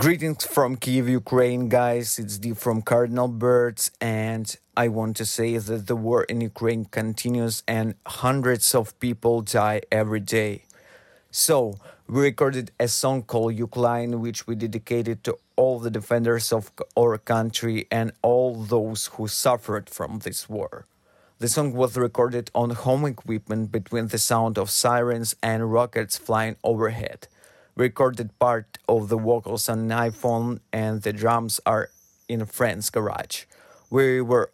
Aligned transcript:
Greetings 0.00 0.46
from 0.46 0.76
Kiev, 0.76 1.10
Ukraine, 1.10 1.68
guys. 1.68 2.18
It's 2.18 2.38
D 2.38 2.54
from 2.54 2.80
Cardinal 2.80 3.28
Birds, 3.28 3.90
and 4.00 4.46
I 4.74 4.88
want 4.88 5.14
to 5.18 5.26
say 5.26 5.58
that 5.58 5.88
the 5.88 5.94
war 5.94 6.24
in 6.24 6.40
Ukraine 6.40 6.86
continues 6.86 7.62
and 7.68 7.96
hundreds 8.06 8.74
of 8.74 8.98
people 8.98 9.42
die 9.42 9.82
every 9.92 10.20
day. 10.20 10.64
So, 11.30 11.74
we 12.08 12.22
recorded 12.22 12.70
a 12.80 12.88
song 12.88 13.24
called 13.24 13.56
Ukraine, 13.56 14.22
which 14.22 14.46
we 14.46 14.54
dedicated 14.54 15.22
to 15.24 15.36
all 15.54 15.78
the 15.78 15.90
defenders 15.90 16.50
of 16.50 16.72
our 16.98 17.18
country 17.18 17.86
and 17.90 18.12
all 18.22 18.54
those 18.54 19.10
who 19.12 19.28
suffered 19.28 19.90
from 19.90 20.20
this 20.20 20.48
war. 20.48 20.86
The 21.40 21.48
song 21.48 21.74
was 21.74 21.98
recorded 21.98 22.50
on 22.54 22.70
home 22.70 23.04
equipment 23.04 23.70
between 23.70 24.06
the 24.08 24.24
sound 24.30 24.56
of 24.56 24.70
sirens 24.70 25.36
and 25.42 25.70
rockets 25.70 26.16
flying 26.16 26.56
overhead 26.64 27.28
recorded 27.80 28.38
part 28.38 28.78
of 28.86 29.08
the 29.08 29.16
vocals 29.16 29.68
on 29.68 29.78
an 29.78 30.10
iPhone 30.10 30.60
and 30.70 31.00
the 31.00 31.14
drums 31.14 31.60
are 31.64 31.88
in 32.28 32.42
a 32.42 32.46
friend's 32.46 32.90
garage. 32.90 33.46
We 33.88 34.20
were 34.20 34.50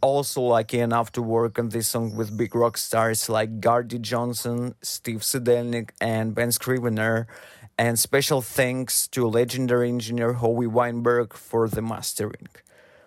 also 0.00 0.40
lucky 0.40 0.80
enough 0.80 1.12
to 1.12 1.20
work 1.20 1.58
on 1.58 1.68
this 1.68 1.88
song 1.88 2.16
with 2.16 2.36
big 2.36 2.54
rock 2.54 2.78
stars 2.78 3.28
like 3.28 3.60
Gordie 3.60 3.98
Johnson, 3.98 4.74
Steve 4.80 5.20
Sidelnyk, 5.20 5.90
and 6.00 6.34
Ben 6.34 6.52
Scrivener. 6.52 7.26
And 7.76 7.98
special 7.98 8.40
thanks 8.40 9.06
to 9.08 9.26
legendary 9.28 9.88
engineer 9.88 10.32
Howie 10.34 10.66
Weinberg 10.66 11.34
for 11.34 11.68
the 11.68 11.82
mastering. 11.82 12.48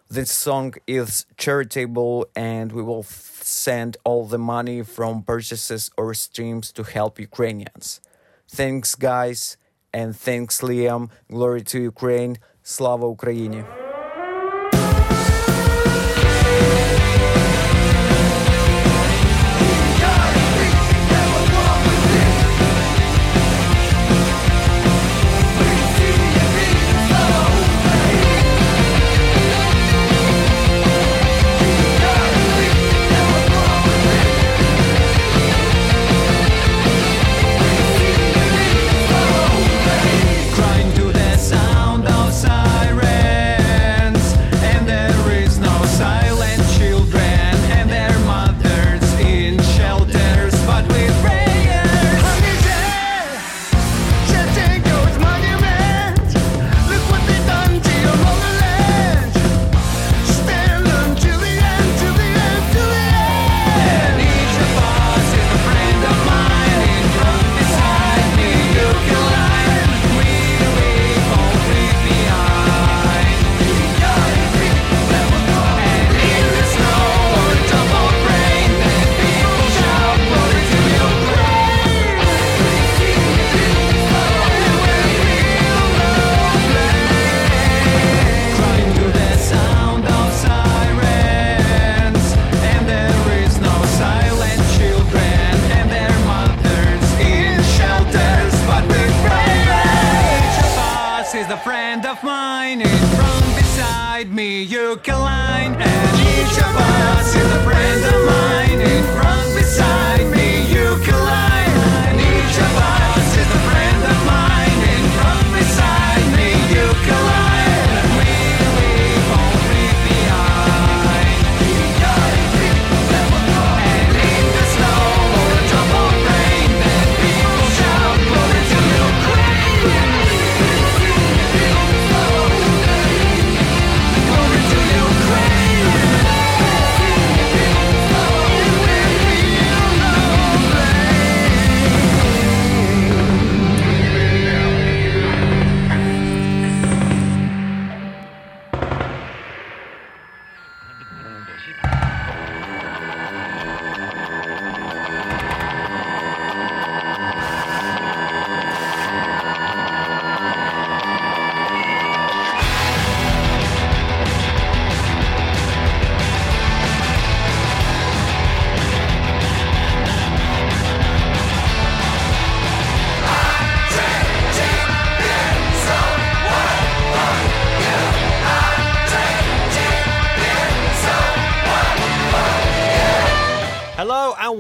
This 0.10 0.32
song 0.32 0.76
is 0.86 1.26
charitable, 1.38 2.28
and 2.36 2.72
we 2.72 2.84
will 2.84 3.04
send 3.04 3.98
all 4.04 4.26
the 4.28 4.38
money 4.38 4.84
from 4.84 5.24
purchases 5.24 5.90
or 5.98 6.14
streams 6.14 6.72
to 6.74 6.84
help 6.84 7.20
Ukrainians. 7.20 8.00
Thanks, 8.48 8.94
guys, 8.94 9.58
and 9.94 10.16
thanks, 10.16 10.62
Liam. 10.62 11.10
Glory 11.30 11.62
to 11.64 11.80
Ukraine. 11.80 12.38
Slava 12.64 13.06
Ukraini. 13.06 13.83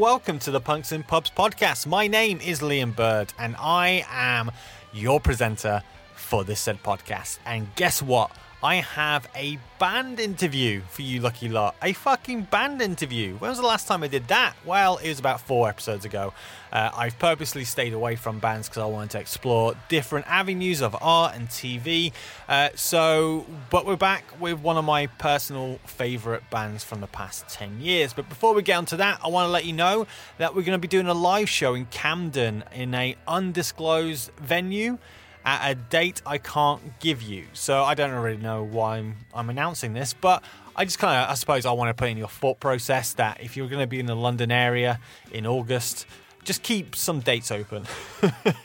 Welcome 0.04 0.38
to 0.38 0.52
the 0.52 0.60
Punks 0.60 0.92
and 0.92 1.08
Pubs 1.08 1.32
podcast. 1.32 1.88
My 1.88 2.08
name 2.08 2.42
is 2.42 2.60
Liam 2.60 2.94
Bird, 2.94 3.32
and 3.40 3.56
I 3.58 4.06
am 4.12 4.52
your 4.92 5.22
presenter 5.22 5.82
for 6.14 6.44
this 6.44 6.60
said 6.60 6.84
podcast. 6.84 7.40
And 7.46 7.74
guess 7.78 8.02
what? 8.02 8.30
I 8.64 8.76
have 8.76 9.28
a 9.36 9.60
band 9.78 10.22
interview 10.22 10.84
for 10.88 11.02
you, 11.02 11.20
lucky 11.20 11.50
lot. 11.50 11.76
A 11.82 11.92
fucking 11.92 12.44
band 12.44 12.82
interview. 12.82 13.36
When 13.36 13.50
was 13.50 13.60
the 13.60 13.68
last 13.68 13.90
time 13.90 14.04
I 14.04 14.08
did 14.08 14.30
that? 14.30 14.56
Well, 14.66 14.96
it 15.04 15.10
was 15.10 15.20
about 15.20 15.42
four 15.42 15.68
episodes 15.68 16.06
ago. 16.06 16.34
Uh, 16.72 16.90
I've 16.96 17.20
purposely 17.20 17.66
stayed 17.66 17.92
away 17.92 18.16
from 18.16 18.40
bands 18.40 18.70
because 18.70 18.82
I 18.82 18.86
wanted 18.86 19.10
to 19.12 19.20
explore 19.20 19.76
different 19.90 20.28
avenues 20.30 20.82
of 20.82 20.96
art 21.02 21.36
and 21.36 21.50
TV. 21.50 22.14
Uh, 22.48 22.70
so, 22.76 23.46
but 23.70 23.86
we're 23.86 23.98
back 23.98 24.24
with 24.40 24.62
one 24.62 24.78
of 24.78 24.86
my 24.86 25.08
personal 25.08 25.78
favourite 25.86 26.50
bands 26.50 26.86
from 26.86 27.02
the 27.02 27.08
past 27.08 27.50
10 27.50 27.82
years. 27.82 28.14
But 28.14 28.30
before 28.30 28.54
we 28.54 28.62
get 28.62 28.78
onto 28.78 28.96
that, 28.96 29.20
I 29.22 29.28
want 29.28 29.48
to 29.48 29.52
let 29.52 29.66
you 29.66 29.74
know 29.74 30.08
that 30.38 30.56
we're 30.56 30.62
going 30.62 30.72
to 30.72 30.82
be 30.82 30.88
doing 30.88 31.08
a 31.08 31.14
live 31.14 31.50
show 31.50 31.74
in 31.74 31.88
Camden 31.88 32.64
in 32.74 32.96
a 32.96 33.18
undisclosed 33.28 34.32
venue 34.38 35.00
at 35.46 35.72
a 35.72 35.76
date 35.76 36.22
I 36.26 36.38
can't 36.38 37.00
give 37.00 37.22
you. 37.22 37.46
So 37.54 37.84
I 37.84 37.96
don't 37.96 38.12
really 38.12 38.38
know 38.38 38.64
why 38.64 38.98
I'm, 38.98 39.16
I'm 39.34 39.50
announcing 39.50 39.94
this, 39.94 40.14
but 40.14 40.44
I 40.76 40.86
just 40.86 41.00
kind 41.00 41.22
of, 41.24 41.30
I 41.30 41.36
suppose, 41.36 41.66
I 41.66 41.72
want 41.72 41.90
to 41.90 41.94
put 41.94 42.10
in 42.10 42.18
your 42.18 42.28
thought 42.28 42.60
process 42.60 43.14
that 43.14 43.42
if 43.42 43.56
you're 43.56 43.68
going 43.68 43.82
to 43.82 43.88
be 43.88 44.00
in 44.00 44.06
the 44.06 44.16
London 44.16 44.52
area 44.52 45.00
in 45.32 45.46
August, 45.46 46.08
just 46.44 46.64
keep 46.64 46.96
some 46.96 47.20
dates 47.20 47.52
open. 47.52 47.86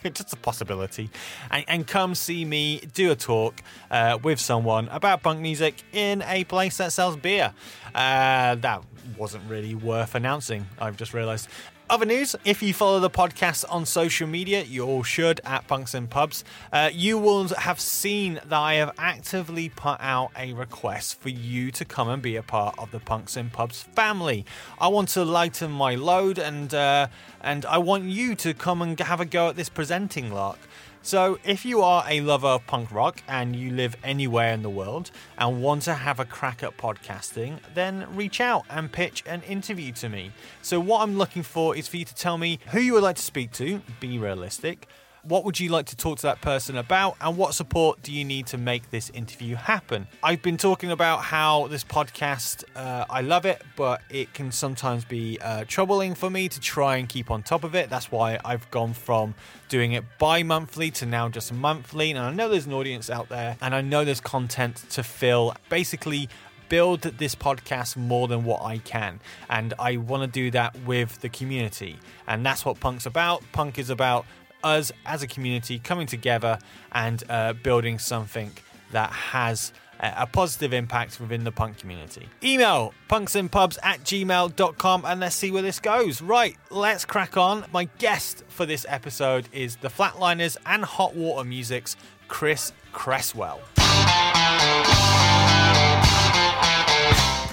It's 0.02 0.20
just 0.22 0.32
a 0.32 0.36
possibility. 0.36 1.10
And, 1.50 1.64
and, 1.69 1.86
come 1.86 2.14
see 2.14 2.44
me 2.44 2.80
do 2.94 3.12
a 3.12 3.16
talk 3.16 3.62
uh, 3.90 4.19
with 4.22 4.40
someone 4.40 4.88
about 4.88 5.22
punk 5.22 5.40
music 5.40 5.82
in 5.92 6.22
a 6.22 6.44
place 6.44 6.78
that 6.78 6.92
sells 6.92 7.16
beer. 7.16 7.52
Uh, 7.94 8.56
that 8.56 8.82
wasn't 9.16 9.48
really 9.48 9.75
worth 9.75 10.14
announcing, 10.14 10.66
I've 10.78 10.96
just 10.96 11.14
realised. 11.14 11.48
Other 11.90 12.05
news 12.05 12.37
if 12.44 12.62
you 12.62 12.75
follow 12.75 13.00
the 13.00 13.08
podcast 13.08 13.64
on 13.70 13.87
social 13.87 14.29
media, 14.29 14.62
you 14.62 14.85
all 14.85 15.02
should 15.02 15.40
at 15.43 15.67
Punks 15.67 15.94
and 15.94 16.11
Pubs, 16.11 16.44
uh, 16.70 16.90
you 16.93 17.17
will 17.17 17.49
have 17.49 17.81
seen 17.81 18.35
that 18.35 18.52
I 18.52 18.75
have 18.75 18.93
actively 18.99 19.70
put 19.70 19.96
out 19.99 20.31
a 20.37 20.52
request 20.52 21.19
for 21.19 21.31
you 21.31 21.70
to 21.70 21.87
come 21.87 22.11
and 22.11 22.20
be 22.20 22.37
a 22.37 22.43
part 22.43 22.75
of 22.79 22.90
the 22.90 23.00
Punks 23.00 23.38
and 23.38 23.50
Pubs 23.50 23.85
family. 23.94 24.44
I 24.79 24.88
want 24.88 25.08
to 25.11 25.25
lighten 25.25 25.70
my 25.70 25.94
load 25.94 26.38
and, 26.38 26.75
uh, 26.75 27.06
and 27.40 27.64
I 27.64 27.79
want 27.79 28.05
you 28.05 28.35
to 28.35 28.52
come 28.52 28.82
and 28.82 29.00
have 29.00 29.23
a 29.23 29.25
go 29.25 29.49
at 29.49 29.56
this 29.56 29.70
presenting 29.70 30.31
lark. 30.31 30.58
So, 31.03 31.39
if 31.45 31.65
you 31.65 31.81
are 31.81 32.05
a 32.09 32.21
lover 32.21 32.49
of 32.49 32.67
punk 32.67 32.93
rock 32.93 33.23
and 33.29 33.55
you 33.55 33.71
live 33.71 33.97
anywhere 34.03 34.53
in 34.53 34.62
the 34.62 34.71
world 34.71 35.11
and 35.39 35.62
want 35.62 35.83
to 35.83 35.95
have 35.95 36.21
a 36.21 36.25
crack 36.25 36.62
at 36.62 36.77
podcasting, 36.77 37.61
then 37.75 38.06
reach 38.15 38.41
out 38.41 38.65
and 38.69 38.91
pitch 38.91 39.23
an 39.27 39.43
interview 39.43 39.93
to 39.93 40.09
me. 40.09 40.33
So, 40.61 40.81
what 40.81 41.03
I'm 41.03 41.17
looking 41.17 41.43
for 41.43 41.77
is 41.77 41.89
for 41.89 41.97
you 41.97 42.05
to 42.05 42.15
tell 42.15 42.37
me 42.37 42.59
who 42.73 42.81
you 42.81 42.95
would 42.95 43.03
like 43.03 43.17
to 43.17 43.23
speak 43.23 43.53
to, 43.53 43.81
be 44.00 44.19
realistic. 44.19 44.89
What 45.28 45.44
would 45.44 45.60
you 45.60 45.69
like 45.69 45.84
to 45.86 45.96
talk 45.96 46.16
to 46.20 46.22
that 46.22 46.40
person 46.40 46.78
about, 46.78 47.19
and 47.20 47.36
what 47.36 47.52
support 47.52 48.02
do 48.02 48.14
you 48.14 48.25
need 48.25 48.46
to 48.46 48.56
make 48.56 48.90
this 48.90 49.10
interview 49.10 49.56
happen? 49.56 50.06
I've 50.22 50.40
been 50.40 50.56
talking 50.56 50.90
about 50.90 51.20
how 51.20 51.66
this 51.66 51.84
podcast, 51.84 52.64
uh, 52.75 53.04
I 53.10 53.20
love 53.20 53.44
it, 53.44 53.60
but 53.76 54.00
it 54.08 54.32
can 54.32 54.50
sometimes 54.50 55.04
be 55.04 55.38
uh, 55.42 55.66
troubling 55.69 56.14
for 56.14 56.30
me 56.30 56.48
to 56.48 56.58
try 56.58 56.96
and 56.96 57.06
keep 57.06 57.30
on 57.30 57.42
top 57.42 57.62
of 57.62 57.75
it. 57.75 57.90
That's 57.90 58.10
why 58.10 58.38
I've 58.42 58.70
gone 58.70 58.94
from 58.94 59.34
doing 59.69 59.92
it 59.92 60.02
bi 60.19 60.42
monthly 60.42 60.90
to 60.92 61.04
now 61.04 61.28
just 61.28 61.52
monthly. 61.52 62.10
And 62.12 62.20
I 62.20 62.32
know 62.32 62.48
there's 62.48 62.64
an 62.64 62.72
audience 62.72 63.10
out 63.10 63.28
there, 63.28 63.58
and 63.60 63.75
I 63.75 63.82
know 63.82 64.06
there's 64.06 64.22
content 64.22 64.76
to 64.88 65.02
fill. 65.02 65.54
Basically, 65.69 66.30
build 66.70 67.02
this 67.02 67.34
podcast 67.34 67.98
more 67.98 68.28
than 68.28 68.44
what 68.44 68.62
I 68.62 68.78
can. 68.78 69.20
And 69.50 69.75
I 69.78 69.98
want 69.98 70.22
to 70.22 70.26
do 70.26 70.50
that 70.52 70.75
with 70.86 71.20
the 71.20 71.28
community. 71.28 71.98
And 72.26 72.46
that's 72.46 72.64
what 72.64 72.80
Punk's 72.80 73.04
about. 73.04 73.42
Punk 73.52 73.78
is 73.78 73.90
about 73.90 74.25
us 74.64 74.93
as 75.06 75.22
a 75.22 75.26
community 75.26 75.78
coming 75.78 76.06
together 76.06 76.58
and 76.93 77.22
uh, 77.28 77.52
building 77.52 77.99
something 77.99 78.52
that 78.93 79.10
has 79.10 79.72
a 80.00 80.26
positive 80.26 80.72
impact 80.72 81.20
within 81.20 81.44
the 81.44 81.52
punk 81.52 81.78
community. 81.78 82.28
Email 82.43 82.94
punksandpubs 83.10 83.78
at 83.82 84.00
gmail.com 84.00 85.05
and 85.05 85.20
let's 85.20 85.34
see 85.34 85.50
where 85.50 85.62
this 85.62 85.81
goes. 85.81 86.22
Right, 86.22 86.56
let's 86.70 87.05
crack 87.05 87.37
on. 87.37 87.64
My 87.72 87.84
guest 87.99 88.44
for 88.49 88.64
this 88.66 88.87
episode 88.88 89.49
is 89.52 89.76
the 89.76 89.88
Flatliners 89.88 90.56
and 90.66 90.84
Hot 90.84 91.14
Water 91.16 91.44
Music's 91.44 91.96
Chris 92.28 92.72
Cresswell. 92.93 93.61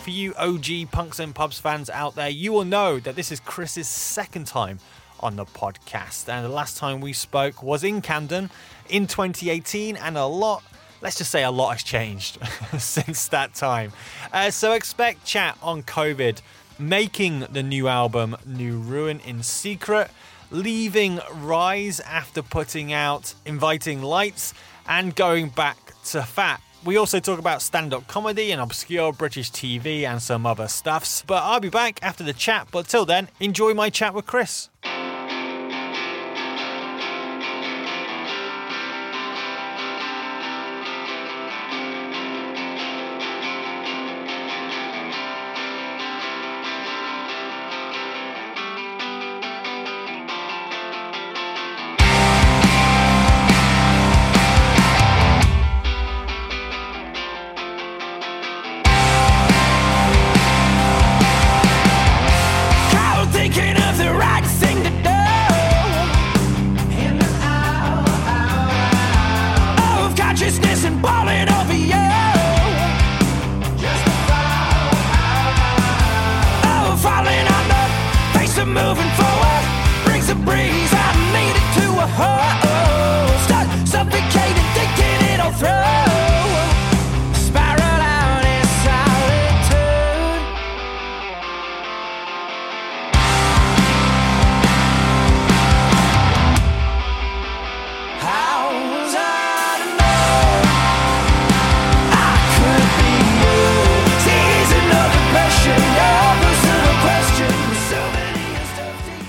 For 0.04 0.12
you 0.12 0.36
OG 0.36 0.92
Punks 0.92 1.20
and 1.20 1.34
Pubs 1.34 1.60
fans 1.60 1.90
out 1.90 2.14
there, 2.14 2.30
you 2.30 2.52
will 2.52 2.66
know 2.66 3.00
that 3.00 3.16
this 3.16 3.32
is 3.32 3.40
Chris's 3.40 3.88
second 3.88 4.46
time 4.46 4.80
on 5.26 5.36
the 5.36 5.46
podcast. 5.46 6.30
And 6.30 6.46
the 6.46 6.50
last 6.50 6.78
time 6.78 7.02
we 7.02 7.12
spoke 7.12 7.64
was 7.64 7.84
in 7.84 8.00
Camden 8.02 8.52
in 8.90 9.08
2018, 9.08 9.98
and 9.98 10.18
a 10.18 10.26
lot, 10.26 10.64
let's 11.02 11.18
just 11.18 11.32
say 11.32 11.44
a 11.44 11.50
lot 11.50 11.72
has 11.72 11.84
changed 11.84 12.38
since 12.78 13.28
that 13.30 13.56
time. 13.56 13.92
Uh, 14.32 14.52
so 14.52 14.74
expect 14.74 15.26
chat 15.26 15.58
on 15.64 15.82
COVID, 15.82 16.42
making 16.78 17.40
the 17.52 17.64
new 17.64 17.88
album 17.88 18.38
New 18.46 18.78
Ruin 18.78 19.20
in 19.22 19.42
secret, 19.42 20.12
leaving 20.52 21.20
Rise 21.34 22.00
after 22.02 22.44
putting 22.44 22.94
out 22.94 23.34
Inviting 23.46 24.04
Lights, 24.04 24.54
and 24.88 25.16
going 25.16 25.50
back 25.50 25.94
to 26.06 26.22
Fat 26.22 26.62
we 26.86 26.98
also 26.98 27.20
talk 27.20 27.40
about 27.40 27.64
stand 27.64 27.96
up 27.96 28.08
comedy 28.08 28.52
and 28.52 28.62
obscure 28.62 29.12
British 29.12 29.52
TV 29.52 30.04
and 30.04 30.22
some 30.22 30.46
other 30.46 30.68
stuffs. 30.68 31.24
But 31.26 31.42
I'll 31.42 31.60
be 31.60 31.70
back 31.70 32.00
after 32.04 32.24
the 32.24 32.34
chat. 32.34 32.68
But 32.72 32.88
till 32.88 33.06
then, 33.06 33.30
enjoy 33.40 33.74
my 33.74 33.90
chat 33.90 34.14
with 34.14 34.28
Chris. 34.28 34.70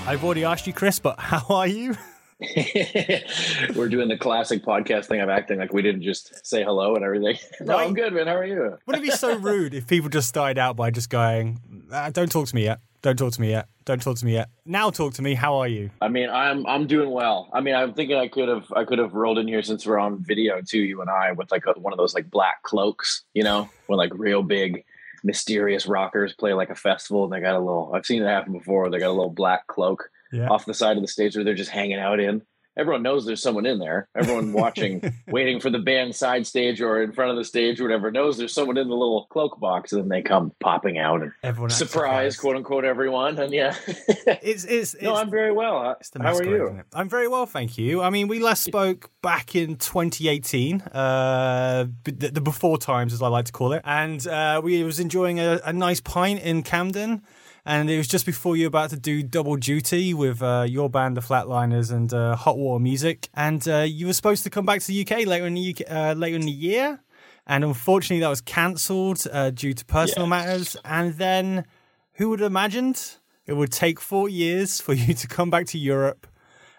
Asked 0.07 0.67
you, 0.67 0.73
Chris, 0.73 0.99
but 0.99 1.19
how 1.19 1.45
are 1.49 1.67
you? 1.67 1.95
We're 3.75 3.89
doing 3.89 4.09
the 4.09 4.17
classic 4.19 4.63
podcast 4.63 5.05
thing 5.05 5.21
of 5.21 5.29
acting 5.29 5.57
like 5.57 5.73
we 5.73 5.81
didn't 5.81 6.03
just 6.03 6.45
say 6.45 6.63
hello 6.63 6.95
and 6.95 7.03
everything. 7.03 7.37
no, 7.61 7.73
right. 7.73 7.87
I'm 7.87 7.95
good, 7.95 8.13
man. 8.13 8.27
How 8.27 8.35
are 8.35 8.45
you? 8.45 8.77
Wouldn't 8.85 9.03
it 9.03 9.09
be 9.09 9.15
so 9.15 9.35
rude 9.37 9.73
if 9.73 9.87
people 9.87 10.09
just 10.09 10.29
started 10.29 10.59
out 10.59 10.75
by 10.75 10.91
just 10.91 11.09
going, 11.09 11.59
ah, 11.91 12.11
"Don't 12.11 12.31
talk 12.31 12.47
to 12.47 12.55
me 12.55 12.65
yet. 12.65 12.79
Don't 13.01 13.17
talk 13.17 13.33
to 13.33 13.41
me 13.41 13.49
yet. 13.49 13.69
Don't 13.85 14.01
talk 14.01 14.17
to 14.17 14.25
me 14.25 14.33
yet. 14.33 14.49
Now 14.65 14.91
talk 14.91 15.15
to 15.15 15.23
me. 15.23 15.33
How 15.33 15.55
are 15.57 15.67
you?" 15.67 15.89
I 15.99 16.09
mean, 16.09 16.29
I'm 16.29 16.63
I'm 16.67 16.85
doing 16.85 17.09
well. 17.09 17.49
I 17.53 17.61
mean, 17.61 17.73
I'm 17.73 17.95
thinking 17.95 18.17
I 18.17 18.27
could 18.27 18.49
have 18.49 18.71
I 18.75 18.85
could 18.85 18.99
have 18.99 19.13
rolled 19.13 19.39
in 19.39 19.47
here 19.47 19.63
since 19.63 19.87
we're 19.87 19.97
on 19.97 20.23
video 20.23 20.61
too, 20.61 20.79
you 20.79 21.01
and 21.01 21.09
I, 21.09 21.31
with 21.31 21.51
like 21.51 21.65
a, 21.65 21.71
one 21.79 21.91
of 21.91 21.97
those 21.97 22.13
like 22.13 22.29
black 22.29 22.61
cloaks, 22.61 23.23
you 23.33 23.43
know, 23.43 23.67
with 23.87 23.97
like 23.97 24.11
real 24.13 24.43
big 24.43 24.85
mysterious 25.27 25.85
rockers 25.85 26.33
play 26.33 26.53
like 26.53 26.69
a 26.69 26.75
festival 26.75 27.25
and 27.25 27.33
they 27.33 27.41
got 27.41 27.55
a 27.55 27.59
little 27.59 27.91
I've 27.93 28.05
seen 28.05 28.23
it 28.23 28.27
happen 28.27 28.53
before. 28.53 28.89
They 28.89 28.97
got 28.97 29.09
a 29.09 29.19
little 29.19 29.29
black 29.29 29.67
cloak 29.67 30.09
yeah. 30.31 30.47
off 30.47 30.65
the 30.65 30.73
side 30.73 30.95
of 30.95 31.03
the 31.03 31.07
stage 31.07 31.35
where 31.35 31.43
they're 31.43 31.53
just 31.53 31.69
hanging 31.69 31.99
out 31.99 32.19
in. 32.19 32.41
Everyone 32.77 33.03
knows 33.03 33.25
there's 33.25 33.41
someone 33.41 33.65
in 33.65 33.79
there. 33.79 34.07
Everyone 34.15 34.53
watching, 34.53 35.13
waiting 35.27 35.59
for 35.59 35.69
the 35.69 35.79
band 35.79 36.15
side 36.15 36.45
stage 36.45 36.81
or 36.81 37.01
in 37.01 37.11
front 37.11 37.31
of 37.31 37.37
the 37.37 37.43
stage 37.43 37.79
or 37.79 37.83
whatever 37.83 38.11
knows 38.11 38.37
there's 38.37 38.53
someone 38.53 38.77
in 38.77 38.87
the 38.87 38.95
little 38.95 39.25
cloak 39.29 39.59
box, 39.59 39.91
and 39.91 40.03
then 40.03 40.09
they 40.09 40.21
come 40.21 40.51
popping 40.59 40.97
out 40.97 41.21
and 41.21 41.31
everyone 41.43 41.69
surprise, 41.69 42.37
quote 42.37 42.55
unquote, 42.55 42.85
everyone. 42.85 43.37
And 43.39 43.51
yeah, 43.51 43.75
it's, 43.87 44.63
it's, 44.63 44.93
it's 44.93 45.01
no, 45.01 45.15
I'm 45.15 45.29
very 45.29 45.51
well. 45.51 45.97
How 46.19 46.35
are 46.35 46.43
you? 46.43 46.83
I'm 46.93 47.09
very 47.09 47.27
well, 47.27 47.45
thank 47.45 47.77
you. 47.77 48.01
I 48.01 48.09
mean, 48.09 48.27
we 48.27 48.39
last 48.39 48.63
spoke 48.63 49.09
back 49.21 49.55
in 49.55 49.77
2018, 49.77 50.81
uh, 50.81 51.87
the, 52.03 52.29
the 52.29 52.41
before 52.41 52.77
times, 52.77 53.13
as 53.13 53.21
I 53.21 53.27
like 53.27 53.45
to 53.45 53.51
call 53.51 53.73
it, 53.73 53.81
and 53.85 54.25
uh, 54.27 54.61
we 54.63 54.83
was 54.83 54.99
enjoying 54.99 55.39
a, 55.39 55.59
a 55.65 55.73
nice 55.73 55.99
pint 55.99 56.41
in 56.41 56.63
Camden 56.63 57.23
and 57.67 57.89
it 57.89 57.97
was 57.97 58.07
just 58.07 58.25
before 58.25 58.55
you 58.55 58.63
were 58.63 58.69
about 58.69 58.91
to 58.91 58.95
do 58.95 59.21
double 59.21 59.57
duty 59.57 60.13
with 60.13 60.41
uh, 60.41 60.65
your 60.65 60.89
band, 60.89 61.17
the 61.17 61.21
Flatliners, 61.21 61.91
and 61.91 62.13
uh, 62.13 62.33
Hot 62.37 62.57
Water 62.57 62.81
Music, 62.81 63.27
and 63.33 63.67
uh, 63.67 63.79
you 63.79 64.07
were 64.07 64.13
supposed 64.13 64.43
to 64.45 64.49
come 64.49 64.65
back 64.65 64.79
to 64.79 64.87
the 64.87 65.01
UK 65.01 65.27
later 65.27 65.45
in 65.45 65.53
the 65.53 65.75
UK, 65.75 65.91
uh, 65.91 66.13
later 66.13 66.37
in 66.37 66.43
the 66.43 66.51
year, 66.51 67.01
and 67.45 67.65
unfortunately 67.65 68.21
that 68.21 68.29
was 68.29 68.39
cancelled 68.39 69.21
uh, 69.33 69.49
due 69.49 69.73
to 69.73 69.83
personal 69.83 70.27
matters. 70.27 70.77
And 70.85 71.15
then, 71.15 71.65
who 72.13 72.29
would 72.29 72.39
have 72.39 72.49
imagined 72.49 73.17
it 73.45 73.53
would 73.53 73.73
take 73.73 73.99
four 73.99 74.29
years 74.29 74.79
for 74.79 74.93
you 75.03 75.13
to 75.13 75.27
come 75.27 75.49
back 75.49 75.65
to 75.67 75.77
Europe 75.77 76.25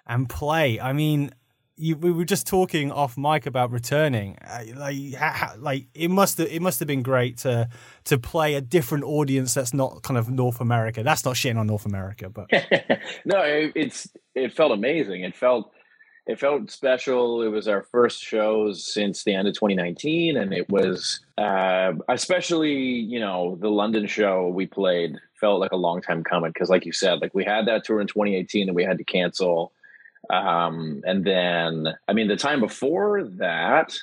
and 0.06 0.26
play? 0.26 0.80
I 0.80 0.94
mean, 0.94 1.32
you, 1.78 1.96
we 1.96 2.10
were 2.10 2.24
just 2.24 2.46
talking 2.46 2.90
off 2.90 3.16
mic 3.16 3.46
about 3.46 3.70
returning. 3.70 4.36
Uh, 4.44 4.64
like, 4.76 4.96
like 5.58 5.86
it 5.94 6.10
must 6.10 6.38
have, 6.38 6.48
it 6.48 6.60
must 6.60 6.78
have 6.80 6.88
been 6.88 7.02
great 7.02 7.38
to 7.38 7.68
to 8.04 8.18
play 8.18 8.54
a 8.54 8.60
different 8.60 9.04
audience 9.04 9.54
that's 9.54 9.72
not 9.72 10.02
kind 10.02 10.18
of 10.18 10.28
North 10.28 10.60
America. 10.60 11.02
That's 11.02 11.24
not 11.24 11.34
shitting 11.34 11.58
on 11.58 11.66
North 11.66 11.86
America, 11.86 12.28
but 12.28 12.50
no, 13.24 13.40
it, 13.42 13.72
it's 13.74 14.08
it 14.34 14.52
felt 14.52 14.72
amazing. 14.72 15.22
It 15.22 15.36
felt 15.36 15.70
it 16.26 16.38
felt 16.38 16.70
special. 16.70 17.42
It 17.42 17.48
was 17.48 17.68
our 17.68 17.82
first 17.82 18.22
shows 18.22 18.92
since 18.92 19.24
the 19.24 19.34
end 19.34 19.48
of 19.48 19.54
2019, 19.54 20.36
and 20.36 20.52
it 20.52 20.68
was 20.68 21.20
uh, 21.38 21.92
especially 22.08 22.74
you 22.74 23.20
know 23.20 23.56
the 23.60 23.70
London 23.70 24.06
show 24.06 24.48
we 24.48 24.66
played 24.66 25.16
felt 25.40 25.60
like 25.60 25.72
a 25.72 25.76
long 25.76 26.02
time 26.02 26.24
coming 26.24 26.50
because, 26.52 26.68
like 26.68 26.84
you 26.84 26.92
said, 26.92 27.20
like 27.20 27.34
we 27.34 27.44
had 27.44 27.66
that 27.66 27.84
tour 27.84 28.00
in 28.00 28.06
2018 28.06 28.68
and 28.68 28.76
we 28.76 28.84
had 28.84 28.98
to 28.98 29.04
cancel. 29.04 29.72
Um, 30.30 31.02
and 31.06 31.24
then, 31.24 31.88
I 32.06 32.12
mean, 32.12 32.28
the 32.28 32.36
time 32.36 32.60
before 32.60 33.24
that, 33.36 33.96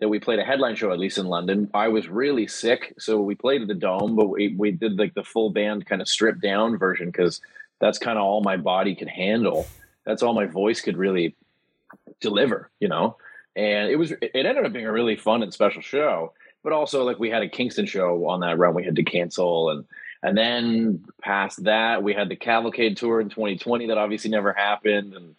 that 0.00 0.08
we 0.08 0.20
played 0.20 0.38
a 0.38 0.44
headline 0.44 0.76
show, 0.76 0.92
at 0.92 0.98
least 0.98 1.18
in 1.18 1.26
London, 1.26 1.70
I 1.72 1.88
was 1.88 2.08
really 2.08 2.46
sick. 2.46 2.94
So 2.98 3.20
we 3.20 3.34
played 3.34 3.62
at 3.62 3.68
the 3.68 3.74
Dome, 3.74 4.14
but 4.14 4.26
we, 4.26 4.54
we 4.56 4.70
did 4.70 4.98
like 4.98 5.14
the 5.14 5.24
full 5.24 5.50
band 5.50 5.86
kind 5.86 6.02
of 6.02 6.08
stripped 6.08 6.42
down 6.42 6.76
version 6.76 7.06
because 7.06 7.40
that's 7.80 7.98
kind 7.98 8.18
of 8.18 8.24
all 8.24 8.42
my 8.42 8.56
body 8.56 8.94
could 8.94 9.08
handle. 9.08 9.66
That's 10.04 10.22
all 10.22 10.34
my 10.34 10.46
voice 10.46 10.80
could 10.80 10.98
really 10.98 11.34
deliver, 12.20 12.70
you 12.80 12.88
know? 12.88 13.16
And 13.54 13.90
it 13.90 13.96
was, 13.96 14.12
it 14.12 14.30
ended 14.34 14.66
up 14.66 14.72
being 14.72 14.86
a 14.86 14.92
really 14.92 15.16
fun 15.16 15.42
and 15.42 15.52
special 15.52 15.80
show. 15.80 16.34
But 16.62 16.74
also, 16.74 17.04
like, 17.04 17.18
we 17.18 17.30
had 17.30 17.42
a 17.42 17.48
Kingston 17.48 17.86
show 17.86 18.28
on 18.28 18.40
that 18.40 18.58
run 18.58 18.74
we 18.74 18.84
had 18.84 18.96
to 18.96 19.04
cancel. 19.04 19.70
And, 19.70 19.84
and 20.22 20.36
then 20.36 21.04
past 21.22 21.64
that, 21.64 22.02
we 22.02 22.12
had 22.12 22.28
the 22.28 22.36
Cavalcade 22.36 22.96
tour 22.96 23.20
in 23.20 23.30
2020 23.30 23.86
that 23.86 23.98
obviously 23.98 24.30
never 24.30 24.52
happened. 24.52 25.14
And 25.14 25.36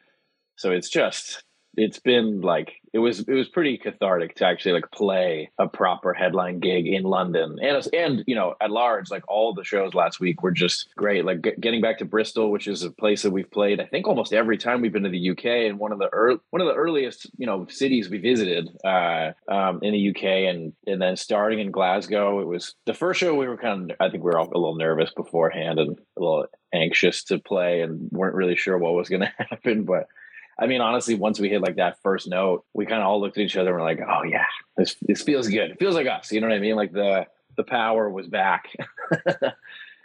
so 0.58 0.72
it's 0.72 0.90
just, 0.90 1.44
it's 1.78 2.00
been 2.00 2.42
like 2.42 2.74
it 2.92 2.98
was 2.98 3.20
it 3.20 3.34
was 3.34 3.48
pretty 3.48 3.78
cathartic 3.78 4.36
to 4.36 4.46
actually 4.46 4.72
like 4.72 4.90
play 4.92 5.52
a 5.60 5.68
proper 5.68 6.12
headline 6.12 6.60
gig 6.60 6.88
in 6.88 7.04
London. 7.04 7.58
And 7.62 7.88
and 7.94 8.24
you 8.26 8.34
know 8.34 8.56
at 8.60 8.72
large 8.72 9.12
like 9.12 9.24
all 9.30 9.54
the 9.54 9.64
shows 9.64 9.94
last 9.94 10.20
week 10.20 10.42
were 10.42 10.52
just 10.52 10.90
great. 10.98 11.24
Like 11.24 11.48
getting 11.60 11.80
back 11.80 12.00
to 12.00 12.06
Bristol 12.06 12.52
which 12.52 12.68
is 12.68 12.84
a 12.84 12.90
place 12.90 13.22
that 13.22 13.32
we've 13.32 13.50
played 13.52 13.80
I 13.80 13.86
think 13.86 14.08
almost 14.08 14.34
every 14.34 14.58
time 14.58 14.82
we've 14.82 14.92
been 14.92 15.04
to 15.04 15.10
the 15.10 15.30
UK 15.30 15.46
and 15.70 15.78
one 15.78 15.92
of 15.92 16.00
the 16.00 16.10
early, 16.12 16.40
one 16.50 16.62
of 16.62 16.68
the 16.68 16.74
earliest 16.74 17.30
you 17.38 17.46
know 17.46 17.68
cities 17.70 18.10
we 18.10 18.18
visited 18.18 18.70
uh, 18.84 19.32
um, 19.48 19.80
in 19.84 19.94
the 19.94 20.10
UK 20.10 20.24
and 20.50 20.74
and 20.88 21.00
then 21.00 21.16
starting 21.16 21.60
in 21.60 21.70
Glasgow 21.70 22.40
it 22.40 22.48
was 22.48 22.74
the 22.88 22.96
first 22.96 23.20
show 23.20 23.36
we 23.36 23.48
were 23.48 23.58
kind 23.58 23.92
of 23.92 23.98
I 24.00 24.10
think 24.10 24.24
we 24.24 24.32
were 24.32 24.40
all 24.40 24.48
a 24.48 24.58
little 24.58 24.78
nervous 24.78 25.12
beforehand 25.16 25.78
and 25.78 26.00
a 26.18 26.20
little 26.20 26.48
anxious 26.74 27.24
to 27.26 27.38
play 27.38 27.82
and 27.82 28.10
weren't 28.12 28.36
really 28.36 28.56
sure 28.56 28.80
what 28.80 28.96
was 28.96 29.10
going 29.10 29.22
to 29.22 29.34
happen. 29.38 29.84
But 29.84 30.08
I 30.60 30.68
mean, 30.68 30.82
honestly, 30.82 31.16
once 31.16 31.40
we 31.40 31.50
hit 31.50 31.62
like 31.62 31.76
that 31.76 32.02
first 32.02 32.28
note, 32.28 32.66
we 32.74 32.86
kind 32.86 33.02
of 33.02 33.08
all 33.08 33.22
looked 33.22 33.38
at 33.38 33.44
each 33.44 33.58
other 33.58 33.70
and 33.70 33.80
were 33.80 33.84
like, 33.84 34.00
"Oh 34.08 34.24
yeah, 34.24 34.46
this 34.76 34.96
this 35.02 35.22
feels 35.22 35.48
good. 35.48 35.72
It 35.72 35.80
feels 35.80 35.96
like 35.96 36.08
us." 36.08 36.32
You 36.32 36.42
know 36.42 36.48
what 36.48 36.56
I 36.56 36.60
mean? 36.60 36.76
Like 36.76 36.92
the 36.92 37.28
the 37.58 37.64
power 37.64 38.10
was 38.10 38.28
back. 38.28 38.66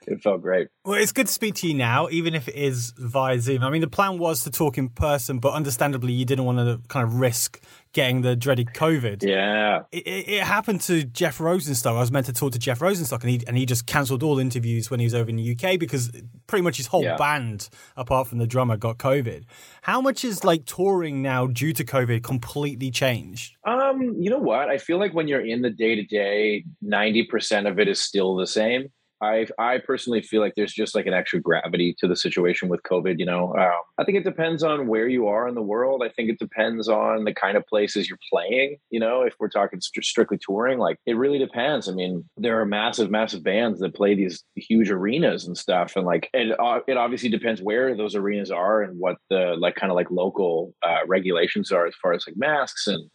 it 0.07 0.23
felt 0.23 0.43
great. 0.43 0.69
Well, 0.85 1.01
it's 1.01 1.13
good 1.13 1.27
to 1.27 1.33
speak 1.33 1.55
to 1.57 1.69
you 1.69 1.75
now, 1.75 2.09
even 2.11 2.35
if 2.35 2.49
it 2.49 2.55
is 2.55 2.93
via 2.97 3.39
Zoom. 3.39 3.63
I 3.63 3.71
mean, 3.71 3.81
the 3.81 3.89
plan 3.89 4.19
was 4.19 4.45
to 4.45 4.51
talk 4.51 4.79
in 4.79 4.89
person, 4.89 5.39
but 5.39 5.53
understandably, 5.53 6.13
you 6.13 6.25
didn't 6.25 6.45
want 6.45 6.59
to 6.59 6.81
kind 6.89 7.07
of 7.07 7.15
risk 7.15 7.63
getting 7.93 8.23
the 8.23 8.35
dreaded 8.35 8.69
COVID. 8.69 9.23
Yeah, 9.23 9.83
it, 9.93 10.29
it, 10.29 10.43
happened 10.43 10.81
to 10.83 11.05
Jeff 11.05 11.39
Rosenstock. 11.39 11.95
I 11.95 12.01
was 12.01 12.11
meant 12.11 12.27
to 12.27 12.33
talk 12.33 12.53
to 12.53 12.59
Jeff 12.59 12.81
Rosenstock, 12.81 13.21
and 13.21 13.31
he 13.31 13.43
and 13.47 13.57
he 13.57 13.67
just 13.67 13.87
cancelled 13.87 14.23
all 14.23 14.39
interviews 14.39 14.91
when 14.91 15.01
he 15.01 15.07
was 15.07 15.15
over 15.15 15.31
in 15.31 15.37
the 15.37 15.57
UK 15.57 15.79
because 15.79 16.11
pretty 16.47 16.63
much 16.63 16.77
his 16.77 16.87
whole 16.87 17.05
yeah. 17.05 17.17
band, 17.17 17.69
apart 17.97 18.29
from 18.29 18.39
the 18.39 18.47
drummer, 18.47 18.77
got 18.77 18.99
COVID. 18.99 19.45
How 19.83 20.01
much 20.01 20.25
is 20.25 20.45
like 20.45 20.65
touring 20.65 21.23
now 21.23 21.47
due 21.47 21.73
to 21.73 21.85
COVID 21.85 22.23
completely 22.23 22.91
changed? 22.91 23.57
Um, 23.67 24.17
you 24.19 24.31
know 24.31 24.39
what? 24.39 24.69
I 24.69 24.79
feel 24.79 24.99
like 24.99 25.15
when 25.15 25.29
you're 25.29 25.45
in 25.45 25.63
the 25.63 25.71
day 25.71 25.95
to 25.95 26.05
day, 26.05 26.65
ninety 26.81 27.25
percent 27.25 27.67
of 27.67 27.79
it 27.79 27.89
is 27.89 28.01
still 28.01 28.37
the 28.37 28.47
same. 28.47 28.89
I 29.23 29.47
I 29.59 29.79
personally 29.79 30.21
feel 30.21 30.41
like 30.41 30.55
there's 30.57 30.73
just 30.73 30.95
like 30.95 31.07
an 31.07 31.15
extra 31.15 31.41
gravity 31.41 31.95
to 31.99 32.09
the 32.09 32.17
situation 32.17 32.69
with 32.69 32.83
COVID. 32.83 33.19
You 33.19 33.27
know, 33.27 33.55
um, 33.57 33.81
I 33.97 34.05
think 34.05 34.19
it 34.19 34.25
depends 34.25 34.63
on 34.63 34.89
where 34.89 35.07
you 35.09 35.29
are 35.29 35.47
in 35.49 35.55
the 35.55 35.63
world. 35.63 36.03
I 36.05 36.09
think 36.09 36.29
it 36.29 36.39
depends 36.39 36.89
on 36.89 37.25
the 37.25 37.33
kind 37.33 37.57
of 37.57 37.67
places 37.67 38.09
you're 38.09 38.19
playing. 38.31 38.77
You 38.91 39.01
know, 39.01 39.23
if 39.23 39.35
we're 39.39 39.49
talking 39.49 39.81
st- 39.81 40.05
strictly 40.05 40.39
touring, 40.45 40.79
like 40.79 40.99
it 41.07 41.17
really 41.17 41.39
depends. 41.39 41.89
I 41.89 41.93
mean, 41.93 42.29
there 42.37 42.61
are 42.61 42.67
massive, 42.67 43.11
massive 43.11 43.45
bands 43.45 43.79
that 43.81 43.95
play 43.95 44.15
these 44.15 44.43
huge 44.57 44.91
arenas 44.91 45.47
and 45.47 45.57
stuff, 45.57 45.95
and 45.95 46.05
like 46.05 46.29
it 46.35 46.59
uh, 46.59 46.81
it 46.89 46.97
obviously 46.97 47.29
depends 47.29 47.63
where 47.63 47.97
those 47.97 48.17
arenas 48.17 48.51
are 48.51 48.83
and 48.83 48.99
what 48.99 49.17
the 49.31 49.55
like 49.57 49.77
kind 49.77 49.93
of 49.93 49.97
like 49.97 50.11
local 50.11 50.75
uh, 50.83 50.99
regulations 51.07 51.71
are 51.71 51.87
as 51.87 51.95
far 52.03 52.13
as 52.13 52.25
like 52.27 52.37
masks 52.37 52.89
and 52.89 53.09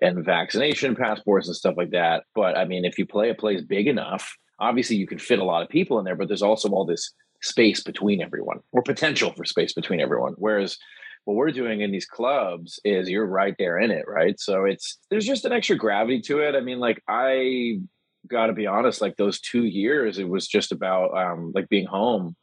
and 0.00 0.24
vaccination 0.24 0.96
passports 0.96 1.46
and 1.46 1.54
stuff 1.56 1.74
like 1.76 1.90
that. 1.90 2.24
But 2.34 2.58
I 2.58 2.64
mean, 2.64 2.84
if 2.84 2.98
you 2.98 3.06
play 3.06 3.30
a 3.30 3.34
place 3.34 3.62
big 3.62 3.86
enough 3.86 4.36
obviously 4.62 4.96
you 4.96 5.06
can 5.06 5.18
fit 5.18 5.40
a 5.40 5.44
lot 5.44 5.62
of 5.62 5.68
people 5.68 5.98
in 5.98 6.04
there, 6.04 6.16
but 6.16 6.28
there's 6.28 6.42
also 6.42 6.70
all 6.70 6.86
this 6.86 7.12
space 7.42 7.82
between 7.82 8.22
everyone 8.22 8.60
or 8.70 8.82
potential 8.82 9.32
for 9.32 9.44
space 9.44 9.72
between 9.72 10.00
everyone. 10.00 10.34
Whereas 10.38 10.78
what 11.24 11.34
we're 11.34 11.50
doing 11.50 11.80
in 11.80 11.90
these 11.90 12.06
clubs 12.06 12.80
is 12.84 13.10
you're 13.10 13.26
right 13.26 13.54
there 13.58 13.78
in 13.78 13.90
it, 13.90 14.04
right? 14.06 14.38
So 14.38 14.64
it's 14.64 14.98
there's 15.10 15.26
just 15.26 15.44
an 15.44 15.52
extra 15.52 15.76
gravity 15.76 16.20
to 16.22 16.38
it. 16.38 16.54
I 16.54 16.60
mean, 16.60 16.78
like 16.78 17.02
I 17.08 17.80
got 18.28 18.46
to 18.46 18.52
be 18.52 18.68
honest, 18.68 19.00
like 19.00 19.16
those 19.16 19.40
two 19.40 19.64
years, 19.64 20.18
it 20.18 20.28
was 20.28 20.46
just 20.46 20.70
about 20.70 21.16
um, 21.16 21.52
like 21.54 21.68
being 21.68 21.86
home. 21.86 22.36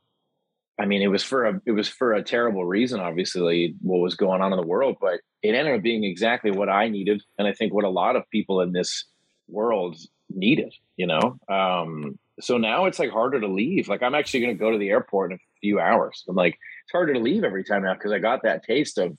I 0.77 0.85
mean, 0.85 1.01
it 1.01 1.07
was 1.07 1.23
for 1.23 1.45
a 1.45 1.61
it 1.65 1.71
was 1.71 1.87
for 1.87 2.13
a 2.13 2.23
terrible 2.23 2.65
reason, 2.65 2.99
obviously, 2.99 3.75
what 3.81 3.99
was 3.99 4.15
going 4.15 4.41
on 4.41 4.51
in 4.51 4.59
the 4.59 4.67
world, 4.67 4.97
but 4.99 5.21
it 5.41 5.55
ended 5.55 5.75
up 5.75 5.81
being 5.81 6.03
exactly 6.03 6.51
what 6.51 6.69
I 6.69 6.89
needed, 6.89 7.21
and 7.37 7.47
I 7.47 7.53
think 7.53 7.73
what 7.73 7.85
a 7.85 7.89
lot 7.89 8.17
of 8.17 8.29
people 8.29 8.61
in 8.61 8.73
this 8.73 9.05
world 9.47 9.97
needed, 10.29 10.73
you 10.97 11.07
know? 11.07 11.37
Um, 11.47 12.17
so 12.39 12.57
now 12.57 12.85
it's 12.85 12.99
like 12.99 13.11
harder 13.11 13.39
to 13.41 13.47
leave. 13.47 13.89
Like 13.89 14.03
I'm 14.03 14.15
actually 14.15 14.41
going 14.41 14.55
to 14.55 14.59
go 14.59 14.71
to 14.71 14.77
the 14.77 14.89
airport 14.89 15.31
in 15.31 15.37
a 15.37 15.59
few 15.61 15.79
hours. 15.79 16.23
I'm 16.27 16.35
like, 16.35 16.53
it's 16.53 16.91
harder 16.91 17.13
to 17.13 17.19
leave 17.19 17.43
every 17.43 17.63
time 17.63 17.83
now 17.83 17.93
because 17.93 18.11
I 18.11 18.19
got 18.19 18.43
that 18.43 18.63
taste 18.63 18.97
of, 18.97 19.17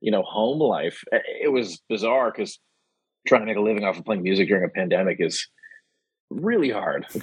you 0.00 0.10
know, 0.10 0.22
home 0.22 0.60
life. 0.60 1.04
It 1.12 1.52
was 1.52 1.80
bizarre 1.88 2.30
because 2.30 2.58
trying 3.26 3.42
to 3.42 3.46
make 3.46 3.56
a 3.56 3.60
living 3.60 3.84
off 3.84 3.98
of 3.98 4.04
playing 4.04 4.22
music 4.22 4.48
during 4.48 4.64
a 4.64 4.68
pandemic 4.68 5.18
is 5.20 5.46
really 6.30 6.70
hard. 6.70 7.06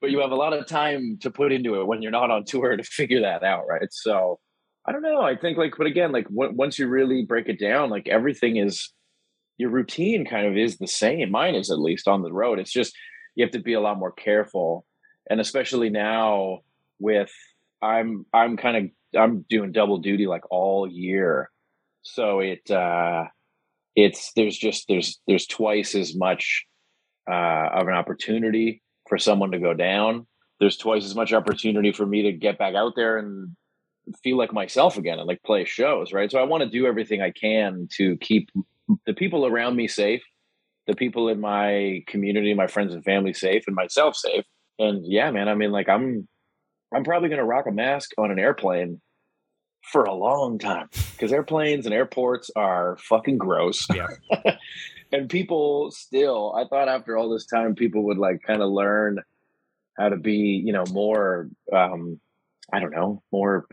but 0.00 0.10
you 0.10 0.20
have 0.20 0.30
a 0.30 0.36
lot 0.36 0.52
of 0.52 0.66
time 0.66 1.18
to 1.22 1.30
put 1.30 1.52
into 1.52 1.80
it 1.80 1.86
when 1.86 2.02
you're 2.02 2.10
not 2.10 2.30
on 2.30 2.44
tour 2.44 2.76
to 2.76 2.82
figure 2.82 3.20
that 3.20 3.42
out, 3.42 3.66
right? 3.68 3.92
So 3.92 4.38
I 4.86 4.92
don't 4.92 5.02
know. 5.02 5.20
I 5.20 5.36
think 5.36 5.58
like, 5.58 5.74
but 5.76 5.86
again, 5.86 6.12
like 6.12 6.28
w- 6.28 6.52
once 6.54 6.78
you 6.78 6.88
really 6.88 7.24
break 7.24 7.48
it 7.48 7.60
down, 7.60 7.90
like 7.90 8.08
everything 8.08 8.56
is 8.56 8.92
your 9.60 9.68
routine 9.68 10.24
kind 10.24 10.46
of 10.46 10.56
is 10.56 10.78
the 10.78 10.86
same. 10.86 11.30
Mine 11.30 11.54
is 11.54 11.70
at 11.70 11.78
least 11.78 12.08
on 12.08 12.22
the 12.22 12.32
road. 12.32 12.58
It's 12.58 12.72
just 12.72 12.96
you 13.34 13.44
have 13.44 13.52
to 13.52 13.60
be 13.60 13.74
a 13.74 13.80
lot 13.80 13.98
more 13.98 14.10
careful, 14.10 14.86
and 15.28 15.38
especially 15.38 15.90
now 15.90 16.60
with 16.98 17.30
I'm 17.82 18.24
I'm 18.32 18.56
kind 18.56 18.76
of 18.78 19.20
I'm 19.20 19.44
doing 19.50 19.72
double 19.72 19.98
duty 19.98 20.26
like 20.26 20.50
all 20.50 20.90
year, 20.90 21.50
so 22.00 22.40
it 22.40 22.70
uh, 22.70 23.24
it's 23.94 24.32
there's 24.34 24.56
just 24.56 24.88
there's 24.88 25.20
there's 25.28 25.46
twice 25.46 25.94
as 25.94 26.16
much 26.16 26.64
uh, 27.30 27.68
of 27.74 27.86
an 27.86 27.94
opportunity 27.94 28.82
for 29.10 29.18
someone 29.18 29.50
to 29.50 29.58
go 29.58 29.74
down. 29.74 30.26
There's 30.58 30.78
twice 30.78 31.04
as 31.04 31.14
much 31.14 31.34
opportunity 31.34 31.92
for 31.92 32.06
me 32.06 32.22
to 32.22 32.32
get 32.32 32.58
back 32.58 32.74
out 32.74 32.94
there 32.96 33.18
and 33.18 33.54
feel 34.24 34.38
like 34.38 34.54
myself 34.54 34.96
again 34.96 35.18
and 35.18 35.28
like 35.28 35.42
play 35.42 35.66
shows, 35.66 36.14
right? 36.14 36.30
So 36.30 36.38
I 36.38 36.44
want 36.44 36.62
to 36.62 36.70
do 36.70 36.86
everything 36.86 37.20
I 37.20 37.30
can 37.30 37.88
to 37.96 38.16
keep 38.16 38.48
the 39.06 39.14
people 39.14 39.46
around 39.46 39.76
me 39.76 39.88
safe, 39.88 40.22
the 40.86 40.94
people 40.94 41.28
in 41.28 41.40
my 41.40 42.02
community, 42.06 42.54
my 42.54 42.66
friends 42.66 42.94
and 42.94 43.04
family 43.04 43.32
safe, 43.32 43.64
and 43.66 43.76
myself 43.76 44.16
safe. 44.16 44.44
And 44.78 45.04
yeah, 45.06 45.30
man, 45.30 45.48
I 45.48 45.54
mean, 45.54 45.72
like 45.72 45.88
I'm, 45.88 46.26
I'm 46.94 47.04
probably 47.04 47.28
gonna 47.28 47.44
rock 47.44 47.66
a 47.66 47.72
mask 47.72 48.10
on 48.18 48.30
an 48.30 48.38
airplane 48.38 49.00
for 49.82 50.04
a 50.04 50.14
long 50.14 50.58
time 50.58 50.88
because 51.12 51.32
airplanes 51.32 51.86
and 51.86 51.94
airports 51.94 52.50
are 52.56 52.96
fucking 53.08 53.38
gross. 53.38 53.86
Yeah. 53.94 54.08
and 55.12 55.28
people 55.28 55.90
still, 55.90 56.54
I 56.56 56.66
thought 56.68 56.88
after 56.88 57.16
all 57.16 57.30
this 57.30 57.46
time, 57.46 57.74
people 57.74 58.04
would 58.04 58.18
like 58.18 58.42
kind 58.46 58.62
of 58.62 58.70
learn 58.70 59.20
how 59.98 60.08
to 60.08 60.16
be, 60.16 60.62
you 60.64 60.72
know, 60.72 60.84
more, 60.90 61.48
um, 61.72 62.20
I 62.72 62.80
don't 62.80 62.92
know, 62.92 63.22
more 63.32 63.66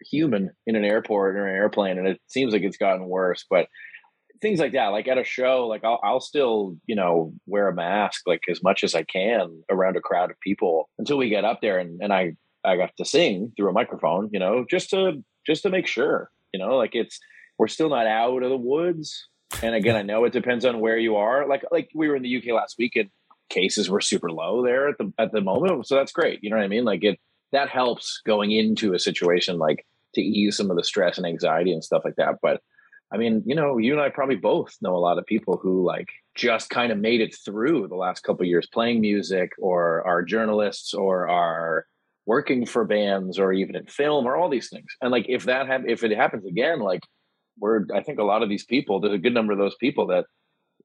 human 0.00 0.50
in 0.66 0.76
an 0.76 0.84
airport 0.84 1.36
or 1.36 1.46
an 1.46 1.54
airplane. 1.54 1.98
And 1.98 2.06
it 2.06 2.20
seems 2.26 2.52
like 2.52 2.62
it's 2.62 2.76
gotten 2.76 3.06
worse. 3.06 3.44
But 3.48 3.68
things 4.40 4.60
like 4.60 4.72
that 4.72 4.88
like 4.88 5.08
at 5.08 5.18
a 5.18 5.24
show 5.24 5.66
like 5.66 5.84
I'll, 5.84 6.00
I'll 6.02 6.20
still 6.20 6.76
you 6.86 6.96
know 6.96 7.32
wear 7.46 7.68
a 7.68 7.74
mask 7.74 8.22
like 8.26 8.42
as 8.48 8.62
much 8.62 8.84
as 8.84 8.94
i 8.94 9.02
can 9.02 9.62
around 9.70 9.96
a 9.96 10.00
crowd 10.00 10.30
of 10.30 10.40
people 10.40 10.88
until 10.98 11.18
we 11.18 11.28
get 11.28 11.44
up 11.44 11.60
there 11.60 11.78
and, 11.78 12.00
and 12.02 12.12
i 12.12 12.34
i 12.64 12.76
got 12.76 12.96
to 12.96 13.04
sing 13.04 13.52
through 13.56 13.70
a 13.70 13.72
microphone 13.72 14.28
you 14.32 14.38
know 14.38 14.64
just 14.70 14.90
to 14.90 15.22
just 15.46 15.62
to 15.62 15.70
make 15.70 15.86
sure 15.86 16.30
you 16.52 16.60
know 16.60 16.76
like 16.76 16.94
it's 16.94 17.18
we're 17.58 17.68
still 17.68 17.90
not 17.90 18.06
out 18.06 18.42
of 18.42 18.50
the 18.50 18.56
woods. 18.56 19.28
And 19.62 19.74
again 19.74 19.96
i 19.96 20.02
know 20.02 20.24
it 20.24 20.32
depends 20.32 20.64
on 20.64 20.80
where 20.80 20.98
you 20.98 21.16
are. 21.16 21.46
Like 21.46 21.64
like 21.70 21.90
we 21.94 22.08
were 22.08 22.16
in 22.16 22.22
the 22.22 22.36
uk 22.36 22.44
last 22.54 22.76
week 22.78 22.96
and 22.96 23.10
cases 23.50 23.88
were 23.88 24.00
super 24.00 24.30
low 24.30 24.62
there 24.62 24.88
at 24.88 24.98
the 24.98 25.12
at 25.18 25.32
the 25.32 25.40
moment 25.40 25.86
so 25.86 25.94
that's 25.94 26.12
great 26.12 26.38
you 26.42 26.50
know 26.50 26.56
what 26.56 26.64
i 26.64 26.68
mean? 26.68 26.84
Like 26.84 27.02
it 27.02 27.18
that 27.52 27.70
helps 27.70 28.20
going 28.26 28.52
into 28.52 28.92
a 28.92 28.98
situation 28.98 29.58
like 29.58 29.86
to 30.14 30.20
ease 30.20 30.56
some 30.56 30.70
of 30.70 30.76
the 30.76 30.84
stress 30.84 31.16
and 31.16 31.26
anxiety 31.26 31.72
and 31.72 31.82
stuff 31.82 32.02
like 32.04 32.16
that 32.16 32.36
but 32.42 32.60
I 33.10 33.16
mean, 33.16 33.42
you 33.46 33.54
know, 33.54 33.78
you 33.78 33.92
and 33.92 34.00
I 34.00 34.10
probably 34.10 34.36
both 34.36 34.76
know 34.82 34.94
a 34.94 34.98
lot 34.98 35.18
of 35.18 35.26
people 35.26 35.58
who 35.62 35.84
like 35.84 36.08
just 36.34 36.68
kind 36.68 36.92
of 36.92 36.98
made 36.98 37.20
it 37.20 37.34
through 37.44 37.88
the 37.88 37.96
last 37.96 38.22
couple 38.22 38.44
years 38.44 38.68
playing 38.72 39.00
music 39.00 39.52
or 39.58 40.06
are 40.06 40.22
journalists 40.22 40.92
or 40.92 41.28
are 41.28 41.86
working 42.26 42.66
for 42.66 42.84
bands 42.84 43.38
or 43.38 43.52
even 43.54 43.74
in 43.74 43.86
film 43.86 44.26
or 44.26 44.36
all 44.36 44.50
these 44.50 44.68
things. 44.68 44.88
And 45.00 45.10
like 45.10 45.26
if 45.28 45.44
that 45.44 45.66
ha- 45.66 45.86
if 45.86 46.04
it 46.04 46.14
happens 46.16 46.44
again, 46.44 46.80
like 46.80 47.00
we're 47.58 47.86
I 47.94 48.02
think 48.02 48.18
a 48.18 48.24
lot 48.24 48.42
of 48.42 48.50
these 48.50 48.66
people, 48.66 49.00
there's 49.00 49.14
a 49.14 49.18
good 49.18 49.34
number 49.34 49.52
of 49.52 49.58
those 49.58 49.76
people 49.76 50.06
that 50.08 50.26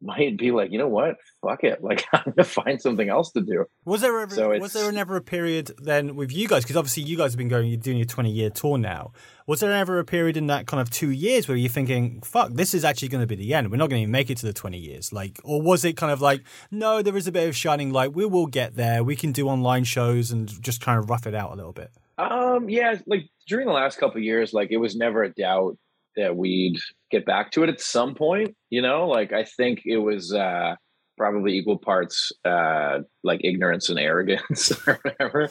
might 0.04 0.38
be 0.38 0.52
like, 0.52 0.72
you 0.72 0.78
know 0.78 0.88
what, 0.88 1.16
fuck 1.42 1.64
it, 1.64 1.84
like 1.84 2.06
I'm 2.14 2.34
gonna 2.36 2.44
find 2.44 2.82
something 2.82 3.10
else 3.10 3.32
to 3.32 3.42
do. 3.42 3.66
Was 3.86 4.02
there 4.02 4.20
ever 4.20 4.36
so 4.36 4.50
was 4.50 4.74
there 4.74 4.92
never 4.92 5.16
a 5.16 5.22
period 5.22 5.72
then 5.80 6.16
with 6.16 6.32
you 6.32 6.48
guys? 6.48 6.64
Because 6.64 6.78
obviously 6.78 7.04
you 7.04 7.18
guys 7.18 7.34
have 7.34 7.38
been 7.38 7.48
going, 7.48 7.68
you're 7.68 7.78
doing 7.78 7.98
your 7.98 8.06
20 8.06 8.32
year 8.32 8.50
tour 8.50 8.78
now. 8.78 9.12
Was 9.46 9.60
there 9.60 9.74
ever 9.74 10.00
a 10.00 10.06
period 10.06 10.38
in 10.38 10.48
that 10.48 10.68
kind 10.68 10.80
of 10.80 10.90
two 10.90 11.10
years 11.10 11.48
where 11.48 11.58
you're 11.58 11.70
thinking, 11.70 12.22
fuck, 12.22 12.54
this 12.54 12.74
is 12.74 12.86
actually 12.86 13.10
going 13.10 13.22
to 13.22 13.28
be 13.28 13.36
the 13.36 13.54
end? 13.54 13.70
We're 13.72 13.78
not 13.78 13.90
going 13.90 14.06
to 14.06 14.10
make 14.10 14.30
it 14.30 14.38
to 14.38 14.46
the 14.46 14.54
20 14.54 14.78
years. 14.78 15.12
Like, 15.12 15.38
or 15.44 15.62
was 15.62 15.84
it 15.84 15.98
kind 15.98 16.14
of 16.14 16.22
like, 16.22 16.44
no, 16.72 17.02
there 17.02 17.18
is 17.18 17.28
a 17.28 17.32
bit 17.32 17.50
of 17.50 17.56
shining 17.56 17.92
light. 17.92 18.14
We 18.14 18.26
will 18.26 18.48
get 18.48 18.78
there. 18.78 19.04
We 19.04 19.18
can 19.18 19.34
do 19.34 19.50
online 19.50 19.84
shows 19.84 20.32
and 20.32 20.48
just 20.62 20.80
kind 20.80 20.98
of 20.98 21.10
rough 21.10 21.28
it 21.28 21.36
out 21.36 21.52
a 21.52 21.56
little 21.56 21.74
bit. 21.74 21.92
Um, 22.18 22.70
yeah, 22.70 22.96
like 23.06 23.30
during 23.48 23.68
the 23.68 23.74
last 23.74 23.98
couple 23.98 24.22
years, 24.22 24.54
like 24.54 24.72
it 24.72 24.78
was 24.78 24.96
never 24.96 25.24
a 25.24 25.34
doubt 25.34 25.78
that 26.16 26.36
we'd 26.36 26.78
get 27.12 27.26
back 27.26 27.52
to 27.52 27.64
it 27.64 27.70
at 27.70 27.82
some 27.82 28.16
point. 28.16 28.56
You 28.70 28.82
know, 28.82 29.08
like 29.08 29.34
I 29.34 29.44
think 29.44 29.82
it 29.86 29.98
was 29.98 30.34
uh, 30.34 30.76
probably 31.18 31.58
equal 31.58 31.78
parts 31.78 32.32
uh, 32.46 33.00
like 33.24 33.42
ignorance 33.44 33.90
and 33.90 34.00
arrogance 34.00 34.72
or 34.88 35.00
whatever. 35.04 35.50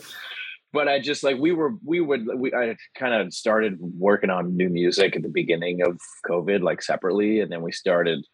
But 0.73 0.89
I 0.89 1.01
just 1.01 1.23
like 1.23 1.39
we 1.39 1.53
were 1.53 1.75
we 1.85 2.01
would 2.01 2.27
we 2.37 2.53
I 2.55 2.77
kind 2.97 3.15
of 3.15 3.35
started 3.35 3.79
working 3.81 4.31
on 4.31 4.57
new 4.57 4.71
music 4.71 5.15
at 5.17 5.23
the 5.23 5.29
beginning 5.29 5.83
of 5.83 6.01
COVID, 6.27 6.63
like 6.63 6.83
separately, 6.83 7.41
and 7.41 7.51
then 7.51 7.63
we 7.63 7.73
started. 7.73 8.25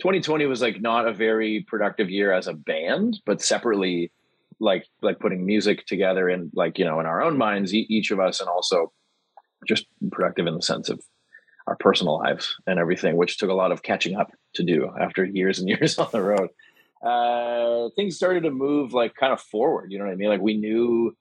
2020 0.00 0.46
was 0.46 0.60
like 0.60 0.80
not 0.80 1.06
a 1.06 1.12
very 1.12 1.64
productive 1.68 2.10
year 2.10 2.32
as 2.32 2.48
a 2.48 2.52
band, 2.52 3.16
but 3.24 3.40
separately, 3.40 4.12
like 4.60 4.84
like 5.00 5.20
putting 5.20 5.46
music 5.46 5.86
together 5.86 6.28
and 6.28 6.50
like 6.54 6.78
you 6.78 6.84
know 6.84 7.00
in 7.00 7.06
our 7.06 7.22
own 7.22 7.38
minds, 7.38 7.72
each 7.72 8.10
of 8.10 8.20
us, 8.20 8.40
and 8.40 8.48
also 8.48 8.92
just 9.66 9.86
productive 10.12 10.46
in 10.46 10.54
the 10.54 10.62
sense 10.62 10.90
of 10.90 11.00
our 11.66 11.76
personal 11.76 12.18
lives 12.18 12.56
and 12.66 12.78
everything, 12.78 13.16
which 13.16 13.38
took 13.38 13.50
a 13.50 13.54
lot 13.54 13.72
of 13.72 13.82
catching 13.82 14.16
up 14.16 14.30
to 14.54 14.62
do 14.62 14.90
after 15.00 15.24
years 15.24 15.58
and 15.58 15.68
years 15.68 15.98
on 15.98 16.08
the 16.12 16.22
road. 16.22 16.50
Uh, 17.02 17.90
things 17.96 18.16
started 18.16 18.44
to 18.44 18.50
move 18.50 18.94
like 18.94 19.14
kind 19.14 19.32
of 19.32 19.40
forward. 19.40 19.92
You 19.92 19.98
know 19.98 20.06
what 20.06 20.12
I 20.12 20.16
mean? 20.16 20.28
Like 20.28 20.40
we 20.40 20.56
knew 20.56 21.16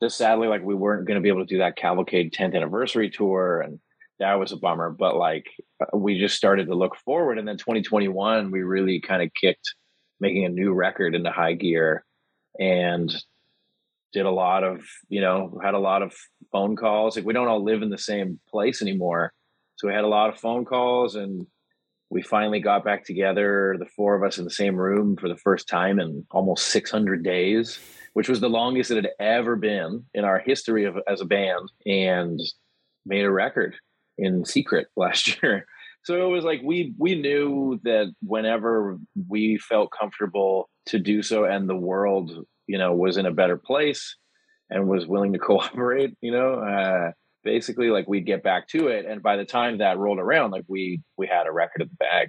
that 0.00 0.10
sadly, 0.10 0.48
like 0.48 0.62
we 0.62 0.74
weren't 0.74 1.06
going 1.06 1.16
to 1.16 1.22
be 1.22 1.28
able 1.28 1.44
to 1.44 1.46
do 1.46 1.58
that 1.58 1.76
Cavalcade 1.76 2.32
10th 2.32 2.54
anniversary 2.54 3.10
tour, 3.10 3.60
and 3.60 3.78
that 4.18 4.34
was 4.34 4.52
a 4.52 4.56
bummer. 4.56 4.90
But 4.90 5.16
like 5.16 5.46
uh, 5.80 5.96
we 5.96 6.18
just 6.18 6.36
started 6.36 6.66
to 6.66 6.74
look 6.74 6.96
forward, 6.96 7.38
and 7.38 7.46
then 7.46 7.58
2021, 7.58 8.50
we 8.50 8.62
really 8.62 9.00
kind 9.00 9.22
of 9.22 9.30
kicked 9.38 9.74
making 10.20 10.46
a 10.46 10.50
new 10.50 10.72
record 10.72 11.14
into 11.14 11.30
high 11.30 11.54
gear, 11.54 12.04
and 12.58 13.14
did 14.12 14.24
a 14.24 14.30
lot 14.30 14.64
of 14.64 14.80
you 15.08 15.20
know 15.20 15.58
had 15.62 15.74
a 15.74 15.78
lot 15.78 16.02
of 16.02 16.14
phone 16.52 16.76
calls. 16.76 17.16
Like 17.16 17.26
we 17.26 17.34
don't 17.34 17.48
all 17.48 17.62
live 17.62 17.82
in 17.82 17.90
the 17.90 17.98
same 17.98 18.40
place 18.48 18.80
anymore 18.80 19.32
so 19.76 19.88
we 19.88 19.94
had 19.94 20.04
a 20.04 20.08
lot 20.08 20.30
of 20.30 20.38
phone 20.38 20.64
calls 20.64 21.14
and 21.14 21.46
we 22.10 22.22
finally 22.22 22.60
got 22.60 22.84
back 22.84 23.04
together, 23.04 23.76
the 23.78 23.86
four 23.86 24.14
of 24.14 24.22
us 24.22 24.38
in 24.38 24.44
the 24.44 24.50
same 24.50 24.76
room 24.76 25.16
for 25.16 25.28
the 25.28 25.36
first 25.36 25.68
time 25.68 25.98
in 25.98 26.24
almost 26.30 26.68
600 26.68 27.22
days, 27.22 27.78
which 28.12 28.28
was 28.28 28.40
the 28.40 28.48
longest 28.48 28.90
it 28.90 28.96
had 28.96 29.10
ever 29.18 29.56
been 29.56 30.04
in 30.14 30.24
our 30.24 30.38
history 30.38 30.84
of 30.84 30.96
as 31.08 31.20
a 31.20 31.24
band, 31.24 31.70
and 31.84 32.40
made 33.04 33.24
a 33.24 33.30
record 33.30 33.76
in 34.18 34.44
secret 34.44 34.86
last 34.96 35.42
year. 35.42 35.66
So 36.04 36.24
it 36.24 36.30
was 36.30 36.44
like 36.44 36.60
we 36.62 36.94
we 36.98 37.20
knew 37.20 37.80
that 37.82 38.14
whenever 38.22 38.96
we 39.28 39.58
felt 39.58 39.90
comfortable 39.90 40.70
to 40.86 41.00
do 41.00 41.20
so, 41.22 41.44
and 41.44 41.68
the 41.68 41.74
world, 41.74 42.46
you 42.68 42.78
know, 42.78 42.94
was 42.94 43.16
in 43.16 43.26
a 43.26 43.32
better 43.32 43.56
place 43.56 44.16
and 44.70 44.88
was 44.88 45.08
willing 45.08 45.32
to 45.32 45.38
cooperate, 45.50 46.16
you 46.20 46.30
know, 46.30 46.60
uh, 46.60 47.10
basically 47.46 47.90
like 47.90 48.08
we'd 48.08 48.26
get 48.26 48.42
back 48.42 48.66
to 48.66 48.88
it 48.88 49.06
and 49.06 49.22
by 49.22 49.36
the 49.36 49.44
time 49.44 49.78
that 49.78 49.96
rolled 49.96 50.18
around 50.18 50.50
like 50.50 50.64
we 50.66 51.00
we 51.16 51.28
had 51.28 51.46
a 51.46 51.52
record 51.52 51.80
in 51.80 51.88
the 51.88 51.94
bag. 51.94 52.28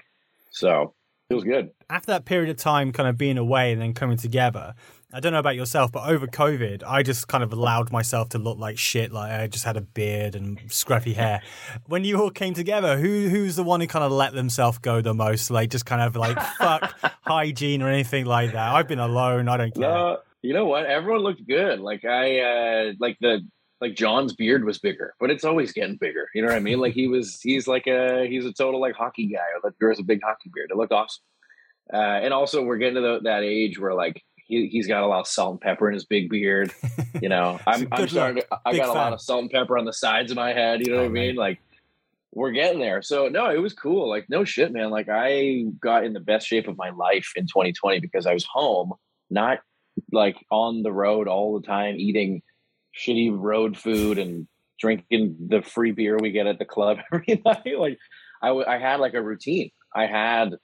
So 0.52 0.94
it 1.30 1.34
was 1.34 1.44
good. 1.44 1.72
After 1.90 2.12
that 2.12 2.26
period 2.26 2.52
of 2.52 2.58
time 2.58 2.94
kind 2.94 3.10
of 3.10 3.18
being 3.18 3.40
away 3.40 3.74
and 3.74 3.82
then 3.82 3.94
coming 3.94 4.18
together 4.18 4.76
i 5.14 5.22
don't 5.22 5.32
know 5.32 5.40
about 5.40 5.56
yourself 5.56 5.90
but 5.90 6.08
over 6.10 6.28
covid 6.28 6.84
i 6.86 7.02
just 7.02 7.30
kind 7.30 7.42
of 7.42 7.54
allowed 7.54 7.94
myself 7.94 8.28
to 8.28 8.38
look 8.38 8.58
like 8.58 8.78
shit 8.78 9.10
like 9.10 9.32
i 9.32 9.48
just 9.48 9.64
had 9.64 9.78
a 9.78 9.82
beard 9.82 10.36
and 10.36 10.60
scruffy 10.68 11.14
hair. 11.14 11.42
When 11.86 12.04
you 12.04 12.22
all 12.22 12.30
came 12.30 12.54
together 12.54 12.98
who 12.98 13.30
who's 13.30 13.56
the 13.56 13.64
one 13.64 13.80
who 13.80 13.88
kind 13.88 14.04
of 14.04 14.12
let 14.12 14.34
themselves 14.34 14.78
go 14.80 15.02
the 15.02 15.14
most? 15.14 15.50
Like 15.50 15.70
just 15.70 15.86
kind 15.86 16.02
of 16.02 16.16
like 16.16 16.38
fuck 16.58 16.94
hygiene 17.22 17.82
or 17.82 17.90
anything 17.90 18.26
like 18.26 18.52
that? 18.52 18.74
I've 18.74 18.88
been 18.88 19.00
alone 19.00 19.48
i 19.48 19.58
don't 19.58 19.74
care. 19.74 19.82
No, 19.82 20.18
you 20.42 20.54
know 20.54 20.66
what? 20.66 20.86
Everyone 20.86 21.22
looked 21.22 21.48
good. 21.48 21.80
Like 21.80 22.04
i 22.04 22.40
uh 22.40 22.94
like 23.00 23.18
the 23.22 23.48
like 23.82 23.96
John's 23.96 24.34
beard 24.34 24.66
was 24.66 24.80
bigger, 24.80 25.14
but 25.20 25.30
it's 25.30 25.44
always 25.44 25.72
getting 25.72 25.98
bigger. 25.98 26.28
You 26.34 26.42
know 26.42 26.48
what 26.48 26.58
I 26.58 26.62
mean? 26.62 26.80
Like 26.80 26.94
he 26.94 27.08
was, 27.08 27.40
he's 27.42 27.68
like 27.68 27.88
a, 27.88 28.28
he's 28.28 28.46
a 28.46 28.54
total 28.54 28.82
like 28.82 28.96
hockey 28.96 29.28
guy 29.28 29.46
or 29.56 29.62
that 29.64 29.80
grows 29.80 30.00
a 30.00 30.04
big 30.04 30.22
hockey 30.24 30.52
beard. 30.54 30.72
It 30.72 30.78
looked 30.78 30.94
awesome. 30.94 31.24
Uh, 31.94 31.98
and 31.98 32.34
also 32.34 32.64
we're 32.64 32.78
getting 32.78 32.96
to 32.96 33.02
the, 33.02 33.20
that 33.24 33.44
age 33.44 33.80
where 33.80 33.94
like 33.94 34.22
he, 34.36 34.68
he's 34.68 34.88
got 34.88 35.04
a 35.04 35.08
lot 35.08 35.22
of 35.22 35.28
salt 35.28 35.52
and 35.52 35.62
pepper 35.62 35.88
in 35.88 35.94
his 35.94 36.06
big 36.06 36.30
beard. 36.30 36.72
You 37.20 37.30
know, 37.30 37.60
I'm, 37.66 37.88
I'm 37.92 38.08
starting 38.08 38.44
to, 38.44 38.60
I 38.64 38.74
got 38.76 38.86
fan. 38.86 38.90
a 38.90 38.94
lot 38.94 39.12
of 39.12 39.20
salt 39.20 39.42
and 39.42 39.50
pepper 39.50 39.76
on 39.76 39.86
the 39.86 39.94
sides 39.94 40.30
of 40.30 40.36
my 40.36 40.54
head. 40.54 40.86
You 40.86 40.92
know 40.92 41.00
oh, 41.00 41.04
what 41.04 41.10
I 41.10 41.14
mean? 41.14 41.36
Like 41.36 41.60
we're 42.32 42.52
getting 42.52 42.80
there. 42.80 43.02
So 43.02 43.28
no, 43.28 43.50
it 43.50 43.58
was 43.58 43.74
cool. 43.74 44.08
Like 44.08 44.30
no 44.30 44.44
shit, 44.44 44.72
man. 44.72 44.92
Like 44.92 45.10
I 45.10 45.66
got 45.82 46.06
in 46.06 46.14
the 46.14 46.20
best 46.20 46.46
shape 46.46 46.68
of 46.68 46.78
my 46.78 46.92
life 46.92 47.32
in 47.36 47.48
2020 47.48 48.00
because 48.02 48.28
I 48.28 48.34
was 48.34 48.46
home, 48.46 48.94
not 49.32 49.62
like 50.12 50.38
on 50.52 50.84
the 50.84 50.92
road 50.92 51.28
all 51.28 51.60
the 51.60 51.66
time 51.66 51.96
eating 51.98 52.44
shitty 52.98 53.30
road 53.38 53.78
food 53.78 54.18
and 54.18 54.48
drinking 54.80 55.36
the 55.50 55.62
free 55.62 55.92
beer 55.92 56.18
we 56.20 56.32
get 56.32 56.48
at 56.48 56.60
the 56.60 56.66
club 56.66 56.98
every 57.14 57.42
night. 57.46 57.80
Like 57.80 57.98
I, 58.42 58.48
w- 58.48 58.68
I 58.68 58.78
had 58.78 59.00
like 59.00 59.14
a 59.14 59.22
routine. 59.22 59.72
I 59.96 60.06
had 60.06 60.56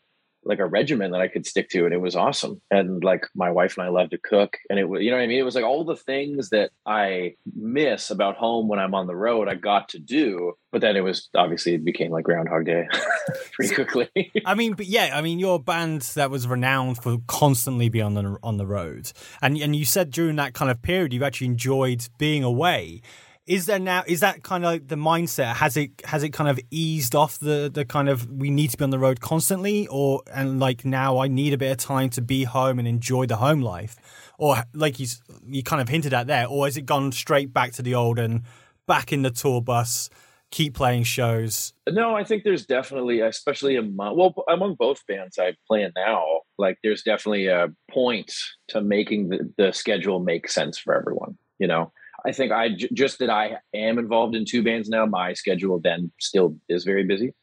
like 0.45 0.59
a 0.59 0.65
regimen 0.65 1.11
that 1.11 1.21
I 1.21 1.27
could 1.27 1.45
stick 1.45 1.69
to, 1.69 1.85
and 1.85 1.93
it 1.93 2.01
was 2.01 2.15
awesome. 2.15 2.61
And 2.71 3.03
like 3.03 3.25
my 3.35 3.51
wife 3.51 3.77
and 3.77 3.85
I 3.85 3.89
love 3.89 4.09
to 4.11 4.17
cook, 4.17 4.57
and 4.69 4.79
it 4.79 4.85
was 4.85 5.01
you 5.01 5.11
know 5.11 5.17
what 5.17 5.23
I 5.23 5.27
mean. 5.27 5.39
It 5.39 5.43
was 5.43 5.55
like 5.55 5.63
all 5.63 5.83
the 5.83 5.95
things 5.95 6.49
that 6.49 6.71
I 6.85 7.35
miss 7.55 8.09
about 8.09 8.35
home 8.35 8.67
when 8.67 8.79
I'm 8.79 8.95
on 8.95 9.07
the 9.07 9.15
road, 9.15 9.47
I 9.47 9.55
got 9.55 9.89
to 9.89 9.99
do. 9.99 10.53
But 10.71 10.81
then 10.81 10.95
it 10.95 11.01
was 11.01 11.29
obviously 11.35 11.75
it 11.75 11.85
became 11.85 12.11
like 12.11 12.25
Groundhog 12.25 12.65
Day 12.65 12.87
pretty 13.51 13.75
quickly. 13.75 14.31
I 14.45 14.55
mean, 14.55 14.73
but 14.73 14.87
yeah, 14.87 15.11
I 15.13 15.21
mean, 15.21 15.39
your 15.39 15.59
band 15.59 16.01
that 16.15 16.31
was 16.31 16.47
renowned 16.47 16.97
for 16.97 17.19
constantly 17.27 17.89
being 17.89 18.05
on 18.05 18.13
the 18.15 18.37
on 18.43 18.57
the 18.57 18.65
road, 18.65 19.11
and 19.41 19.57
and 19.57 19.75
you 19.75 19.85
said 19.85 20.11
during 20.11 20.35
that 20.37 20.53
kind 20.53 20.71
of 20.71 20.81
period 20.81 21.13
you 21.13 21.23
actually 21.23 21.47
enjoyed 21.47 22.07
being 22.17 22.43
away 22.43 23.01
is 23.45 23.65
there 23.65 23.79
now 23.79 24.03
is 24.07 24.21
that 24.21 24.43
kind 24.43 24.63
of 24.63 24.71
like 24.71 24.87
the 24.87 24.95
mindset? 24.95 25.55
Has 25.55 25.75
it 25.75 25.91
has 26.05 26.23
it 26.23 26.29
kind 26.29 26.49
of 26.49 26.59
eased 26.71 27.13
off 27.13 27.39
the 27.39 27.69
the 27.73 27.83
kind 27.83 28.07
of 28.07 28.29
we 28.29 28.49
need 28.49 28.69
to 28.69 28.77
be 28.77 28.83
on 28.83 28.89
the 28.89 28.99
road 28.99 29.19
constantly? 29.19 29.87
Or 29.87 30.21
and 30.33 30.59
like 30.59 30.85
now 30.85 31.17
i 31.17 31.27
need 31.27 31.53
a 31.53 31.57
bit 31.57 31.71
of 31.71 31.77
time 31.77 32.09
to 32.11 32.21
be 32.21 32.45
home 32.45 32.79
and 32.79 32.87
enjoy 32.87 33.25
the 33.25 33.37
home 33.37 33.61
life? 33.61 33.97
Or 34.37 34.63
like 34.73 34.99
you 34.99 35.07
you 35.45 35.63
kind 35.63 35.81
of 35.81 35.89
hinted 35.89 36.13
at 36.13 36.27
there 36.27 36.47
or 36.47 36.65
has 36.65 36.77
it 36.77 36.85
gone 36.85 37.11
straight 37.11 37.53
back 37.53 37.73
to 37.73 37.81
the 37.81 37.95
old 37.95 38.17
and 38.17 38.43
back 38.87 39.11
in 39.11 39.21
the 39.23 39.31
tour 39.31 39.61
bus 39.61 40.09
keep 40.49 40.73
playing 40.73 41.03
shows? 41.03 41.73
No 41.89 42.15
i 42.15 42.23
think 42.23 42.43
there's 42.43 42.65
definitely 42.65 43.19
especially 43.19 43.75
among 43.75 44.15
well 44.15 44.33
among 44.47 44.75
both 44.75 45.05
bands 45.05 45.37
i 45.37 45.53
play 45.67 45.83
in 45.83 45.91
now 45.97 46.41
like 46.57 46.77
there's 46.81 47.03
definitely 47.03 47.47
a 47.47 47.67
point 47.91 48.33
to 48.69 48.79
making 48.79 49.29
the, 49.29 49.51
the 49.57 49.73
schedule 49.73 50.19
make 50.19 50.47
sense 50.47 50.77
for 50.77 50.95
everyone 50.95 51.37
you 51.59 51.67
know 51.67 51.91
I 52.25 52.31
think 52.31 52.51
I 52.51 52.69
j- 52.69 52.89
just 52.93 53.19
that 53.19 53.29
I 53.29 53.57
am 53.73 53.99
involved 53.99 54.35
in 54.35 54.45
two 54.45 54.63
bands 54.63 54.89
now. 54.89 55.05
My 55.05 55.33
schedule 55.33 55.79
then 55.79 56.11
still 56.19 56.55
is 56.69 56.83
very 56.83 57.03
busy, 57.03 57.33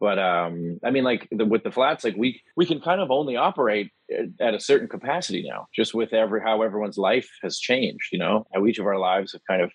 but 0.00 0.18
um, 0.18 0.78
I 0.82 0.90
mean, 0.90 1.04
like 1.04 1.28
the, 1.30 1.44
with 1.44 1.62
the 1.62 1.70
flats, 1.70 2.04
like 2.04 2.16
we 2.16 2.42
we 2.56 2.64
can 2.64 2.80
kind 2.80 3.00
of 3.00 3.10
only 3.10 3.36
operate 3.36 3.92
at 4.40 4.54
a 4.54 4.60
certain 4.60 4.88
capacity 4.88 5.46
now, 5.46 5.66
just 5.74 5.94
with 5.94 6.14
every 6.14 6.40
how 6.40 6.62
everyone's 6.62 6.98
life 6.98 7.28
has 7.42 7.58
changed. 7.58 8.08
You 8.10 8.18
know, 8.18 8.46
how 8.54 8.66
each 8.66 8.78
of 8.78 8.86
our 8.86 8.98
lives 8.98 9.32
have 9.32 9.42
kind 9.48 9.60
of 9.60 9.70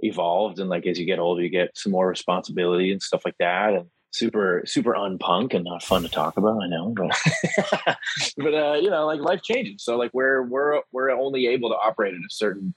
evolved, 0.00 0.58
and 0.58 0.68
like 0.68 0.84
as 0.86 0.98
you 0.98 1.06
get 1.06 1.20
older, 1.20 1.42
you 1.42 1.48
get 1.48 1.70
some 1.76 1.92
more 1.92 2.08
responsibility 2.08 2.90
and 2.90 3.00
stuff 3.00 3.22
like 3.24 3.36
that, 3.38 3.74
and 3.74 3.86
super 4.10 4.62
super 4.66 4.94
unpunk 4.94 5.54
and 5.54 5.64
not 5.64 5.84
fun 5.84 6.02
to 6.02 6.08
talk 6.08 6.36
about. 6.36 6.60
I 6.60 6.66
know, 6.66 6.92
but 6.96 7.16
but 8.36 8.54
uh, 8.54 8.78
you 8.82 8.90
know, 8.90 9.06
like 9.06 9.20
life 9.20 9.42
changes. 9.42 9.84
So 9.84 9.96
like 9.96 10.10
we're 10.12 10.42
we're 10.42 10.80
we're 10.90 11.10
only 11.10 11.46
able 11.46 11.70
to 11.70 11.76
operate 11.76 12.14
at 12.14 12.20
a 12.20 12.30
certain 12.30 12.74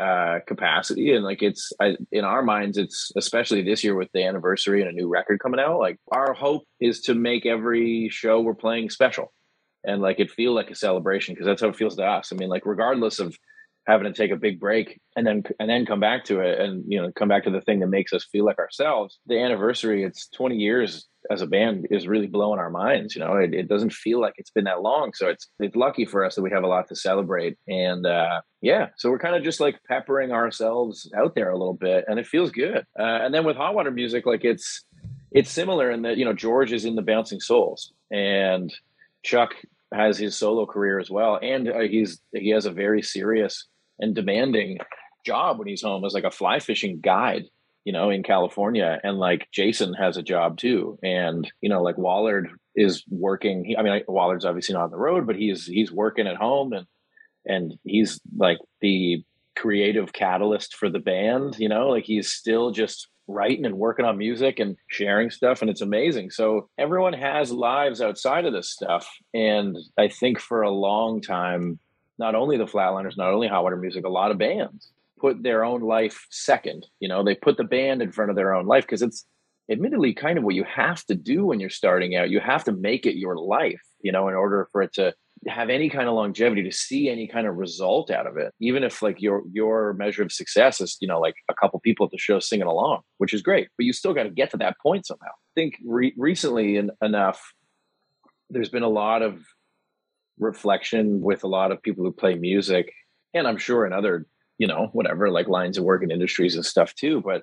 uh, 0.00 0.40
capacity. 0.46 1.12
And 1.14 1.24
like 1.24 1.42
it's 1.42 1.72
I, 1.80 1.96
in 2.10 2.24
our 2.24 2.42
minds 2.42 2.78
it's 2.78 3.12
especially 3.16 3.62
this 3.62 3.84
year 3.84 3.94
with 3.94 4.08
the 4.12 4.24
anniversary 4.24 4.80
and 4.80 4.90
a 4.90 4.94
new 4.94 5.08
record 5.08 5.40
coming 5.40 5.60
out 5.60 5.78
like 5.78 5.98
our 6.10 6.32
hope 6.32 6.62
is 6.80 7.02
to 7.02 7.14
make 7.14 7.44
every 7.44 8.08
show 8.08 8.40
we're 8.40 8.54
playing 8.54 8.88
special. 8.88 9.32
And 9.84 10.00
like 10.00 10.18
it 10.18 10.30
feel 10.30 10.54
like 10.54 10.70
a 10.70 10.74
celebration 10.74 11.34
because 11.34 11.46
that's 11.46 11.60
how 11.60 11.68
it 11.68 11.76
feels 11.76 11.96
to 11.96 12.04
us. 12.04 12.32
I 12.32 12.36
mean 12.36 12.48
like 12.48 12.64
regardless 12.64 13.18
of 13.18 13.36
having 13.90 14.12
to 14.12 14.16
take 14.16 14.30
a 14.30 14.36
big 14.36 14.60
break 14.60 15.00
and 15.16 15.26
then 15.26 15.42
and 15.58 15.68
then 15.68 15.86
come 15.86 16.00
back 16.00 16.24
to 16.24 16.40
it 16.40 16.60
and 16.60 16.84
you 16.86 17.00
know 17.00 17.10
come 17.12 17.28
back 17.28 17.44
to 17.44 17.50
the 17.50 17.60
thing 17.60 17.80
that 17.80 17.88
makes 17.88 18.12
us 18.12 18.26
feel 18.30 18.44
like 18.44 18.58
ourselves 18.58 19.18
the 19.26 19.38
anniversary 19.38 20.04
it's 20.04 20.28
20 20.28 20.56
years 20.56 21.08
as 21.30 21.42
a 21.42 21.46
band 21.46 21.86
is 21.90 22.06
really 22.08 22.26
blowing 22.26 22.58
our 22.58 22.70
minds. 22.70 23.14
You 23.14 23.20
know, 23.20 23.36
it, 23.36 23.52
it, 23.52 23.68
doesn't 23.68 23.92
feel 23.92 24.20
like 24.20 24.34
it's 24.36 24.50
been 24.50 24.64
that 24.64 24.82
long. 24.82 25.12
So 25.14 25.28
it's 25.28 25.48
it's 25.58 25.76
lucky 25.76 26.04
for 26.04 26.24
us 26.24 26.34
that 26.34 26.42
we 26.42 26.50
have 26.50 26.64
a 26.64 26.68
lot 26.68 26.88
to 26.88 26.96
celebrate. 26.96 27.58
And 27.68 28.06
uh, 28.06 28.40
yeah, 28.62 28.88
so 28.96 29.10
we're 29.10 29.18
kind 29.18 29.36
of 29.36 29.42
just 29.42 29.60
like 29.60 29.78
peppering 29.86 30.32
ourselves 30.32 31.10
out 31.16 31.34
there 31.34 31.50
a 31.50 31.58
little 31.58 31.74
bit, 31.74 32.04
and 32.08 32.18
it 32.18 32.26
feels 32.26 32.50
good. 32.50 32.86
Uh, 32.98 33.02
and 33.22 33.34
then 33.34 33.44
with 33.44 33.56
hot 33.56 33.74
water 33.74 33.90
music, 33.90 34.24
like 34.24 34.44
it's 34.44 34.84
it's 35.30 35.50
similar 35.50 35.90
in 35.90 36.02
that 36.02 36.16
you 36.16 36.24
know 36.24 36.32
George 36.32 36.72
is 36.72 36.84
in 36.84 36.94
the 36.94 37.02
Bouncing 37.02 37.40
Souls, 37.40 37.92
and 38.10 38.72
Chuck 39.22 39.54
has 39.92 40.16
his 40.18 40.36
solo 40.36 40.66
career 40.66 40.98
as 40.98 41.10
well, 41.10 41.38
and 41.42 41.68
uh, 41.68 41.80
he's 41.80 42.20
he 42.32 42.50
has 42.50 42.66
a 42.66 42.70
very 42.70 43.02
serious 43.02 43.66
and 44.00 44.14
demanding 44.14 44.78
job 45.24 45.58
when 45.58 45.68
he's 45.68 45.82
home 45.82 46.04
as 46.04 46.14
like 46.14 46.24
a 46.24 46.30
fly 46.30 46.58
fishing 46.58 47.00
guide, 47.00 47.44
you 47.84 47.92
know, 47.92 48.10
in 48.10 48.22
California. 48.22 48.98
And 49.02 49.18
like 49.18 49.48
Jason 49.52 49.94
has 49.94 50.16
a 50.16 50.22
job 50.22 50.58
too, 50.58 50.98
and 51.02 51.50
you 51.60 51.68
know, 51.68 51.82
like 51.82 51.98
Wollard 51.98 52.50
is 52.74 53.04
working. 53.08 53.64
He, 53.64 53.76
I 53.76 53.82
mean, 53.82 54.02
Wollard's 54.08 54.44
obviously 54.44 54.74
not 54.74 54.84
on 54.84 54.90
the 54.90 54.96
road, 54.96 55.26
but 55.26 55.36
he's 55.36 55.66
he's 55.66 55.92
working 55.92 56.26
at 56.26 56.36
home, 56.36 56.72
and 56.72 56.86
and 57.46 57.74
he's 57.84 58.20
like 58.36 58.58
the 58.80 59.22
creative 59.56 60.12
catalyst 60.12 60.76
for 60.76 60.88
the 60.88 60.98
band. 60.98 61.58
You 61.58 61.68
know, 61.68 61.88
like 61.88 62.04
he's 62.04 62.32
still 62.32 62.70
just 62.70 63.08
writing 63.30 63.64
and 63.64 63.78
working 63.78 64.04
on 64.04 64.18
music 64.18 64.58
and 64.58 64.76
sharing 64.88 65.30
stuff 65.30 65.60
and 65.60 65.70
it's 65.70 65.82
amazing 65.82 66.30
so 66.30 66.68
everyone 66.78 67.12
has 67.12 67.52
lives 67.52 68.00
outside 68.00 68.44
of 68.44 68.52
this 68.52 68.70
stuff 68.70 69.08
and 69.32 69.76
i 69.96 70.08
think 70.08 70.40
for 70.40 70.62
a 70.62 70.70
long 70.70 71.20
time 71.20 71.78
not 72.20 72.36
only 72.36 72.56
the 72.56 72.66
flatliners 72.66 73.16
not 73.16 73.32
only 73.32 73.48
hot 73.48 73.64
water 73.64 73.76
music 73.76 74.04
a 74.04 74.08
lot 74.08 74.30
of 74.30 74.38
bands 74.38 74.92
put 75.18 75.42
their 75.42 75.64
own 75.64 75.80
life 75.80 76.26
second 76.30 76.86
you 77.00 77.08
know? 77.08 77.24
They 77.24 77.34
put 77.34 77.56
the 77.56 77.64
band 77.64 78.02
in 78.02 78.12
front 78.12 78.30
of 78.30 78.36
their 78.36 78.54
own 78.54 78.66
life 78.66 78.84
because 78.84 79.02
it's 79.02 79.26
admittedly 79.70 80.12
kind 80.12 80.38
of 80.38 80.44
what 80.44 80.54
you 80.54 80.64
have 80.64 81.04
to 81.06 81.14
do 81.14 81.46
when 81.46 81.60
you're 81.60 81.70
starting 81.70 82.16
out. 82.16 82.30
You 82.30 82.40
have 82.40 82.64
to 82.64 82.72
make 82.72 83.06
it 83.06 83.16
your 83.16 83.36
life 83.36 83.82
you 84.02 84.12
know 84.12 84.28
in 84.28 84.34
order 84.34 84.68
for 84.70 84.82
it 84.82 84.92
to 84.94 85.14
have 85.48 85.70
any 85.70 85.88
kind 85.88 86.06
of 86.06 86.14
longevity 86.14 86.62
to 86.62 86.70
see 86.70 87.08
any 87.08 87.26
kind 87.26 87.46
of 87.46 87.56
result 87.56 88.10
out 88.10 88.26
of 88.26 88.36
it. 88.36 88.52
Even 88.60 88.84
if 88.84 89.00
like 89.00 89.22
your 89.22 89.42
your 89.50 89.94
measure 89.94 90.22
of 90.22 90.30
success 90.32 90.80
is 90.80 90.98
you 91.00 91.08
know 91.08 91.20
like 91.20 91.34
a 91.50 91.54
couple 91.54 91.80
people 91.80 92.04
at 92.04 92.12
the 92.12 92.18
show 92.18 92.38
singing 92.38 92.66
along 92.66 93.00
which 93.18 93.32
is 93.32 93.42
great 93.42 93.68
but 93.78 93.86
you 93.86 93.92
still 93.92 94.12
got 94.12 94.24
to 94.24 94.30
get 94.30 94.50
to 94.50 94.58
that 94.58 94.76
point 94.82 95.06
somehow. 95.06 95.28
I 95.28 95.54
think 95.54 95.78
re- 95.84 96.14
recently 96.16 96.76
in, 96.76 96.90
enough 97.02 97.40
there's 98.50 98.68
been 98.68 98.82
a 98.82 98.88
lot 98.88 99.22
of 99.22 99.42
reflection 100.40 101.20
with 101.20 101.44
a 101.44 101.48
lot 101.48 101.70
of 101.70 101.82
people 101.82 102.04
who 102.04 102.12
play 102.12 102.34
music 102.34 102.92
and 103.34 103.46
i'm 103.46 103.58
sure 103.58 103.86
in 103.86 103.92
other 103.92 104.26
you 104.58 104.66
know 104.66 104.88
whatever 104.92 105.30
like 105.30 105.48
lines 105.48 105.78
of 105.78 105.84
work 105.84 106.02
and 106.02 106.10
industries 106.10 106.56
and 106.56 106.64
stuff 106.64 106.94
too 106.94 107.20
but 107.20 107.42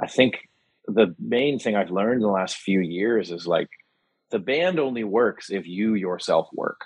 i 0.00 0.06
think 0.06 0.48
the 0.86 1.14
main 1.18 1.58
thing 1.58 1.74
i've 1.74 1.90
learned 1.90 2.16
in 2.16 2.20
the 2.20 2.28
last 2.28 2.56
few 2.56 2.80
years 2.80 3.30
is 3.30 3.46
like 3.46 3.68
the 4.30 4.38
band 4.38 4.78
only 4.78 5.02
works 5.02 5.50
if 5.50 5.66
you 5.66 5.94
yourself 5.94 6.48
work 6.52 6.84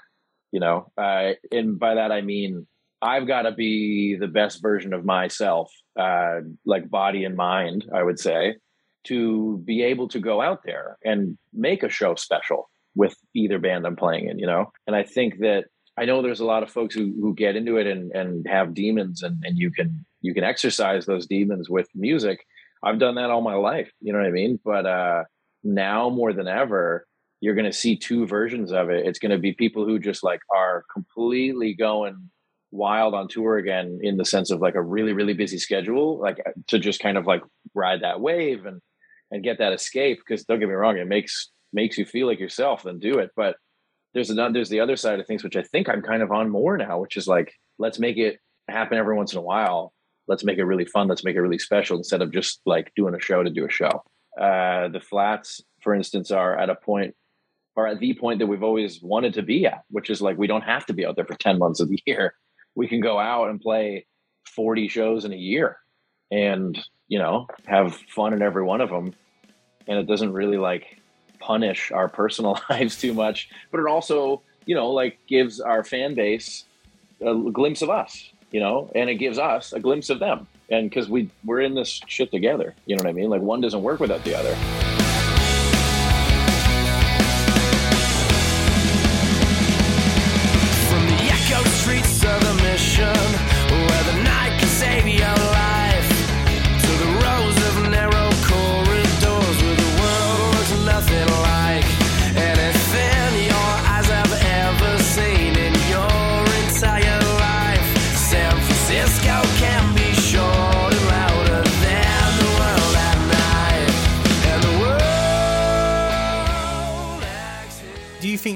you 0.53 0.61
know? 0.61 0.93
Uh, 0.97 1.33
and 1.51 1.79
by 1.81 1.97
that 1.97 2.13
i 2.13 2.21
mean 2.21 2.67
i've 3.03 3.27
got 3.27 3.43
to 3.43 3.53
be 3.53 4.17
the 4.17 4.29
best 4.29 4.63
version 4.63 4.95
of 4.95 5.05
myself 5.05 5.73
uh, 5.99 6.41
like 6.65 6.89
body 6.89 7.25
and 7.25 7.37
mind 7.37 7.85
i 7.95 8.03
would 8.03 8.19
say 8.19 8.55
to 9.05 9.59
be 9.65 9.83
able 9.83 10.09
to 10.09 10.19
go 10.19 10.41
out 10.41 10.63
there 10.65 10.97
and 11.05 11.37
make 11.53 11.83
a 11.83 11.89
show 11.89 12.15
special 12.15 12.71
with 12.95 13.17
either 13.35 13.59
band 13.59 13.87
i'm 13.87 13.97
playing 13.97 14.29
in 14.29 14.39
you 14.39 14.47
know? 14.47 14.73
And 14.87 14.97
i 14.97 15.03
think 15.03 15.39
that 15.41 15.65
i 15.99 16.05
know 16.05 16.23
there's 16.23 16.41
a 16.41 16.45
lot 16.45 16.63
of 16.63 16.71
folks 16.71 16.95
who, 16.95 17.15
who 17.21 17.35
get 17.35 17.57
into 17.57 17.77
it 17.77 17.87
and, 17.87 18.13
and 18.13 18.47
have 18.49 18.75
demons 18.75 19.23
and, 19.23 19.43
and 19.45 19.59
you 19.59 19.71
can 19.71 20.05
you 20.21 20.35
can 20.35 20.45
exercise 20.45 21.05
those 21.05 21.27
demons 21.27 21.69
with 21.69 21.89
music. 21.95 22.47
I've 22.83 22.99
done 22.99 23.17
that 23.17 23.31
all 23.31 23.43
my 23.43 23.55
life 23.55 23.91
you 24.01 24.13
know 24.13 24.19
what 24.19 24.29
i 24.29 24.33
mean? 24.33 24.59
But 24.65 24.87
uh 24.87 25.25
now 25.63 26.11
more 26.11 26.33
than 26.33 26.49
ever 26.49 27.07
you're 27.41 27.55
to 27.67 27.73
see 27.73 27.95
two 27.95 28.27
versions 28.27 28.73
of 28.73 28.89
it. 28.89 29.07
It's 29.07 29.19
to 29.31 29.39
be 29.39 29.53
people 29.53 29.85
who 29.85 29.99
just 29.99 30.25
like 30.25 30.41
are 30.51 30.85
completely 30.91 31.75
going 31.75 32.31
wild 32.71 33.15
on 33.15 33.29
tour 33.29 33.59
again 33.59 34.01
in 34.03 34.17
the 34.17 34.25
sense 34.25 34.51
of 34.51 34.61
like 34.61 34.75
a 34.75 34.83
really 34.83 35.13
really 35.13 35.33
busy 35.33 35.59
schedule 35.59 36.19
like 36.19 36.39
to 36.67 36.77
just 36.77 36.99
kind 36.99 37.17
of 37.17 37.25
like 37.25 37.41
ride 37.73 38.03
that 38.03 38.21
wave 38.21 38.67
and 38.67 38.81
and 39.31 39.45
get 39.45 39.59
that 39.59 39.73
escape 39.73 40.19
because 40.19 40.45
don't 40.45 40.59
get 40.59 40.69
me 40.69 40.75
wrong 40.75 40.99
it 40.99 41.07
makes 41.07 41.51
makes 41.75 41.99
you 41.99 42.05
feel 42.05 42.27
like 42.27 42.41
yourself 42.41 42.83
then 42.83 42.99
do 42.99 43.19
it 43.19 43.31
but 43.37 43.57
there's 44.15 44.31
another 44.31 44.53
there's 44.53 44.69
the 44.69 44.81
other 44.81 44.97
side 44.97 45.21
of 45.21 45.27
things 45.27 45.45
which 45.45 45.57
i 45.57 45.63
think 45.63 45.89
i'm 45.89 46.03
kind 46.03 46.23
of 46.23 46.33
on 46.33 46.49
more 46.49 46.77
now 46.77 46.99
which 46.99 47.17
is 47.17 47.27
like 47.27 47.53
let's 47.79 47.99
make 47.99 48.17
it 48.17 48.39
happen 48.69 48.97
every 48.97 49.17
once 49.17 49.33
in 49.33 49.39
a 49.39 49.43
while 49.43 49.93
let's 50.29 50.45
make 50.45 50.59
it 50.59 50.65
really 50.65 50.87
fun 50.87 51.09
let's 51.09 51.25
make 51.25 51.37
it 51.37 51.41
really 51.41 51.59
special 51.59 51.99
instead 51.99 52.23
of 52.23 52.33
just 52.33 52.61
like 52.65 52.93
doing 52.97 53.15
a 53.15 53.21
show 53.21 53.43
to 53.43 53.51
do 53.51 53.67
a 53.67 53.71
show 53.71 54.03
uh 54.41 54.89
the 54.89 55.01
flats 55.01 55.61
for 55.83 55.95
instance 55.95 56.31
are 56.31 56.57
at 56.57 56.71
a 56.71 56.75
point 56.75 57.15
are 57.77 57.87
at 57.87 57.99
the 57.99 58.15
point 58.15 58.39
that 58.39 58.47
we've 58.47 58.63
always 58.63 59.03
wanted 59.03 59.35
to 59.35 59.43
be 59.43 59.67
at, 59.67 59.83
which 59.91 60.11
is 60.11 60.23
like 60.23 60.39
we 60.39 60.47
don't 60.47 60.63
have 60.63 60.87
to 60.87 60.93
be 60.93 61.05
out 61.05 61.17
there 61.17 61.25
for 61.25 61.35
10 61.35 61.59
months 61.59 61.81
of 61.81 61.89
the 61.89 62.01
year. 62.07 62.35
We 62.75 62.89
can 62.89 63.01
go 63.01 63.19
out 63.19 63.51
and 63.51 63.61
play 63.61 64.07
40 64.55 64.89
shows 64.89 65.25
in 65.25 65.33
a 65.33 65.37
year 65.37 65.79
and, 66.31 66.79
you 67.09 67.19
know, 67.19 67.47
have 67.67 67.97
fun 68.15 68.33
in 68.33 68.43
every 68.43 68.63
one 68.63 68.81
of 68.81 68.91
them. 68.91 69.15
And 69.87 69.99
it 69.99 70.07
doesn't 70.07 70.33
really 70.33 70.57
like 70.57 70.99
punish 71.45 71.93
our 71.93 72.09
personal 72.09 72.59
lives 72.71 72.99
too 72.99 73.13
much, 73.13 73.51
but 73.71 73.79
it 73.79 73.87
also, 73.87 74.41
you 74.65 74.75
know, 74.75 74.91
like 74.91 75.19
gives 75.27 75.61
our 75.61 75.85
fan 75.85 76.15
base 76.15 76.65
a 77.21 77.35
glimpse 77.35 77.83
of 77.83 77.91
us, 77.91 78.31
you 78.51 78.61
know, 78.61 78.91
and 78.95 79.11
it 79.11 79.17
gives 79.17 79.39
us 79.39 79.73
a 79.73 79.81
glimpse 79.81 80.09
of 80.11 80.19
them. 80.19 80.47
And 80.71 80.89
because 80.89 81.09
we 81.09 81.31
we're 81.45 81.61
in 81.61 81.75
this 81.75 82.01
shit 82.07 82.31
together, 82.31 82.75
you 82.87 82.97
know 82.97 83.03
what 83.03 83.11
I 83.11 83.13
mean? 83.13 83.29
Like 83.29 83.43
one 83.43 83.61
doesn't 83.61 83.83
work 83.83 84.01
without 84.01 84.25
the 84.25 84.35
other. 84.35 84.84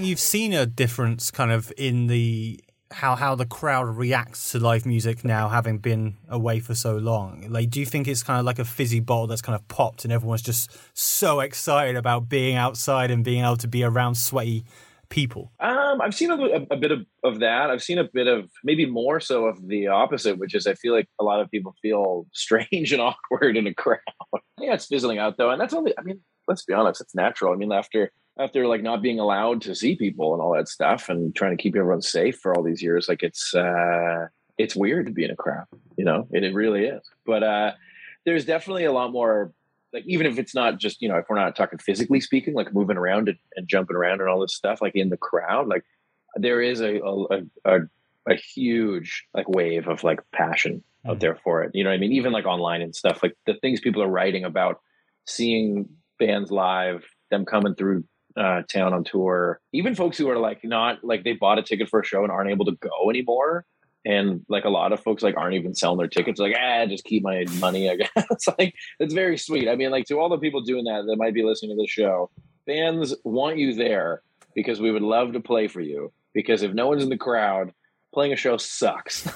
You've 0.08 0.18
seen 0.18 0.52
a 0.52 0.66
difference 0.66 1.30
kind 1.30 1.52
of 1.52 1.72
in 1.76 2.06
the 2.06 2.60
how 2.90 3.14
how 3.14 3.34
the 3.34 3.44
crowd 3.44 3.84
reacts 3.84 4.52
to 4.52 4.58
live 4.58 4.86
music 4.86 5.22
now 5.22 5.48
having 5.50 5.78
been 5.78 6.16
away 6.28 6.58
for 6.58 6.74
so 6.74 6.96
long? 6.96 7.44
Like 7.48 7.70
do 7.70 7.80
you 7.80 7.86
think 7.86 8.08
it's 8.08 8.22
kind 8.22 8.40
of 8.40 8.46
like 8.46 8.58
a 8.58 8.64
fizzy 8.64 9.00
bottle 9.00 9.26
that's 9.26 9.42
kind 9.42 9.54
of 9.54 9.66
popped 9.68 10.04
and 10.04 10.12
everyone's 10.12 10.42
just 10.42 10.70
so 10.94 11.40
excited 11.40 11.96
about 11.96 12.28
being 12.28 12.56
outside 12.56 13.10
and 13.10 13.22
being 13.22 13.44
able 13.44 13.58
to 13.58 13.68
be 13.68 13.84
around 13.84 14.14
sweaty 14.14 14.64
people? 15.10 15.52
Um 15.60 16.00
i've 16.00 16.14
seen 16.14 16.30
a, 16.30 16.36
a, 16.70 16.76
bit 16.76 16.90
of, 16.90 17.04
of 17.24 17.40
that. 17.40 17.70
I've 17.70 17.82
seen 17.82 17.98
a 17.98 18.04
bit 18.04 18.26
of 18.26 18.50
maybe 18.64 18.86
more 18.86 19.20
so 19.20 19.44
of 19.44 19.68
the 19.68 19.88
opposite 19.88 20.38
which 20.38 20.54
is 20.54 20.66
i 20.66 20.74
feel 20.74 20.94
like 20.94 21.08
a 21.20 21.24
lot 21.24 21.40
of 21.40 21.50
people 21.50 21.74
feel 21.82 22.26
strange 22.32 22.92
and 22.92 23.02
awkward 23.02 23.56
in 23.56 23.66
a 23.66 23.74
crowd. 23.74 24.00
Yeah 24.60 24.74
it's 24.74 24.86
fizzling 24.86 25.18
out 25.18 25.36
though 25.36 25.50
and 25.50 25.60
that's 25.60 25.74
only 25.74 25.92
i 25.98 26.02
mean 26.02 26.20
let's 26.48 26.64
be 26.64 26.72
honest 26.72 27.02
it's 27.02 27.14
natural. 27.14 27.52
I 27.52 27.56
mean 27.56 27.70
after 27.70 28.10
after 28.38 28.66
like 28.66 28.82
not 28.82 29.02
being 29.02 29.18
allowed 29.18 29.60
to 29.62 29.74
see 29.74 29.96
people 29.96 30.32
and 30.32 30.42
all 30.42 30.54
that 30.54 30.68
stuff 30.68 31.08
and 31.08 31.34
trying 31.34 31.56
to 31.56 31.62
keep 31.62 31.76
everyone 31.76 32.02
safe 32.02 32.38
for 32.38 32.54
all 32.54 32.62
these 32.62 32.82
years 32.82 33.08
like 33.08 33.22
it's 33.22 33.54
uh 33.54 34.26
it's 34.56 34.74
weird 34.74 35.06
to 35.06 35.12
be 35.12 35.24
in 35.24 35.30
a 35.30 35.36
crowd 35.36 35.66
you 35.98 36.04
know? 36.04 36.28
It, 36.30 36.44
it 36.44 36.54
really 36.54 36.84
is. 36.84 37.02
But 37.26 37.42
uh 37.42 37.72
there's 38.24 38.44
definitely 38.44 38.84
a 38.84 38.92
lot 38.92 39.12
more 39.12 39.52
like 39.92 40.04
even 40.06 40.26
if 40.26 40.38
it's 40.38 40.54
not 40.54 40.78
just 40.78 41.00
you 41.02 41.08
know 41.08 41.16
if 41.16 41.26
we're 41.28 41.36
not 41.36 41.56
talking 41.56 41.78
physically 41.78 42.20
speaking 42.20 42.54
like 42.54 42.74
moving 42.74 42.96
around 42.96 43.28
and, 43.28 43.38
and 43.56 43.68
jumping 43.68 43.96
around 43.96 44.20
and 44.20 44.28
all 44.28 44.40
this 44.40 44.54
stuff 44.54 44.82
like 44.82 44.94
in 44.94 45.08
the 45.08 45.16
crowd 45.16 45.66
like 45.66 45.84
there 46.36 46.60
is 46.60 46.80
a 46.80 47.00
a, 47.00 47.40
a, 47.64 47.78
a 48.28 48.34
huge 48.34 49.26
like 49.34 49.48
wave 49.48 49.88
of 49.88 50.04
like 50.04 50.20
passion 50.30 50.76
mm-hmm. 50.76 51.10
out 51.10 51.20
there 51.20 51.36
for 51.36 51.62
it 51.62 51.70
you 51.74 51.82
know 51.84 51.90
i 51.90 51.96
mean? 51.96 52.12
Even 52.12 52.32
like 52.32 52.44
online 52.44 52.82
and 52.82 52.94
stuff 52.94 53.22
like 53.22 53.34
the 53.46 53.54
things 53.54 53.80
people 53.80 54.02
are 54.02 54.08
writing 54.08 54.44
about 54.44 54.80
seeing 55.26 55.88
bands 56.18 56.50
live 56.50 57.04
them 57.30 57.44
coming 57.44 57.74
through 57.74 58.04
uh, 58.38 58.62
town 58.72 58.94
on 58.94 59.04
tour. 59.04 59.60
Even 59.72 59.94
folks 59.94 60.16
who 60.16 60.28
are 60.30 60.38
like 60.38 60.62
not 60.64 61.02
like 61.02 61.24
they 61.24 61.32
bought 61.32 61.58
a 61.58 61.62
ticket 61.62 61.88
for 61.88 62.00
a 62.00 62.04
show 62.04 62.22
and 62.22 62.32
aren't 62.32 62.50
able 62.50 62.64
to 62.66 62.76
go 62.80 63.10
anymore. 63.10 63.64
And 64.04 64.44
like 64.48 64.64
a 64.64 64.70
lot 64.70 64.92
of 64.92 65.00
folks 65.00 65.22
like 65.22 65.36
aren't 65.36 65.54
even 65.54 65.74
selling 65.74 65.98
their 65.98 66.08
tickets. 66.08 66.38
Like, 66.38 66.56
ah, 66.58 66.86
just 66.86 67.04
keep 67.04 67.22
my 67.22 67.44
money. 67.58 67.90
I 67.90 67.96
guess 68.16 68.48
like 68.58 68.74
it's 69.00 69.14
very 69.14 69.36
sweet. 69.36 69.68
I 69.68 69.76
mean, 69.76 69.90
like 69.90 70.06
to 70.06 70.18
all 70.18 70.28
the 70.28 70.38
people 70.38 70.60
doing 70.60 70.84
that 70.84 71.04
that 71.06 71.16
might 71.16 71.34
be 71.34 71.42
listening 71.42 71.76
to 71.76 71.82
the 71.82 71.88
show, 71.88 72.30
fans 72.64 73.14
want 73.24 73.58
you 73.58 73.74
there 73.74 74.22
because 74.54 74.80
we 74.80 74.92
would 74.92 75.02
love 75.02 75.32
to 75.32 75.40
play 75.40 75.68
for 75.68 75.80
you. 75.80 76.12
Because 76.32 76.62
if 76.62 76.72
no 76.72 76.86
one's 76.86 77.02
in 77.02 77.08
the 77.08 77.16
crowd, 77.16 77.72
playing 78.14 78.32
a 78.32 78.36
show 78.36 78.56
sucks. 78.56 79.28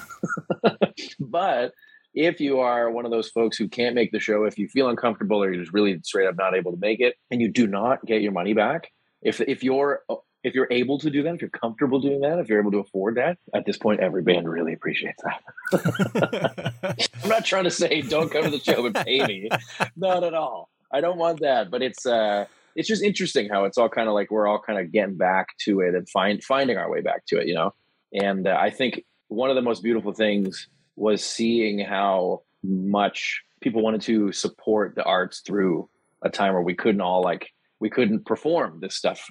but 1.19 1.73
if 2.13 2.39
you 2.39 2.59
are 2.59 2.91
one 2.91 3.05
of 3.05 3.11
those 3.11 3.29
folks 3.29 3.57
who 3.57 3.67
can't 3.67 3.95
make 3.95 4.11
the 4.11 4.19
show, 4.19 4.45
if 4.45 4.57
you 4.57 4.67
feel 4.67 4.89
uncomfortable 4.89 5.41
or 5.43 5.51
you're 5.51 5.61
just 5.61 5.73
really 5.73 5.99
straight 6.03 6.27
up 6.27 6.35
not 6.37 6.55
able 6.55 6.71
to 6.71 6.77
make 6.79 6.99
it, 6.99 7.15
and 7.31 7.41
you 7.41 7.51
do 7.51 7.67
not 7.67 8.05
get 8.05 8.21
your 8.21 8.31
money 8.31 8.53
back, 8.53 8.91
if 9.21 9.41
if 9.41 9.63
you're 9.63 10.03
if 10.43 10.53
you're 10.53 10.67
able 10.71 10.99
to 10.99 11.09
do 11.09 11.23
that, 11.23 11.35
if 11.35 11.41
you're 11.41 11.49
comfortable 11.49 11.99
doing 11.99 12.21
that, 12.21 12.37
if 12.39 12.49
you're 12.49 12.59
able 12.59 12.71
to 12.71 12.79
afford 12.79 13.15
that, 13.15 13.37
at 13.55 13.65
this 13.65 13.77
point, 13.77 14.01
every 14.01 14.21
band 14.21 14.49
really 14.49 14.73
appreciates 14.73 15.23
that. 15.23 16.73
I'm 17.23 17.29
not 17.29 17.45
trying 17.45 17.63
to 17.63 17.71
say 17.71 18.01
don't 18.01 18.29
come 18.29 18.43
to 18.43 18.49
the 18.49 18.59
show 18.59 18.85
and 18.85 18.93
pay 18.93 19.25
me, 19.25 19.49
not 19.95 20.23
at 20.23 20.33
all. 20.33 20.69
I 20.91 21.01
don't 21.01 21.17
want 21.17 21.39
that, 21.39 21.71
but 21.71 21.81
it's 21.81 22.05
uh, 22.05 22.45
it's 22.75 22.87
just 22.87 23.03
interesting 23.03 23.49
how 23.49 23.65
it's 23.65 23.77
all 23.77 23.89
kind 23.89 24.07
of 24.07 24.13
like 24.13 24.31
we're 24.31 24.47
all 24.47 24.59
kind 24.59 24.79
of 24.79 24.91
getting 24.91 25.17
back 25.17 25.47
to 25.65 25.79
it 25.79 25.95
and 25.95 26.07
find 26.09 26.43
finding 26.43 26.77
our 26.77 26.89
way 26.89 27.01
back 27.01 27.25
to 27.27 27.39
it, 27.39 27.47
you 27.47 27.55
know. 27.55 27.73
And 28.13 28.47
uh, 28.47 28.57
I 28.59 28.69
think 28.69 29.03
one 29.29 29.49
of 29.49 29.55
the 29.55 29.61
most 29.61 29.81
beautiful 29.81 30.13
things 30.13 30.67
was 30.95 31.23
seeing 31.23 31.79
how 31.79 32.43
much 32.63 33.41
people 33.61 33.81
wanted 33.81 34.01
to 34.01 34.31
support 34.31 34.95
the 34.95 35.03
arts 35.03 35.41
through 35.45 35.89
a 36.21 36.29
time 36.29 36.53
where 36.53 36.61
we 36.61 36.75
couldn't 36.75 37.01
all 37.01 37.21
like 37.21 37.49
we 37.79 37.89
couldn't 37.89 38.25
perform 38.25 38.79
this 38.79 38.95
stuff 38.95 39.29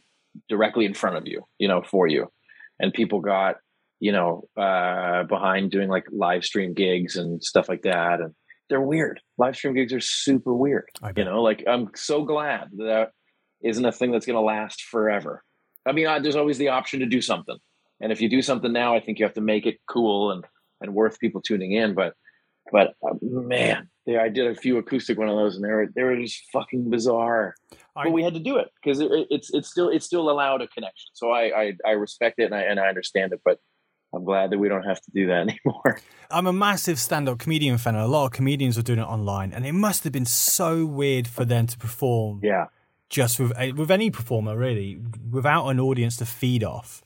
directly 0.48 0.84
in 0.84 0.94
front 0.94 1.16
of 1.16 1.26
you, 1.26 1.42
you 1.58 1.68
know, 1.68 1.82
for 1.82 2.06
you. 2.06 2.30
And 2.80 2.92
people 2.92 3.20
got, 3.20 3.56
you 4.00 4.12
know, 4.12 4.48
uh, 4.56 5.22
behind 5.24 5.70
doing 5.70 5.88
like 5.88 6.06
live 6.10 6.44
stream 6.44 6.74
gigs 6.74 7.16
and 7.16 7.42
stuff 7.42 7.68
like 7.68 7.82
that. 7.82 8.20
And 8.20 8.34
they're 8.68 8.80
weird. 8.80 9.20
Live 9.38 9.56
stream 9.56 9.74
gigs 9.74 9.92
are 9.92 10.00
super 10.00 10.54
weird. 10.54 10.88
You 11.16 11.24
know, 11.24 11.42
like 11.42 11.64
I'm 11.66 11.90
so 11.94 12.24
glad 12.24 12.68
that, 12.76 12.84
that 12.84 13.10
isn't 13.62 13.84
a 13.84 13.92
thing 13.92 14.10
that's 14.10 14.26
going 14.26 14.36
to 14.36 14.40
last 14.40 14.82
forever. 14.82 15.42
I 15.86 15.92
mean, 15.92 16.06
there's 16.22 16.36
always 16.36 16.58
the 16.58 16.68
option 16.68 17.00
to 17.00 17.06
do 17.06 17.20
something. 17.20 17.56
And 18.00 18.12
if 18.12 18.20
you 18.20 18.28
do 18.28 18.42
something 18.42 18.72
now, 18.72 18.94
I 18.94 19.00
think 19.00 19.18
you 19.18 19.24
have 19.24 19.34
to 19.34 19.40
make 19.40 19.66
it 19.66 19.78
cool 19.88 20.32
and, 20.32 20.44
and 20.82 20.94
worth 20.94 21.18
people 21.18 21.40
tuning 21.40 21.72
in. 21.72 21.94
But, 21.94 22.14
but 22.70 22.94
uh, 23.02 23.14
man, 23.20 23.88
I 24.08 24.28
did 24.28 24.46
a 24.46 24.54
few 24.54 24.78
acoustic 24.78 25.18
one 25.18 25.28
of 25.28 25.36
those, 25.36 25.56
and 25.56 25.64
they 25.64 25.70
were 25.70 25.86
they 25.94 26.02
were 26.02 26.16
just 26.16 26.42
fucking 26.52 26.90
bizarre. 26.90 27.54
I, 27.94 28.04
but 28.04 28.12
we 28.12 28.22
had 28.22 28.34
to 28.34 28.40
do 28.40 28.56
it 28.56 28.68
because 28.82 29.00
it, 29.00 29.10
it's 29.30 29.52
it's 29.54 29.68
still 29.68 29.88
it's 29.88 30.06
still 30.06 30.30
allowed 30.30 30.62
a 30.62 30.68
connection. 30.68 31.10
So 31.12 31.30
I, 31.30 31.60
I 31.60 31.72
I 31.86 31.90
respect 31.92 32.38
it 32.38 32.44
and 32.44 32.54
I 32.54 32.62
and 32.62 32.80
I 32.80 32.88
understand 32.88 33.32
it, 33.32 33.40
but 33.44 33.58
I'm 34.14 34.24
glad 34.24 34.50
that 34.50 34.58
we 34.58 34.68
don't 34.68 34.82
have 34.82 35.00
to 35.00 35.10
do 35.14 35.28
that 35.28 35.48
anymore. 35.48 36.00
I'm 36.30 36.46
a 36.46 36.52
massive 36.52 36.98
stand-up 36.98 37.38
comedian 37.38 37.78
fan. 37.78 37.94
and 37.94 38.04
A 38.04 38.08
lot 38.08 38.26
of 38.26 38.32
comedians 38.32 38.76
were 38.76 38.82
doing 38.82 38.98
it 38.98 39.06
online, 39.06 39.52
and 39.52 39.64
it 39.64 39.72
must 39.72 40.04
have 40.04 40.12
been 40.12 40.26
so 40.26 40.84
weird 40.84 41.28
for 41.28 41.44
them 41.44 41.66
to 41.68 41.78
perform. 41.78 42.40
Yeah, 42.42 42.66
just 43.08 43.38
with 43.38 43.52
with 43.76 43.90
any 43.90 44.10
performer 44.10 44.56
really, 44.56 45.00
without 45.30 45.68
an 45.68 45.78
audience 45.78 46.16
to 46.16 46.26
feed 46.26 46.64
off 46.64 47.02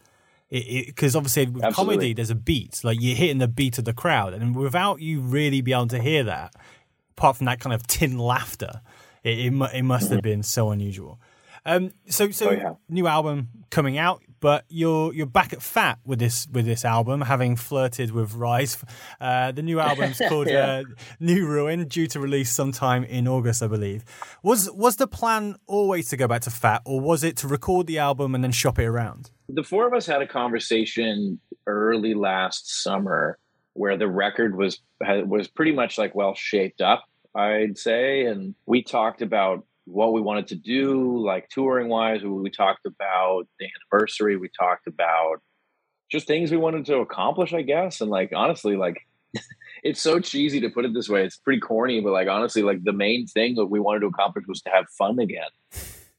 because 0.48 1.16
obviously 1.16 1.46
with 1.46 1.64
Absolutely. 1.64 1.94
comedy 1.96 2.14
there's 2.14 2.30
a 2.30 2.34
beat 2.36 2.80
like 2.84 2.98
you're 3.00 3.16
hitting 3.16 3.38
the 3.38 3.48
beat 3.48 3.78
of 3.78 3.84
the 3.84 3.92
crowd 3.92 4.32
and 4.32 4.54
without 4.54 5.00
you 5.00 5.20
really 5.20 5.60
be 5.60 5.72
able 5.72 5.88
to 5.88 5.98
hear 5.98 6.22
that 6.22 6.54
apart 7.16 7.36
from 7.36 7.46
that 7.46 7.60
kind 7.60 7.72
of 7.74 7.86
tin 7.86 8.18
laughter, 8.18 8.80
it, 9.24 9.38
it, 9.38 9.70
it 9.74 9.82
must 9.82 10.10
have 10.10 10.22
been 10.22 10.42
so 10.42 10.70
unusual. 10.70 11.18
Um, 11.64 11.92
so 12.08 12.30
so 12.30 12.50
oh, 12.50 12.52
yeah. 12.52 12.74
new 12.88 13.06
album 13.06 13.48
coming 13.70 13.98
out, 13.98 14.22
but 14.46 14.64
you're 14.68 15.12
you're 15.12 15.26
back 15.26 15.52
at 15.52 15.60
Fat 15.60 15.98
with 16.04 16.20
this 16.20 16.46
with 16.52 16.66
this 16.66 16.84
album, 16.84 17.20
having 17.22 17.56
flirted 17.56 18.12
with 18.12 18.32
Rise. 18.34 18.78
Uh, 19.20 19.50
the 19.50 19.60
new 19.60 19.80
album's 19.80 20.22
called 20.28 20.48
yeah. 20.48 20.66
uh, 20.66 20.82
New 21.18 21.48
Ruin, 21.48 21.88
due 21.88 22.06
to 22.06 22.20
release 22.20 22.52
sometime 22.52 23.02
in 23.02 23.26
August, 23.26 23.60
I 23.60 23.66
believe. 23.66 24.04
Was 24.44 24.70
was 24.70 24.98
the 24.98 25.08
plan 25.08 25.56
always 25.66 26.10
to 26.10 26.16
go 26.16 26.28
back 26.28 26.42
to 26.42 26.50
Fat, 26.50 26.82
or 26.84 27.00
was 27.00 27.24
it 27.24 27.36
to 27.38 27.48
record 27.48 27.88
the 27.88 27.98
album 27.98 28.36
and 28.36 28.44
then 28.44 28.52
shop 28.52 28.78
it 28.78 28.84
around? 28.84 29.32
The 29.48 29.64
four 29.64 29.84
of 29.84 29.94
us 29.94 30.06
had 30.06 30.22
a 30.22 30.28
conversation 30.28 31.40
early 31.66 32.14
last 32.14 32.84
summer 32.84 33.40
where 33.72 33.96
the 33.96 34.06
record 34.06 34.56
was 34.56 34.78
was 35.00 35.48
pretty 35.48 35.72
much 35.72 35.98
like 35.98 36.14
well 36.14 36.36
shaped 36.36 36.80
up, 36.80 37.04
I'd 37.34 37.78
say, 37.78 38.26
and 38.26 38.54
we 38.64 38.84
talked 38.84 39.22
about 39.22 39.66
what 39.86 40.12
we 40.12 40.20
wanted 40.20 40.48
to 40.48 40.56
do, 40.56 41.24
like 41.24 41.48
touring 41.48 41.88
wise. 41.88 42.22
We 42.22 42.50
talked 42.50 42.86
about 42.86 43.46
the 43.58 43.66
anniversary. 43.66 44.36
We 44.36 44.50
talked 44.58 44.86
about 44.86 45.40
just 46.10 46.26
things 46.26 46.50
we 46.50 46.56
wanted 46.56 46.84
to 46.86 46.98
accomplish, 46.98 47.52
I 47.52 47.62
guess. 47.62 48.00
And 48.00 48.10
like 48.10 48.32
honestly, 48.34 48.76
like 48.76 48.98
it's 49.82 50.00
so 50.00 50.20
cheesy 50.20 50.60
to 50.60 50.70
put 50.70 50.84
it 50.84 50.92
this 50.92 51.08
way. 51.08 51.24
It's 51.24 51.38
pretty 51.38 51.60
corny, 51.60 52.00
but 52.00 52.12
like 52.12 52.28
honestly, 52.28 52.62
like 52.62 52.84
the 52.84 52.92
main 52.92 53.26
thing 53.26 53.54
that 53.54 53.66
we 53.66 53.80
wanted 53.80 54.00
to 54.00 54.06
accomplish 54.06 54.44
was 54.46 54.60
to 54.62 54.70
have 54.70 54.86
fun 54.98 55.18
again, 55.18 55.48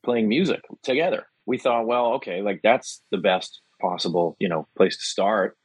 playing 0.03 0.27
music 0.27 0.61
together. 0.83 1.27
We 1.45 1.57
thought, 1.57 1.87
well, 1.87 2.13
okay, 2.13 2.41
like 2.41 2.61
that's 2.63 3.01
the 3.11 3.17
best 3.17 3.61
possible, 3.79 4.35
you 4.39 4.49
know, 4.49 4.67
place 4.75 4.97
to 4.97 5.03
start. 5.03 5.57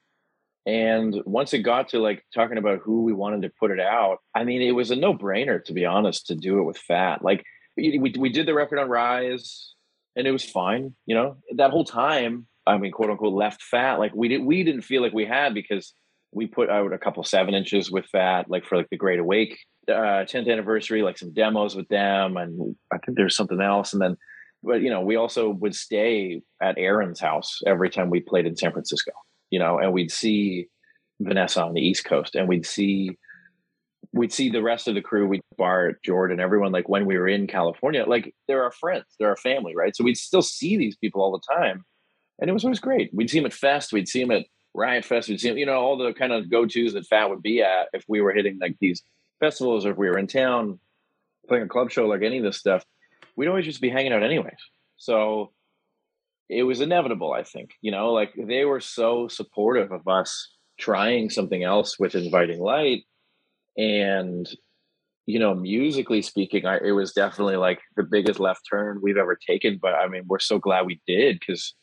And 0.65 1.21
once 1.25 1.53
it 1.53 1.61
got 1.61 1.89
to 1.89 1.99
like 1.99 2.25
talking 2.33 2.59
about 2.59 2.81
who 2.85 3.03
we 3.03 3.13
wanted 3.13 3.43
to 3.43 3.53
put 3.59 3.73
it 3.73 3.81
out, 3.81 4.19
I 4.35 4.45
mean, 4.45 4.63
it 4.63 4.73
was 4.73 4.91
a 4.91 4.97
no 4.97 5.13
brainer, 5.13 5.63
to 5.65 5.73
be 5.73 5.85
honest, 5.85 6.27
to 6.29 6.37
do 6.37 6.59
it 6.59 6.65
with 6.65 6.79
Fat. 6.79 7.23
Like, 7.25 7.45
we, 7.77 8.13
we, 8.19 8.31
did 8.31 8.47
the 8.47 8.55
record 8.55 8.79
on 8.79 8.89
Rise 8.89 9.75
and 10.17 10.27
it 10.27 10.33
was 10.33 10.45
fine. 10.45 10.95
You 11.07 11.15
know, 11.15 11.37
that 11.57 11.71
whole 11.71 11.85
time, 11.85 12.47
I 12.67 12.79
mean, 12.79 12.93
quote 12.93 13.11
unquote, 13.11 13.33
left 13.33 13.63
Fat. 13.63 13.99
Like, 13.99 14.15
we, 14.15 14.29
did, 14.29 14.45
we 14.45 14.63
didn't 14.63 14.83
feel 14.83 15.03
like 15.03 15.13
we 15.13 15.27
had 15.27 15.55
because 15.55 15.93
we 16.33 16.47
put 16.47 16.71
out 16.71 16.93
a 16.93 16.99
couple 16.99 17.23
seven 17.25 17.55
inches 17.55 17.91
with 17.91 18.07
Fat, 18.07 18.49
like 18.49 18.65
for 18.65 18.77
like 18.77 18.89
the 18.91 18.97
Great 18.97 19.19
Awake 19.19 19.59
uh, 19.89 20.25
10th 20.25 20.51
anniversary, 20.51 21.03
like 21.03 21.19
some 21.19 21.33
demos 21.33 21.75
with 21.75 21.89
them. 21.89 22.37
And 22.37 22.77
I 22.93 22.99
think 22.99 23.17
there's 23.17 23.37
something 23.37 23.61
else. 23.61 23.93
And 23.93 24.01
then, 24.01 24.17
but 24.63 24.81
you 24.81 24.91
know, 24.91 25.01
we 25.01 25.17
also 25.17 25.51
would 25.51 25.75
stay 25.75 26.43
at 26.63 26.79
Aaron's 26.79 27.21
house 27.21 27.61
every 27.67 27.91
time 27.91 28.11
we 28.11 28.21
played 28.21 28.47
in 28.47 28.57
San 28.57 28.73
Francisco 28.73 29.13
you 29.53 29.59
know, 29.59 29.79
and 29.79 29.93
we'd 29.93 30.11
see 30.11 30.67
Vanessa 31.21 31.63
on 31.63 31.75
the 31.75 31.81
East 31.81 32.05
Coast, 32.05 32.35
and 32.35 32.49
we'd 32.49 32.67
see 32.67 33.17
we'd 34.13 34.33
see 34.33 34.51
the 34.51 34.63
rest 34.63 34.89
of 34.89 34.95
the 34.95 35.01
crew, 35.01 35.27
we'd 35.27 35.41
Bart, 35.57 36.03
Jordan, 36.03 36.41
everyone 36.41 36.73
like 36.73 36.89
when 36.89 37.07
we 37.07 37.17
were 37.17 37.29
in 37.29 37.47
California, 37.47 38.05
like 38.07 38.35
they're 38.47 38.63
our 38.63 38.73
friends, 38.73 39.05
they're 39.19 39.31
our 39.31 39.37
family, 39.37 39.75
right? 39.75 39.97
So 39.97 40.05
we'd 40.05 40.17
still 40.17 40.43
see 40.43 40.77
these 40.77 40.97
people 40.97 41.23
all 41.23 41.33
the 41.33 41.55
time. 41.55 41.85
And 42.41 42.51
it 42.51 42.53
was 42.53 42.65
always 42.65 42.81
great. 42.81 43.11
We'd 43.15 43.31
see 43.31 43.39
them 43.39 43.47
at 43.47 43.53
Fest, 43.53 43.93
we'd 43.93 44.09
see 44.09 44.21
them 44.21 44.33
at 44.33 44.47
Riot 44.75 45.05
Fest, 45.05 45.29
we'd 45.29 45.41
see 45.41 45.49
them, 45.49 45.59
you 45.59 45.67
know, 45.67 45.81
all 45.81 45.97
the 45.97 46.13
kind 46.13 46.33
of 46.33 46.51
go-tos 46.51 46.95
that 46.95 47.07
Fat 47.07 47.31
would 47.31 47.43
be 47.43 47.63
at 47.63 47.89
if 47.93 48.05
we 48.09 48.21
were 48.21 48.33
hitting 48.33 48.59
like 48.61 48.77
these 48.81 49.03
festivals 49.41 49.87
or 49.87 49.93
if 49.93 49.97
we 49.97 50.09
were 50.09 50.19
in 50.19 50.27
town 50.27 50.79
playing 51.49 51.65
a 51.65 51.69
club 51.69 51.91
show, 51.91 52.07
like 52.07 52.23
any 52.23 52.39
of 52.39 52.45
this 52.45 52.59
stuff, 52.59 52.85
we'd 53.37 53.49
always 53.49 53.65
just 53.65 53.81
be 53.81 53.91
hanging 53.91 54.13
out 54.13 54.23
anyways. 54.23 54.59
So 54.97 55.53
it 56.49 56.65
was 56.65 56.81
inevitable, 56.81 57.33
I 57.33 57.43
think. 57.45 57.73
You 57.81 57.93
know, 57.93 58.13
like 58.13 58.33
they 58.37 58.65
were 58.65 58.81
so 58.81 59.29
supportive 59.29 59.91
of 59.91 60.07
us 60.07 60.51
trying 60.79 61.31
something 61.31 61.63
else 61.63 61.99
with 61.99 62.15
Inviting 62.15 62.61
Light. 62.61 63.05
And, 63.77 64.49
you 65.27 65.39
know, 65.39 65.55
musically 65.55 66.23
speaking, 66.23 66.67
I, 66.67 66.79
it 66.79 66.93
was 66.93 67.13
definitely 67.13 67.57
like 67.57 67.81
the 67.97 68.03
biggest 68.03 68.41
left 68.41 68.63
turn 68.69 69.01
we've 69.03 69.17
ever 69.17 69.37
taken. 69.37 69.79
But 69.81 69.95
I 69.95 70.09
mean, 70.09 70.23
we're 70.27 70.39
so 70.39 70.59
glad 70.59 70.87
we 70.87 71.01
did 71.07 71.41
because 71.41 71.75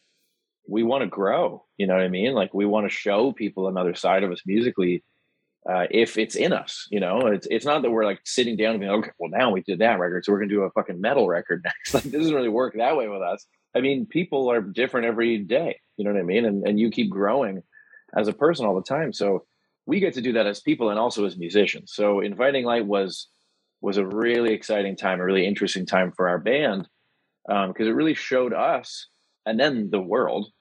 we 0.67 0.83
want 0.83 1.03
to 1.03 1.07
grow. 1.07 1.65
You 1.77 1.87
know 1.87 1.95
what 1.95 2.03
I 2.03 2.09
mean? 2.09 2.33
Like 2.33 2.53
we 2.53 2.65
want 2.65 2.85
to 2.85 2.95
show 2.95 3.31
people 3.31 3.67
another 3.67 3.95
side 3.95 4.23
of 4.23 4.31
us 4.31 4.41
musically. 4.45 5.03
Uh, 5.69 5.85
if 5.91 6.17
it's 6.17 6.35
in 6.35 6.53
us, 6.53 6.87
you 6.89 7.01
know, 7.01 7.27
it's 7.27 7.45
it's 7.51 7.65
not 7.65 7.81
that 7.81 7.91
we're 7.91 8.05
like 8.05 8.21
sitting 8.23 8.55
down 8.55 8.71
and 8.71 8.79
being 8.79 8.91
okay. 8.91 9.11
Well, 9.19 9.29
now 9.29 9.51
we 9.51 9.61
did 9.61 9.79
that 9.79 9.99
record, 9.99 10.23
so 10.23 10.31
we're 10.31 10.39
gonna 10.39 10.49
do 10.49 10.63
a 10.63 10.71
fucking 10.71 11.01
metal 11.01 11.27
record 11.27 11.61
next. 11.65 11.93
Like 11.93 12.03
this 12.03 12.13
doesn't 12.13 12.33
really 12.33 12.49
work 12.49 12.75
that 12.77 12.95
way 12.95 13.09
with 13.09 13.21
us 13.21 13.45
I 13.75 13.81
mean, 13.81 14.05
people 14.05 14.49
are 14.51 14.61
different 14.61 15.07
every 15.07 15.37
day. 15.39 15.79
You 15.97 16.05
know 16.05 16.11
what 16.11 16.19
I 16.19 16.23
mean? 16.23 16.45
And 16.45 16.65
and 16.65 16.79
you 16.79 16.89
keep 16.89 17.09
growing 17.09 17.61
as 18.15 18.27
a 18.27 18.33
person 18.33 18.65
all 18.65 18.75
the 18.75 18.81
time. 18.81 19.13
So 19.13 19.45
we 19.89 19.99
get 19.99 20.13
to 20.13 20.21
do 20.21 20.33
that 20.33 20.45
as 20.45 20.61
people 20.61 20.91
and 20.91 20.99
also 20.99 21.25
as 21.25 21.35
musicians. 21.35 21.93
So 21.95 22.19
inviting 22.19 22.63
light 22.63 22.85
was 22.85 23.27
was 23.81 23.97
a 23.97 24.05
really 24.05 24.53
exciting 24.53 24.95
time, 24.95 25.19
a 25.19 25.25
really 25.25 25.47
interesting 25.47 25.85
time 25.85 26.11
for 26.11 26.29
our 26.29 26.37
band 26.37 26.87
because 27.47 27.65
um, 27.69 27.87
it 27.87 27.95
really 27.95 28.13
showed 28.13 28.53
us 28.53 29.07
and 29.47 29.59
then 29.59 29.89
the 29.89 30.01
world, 30.01 30.51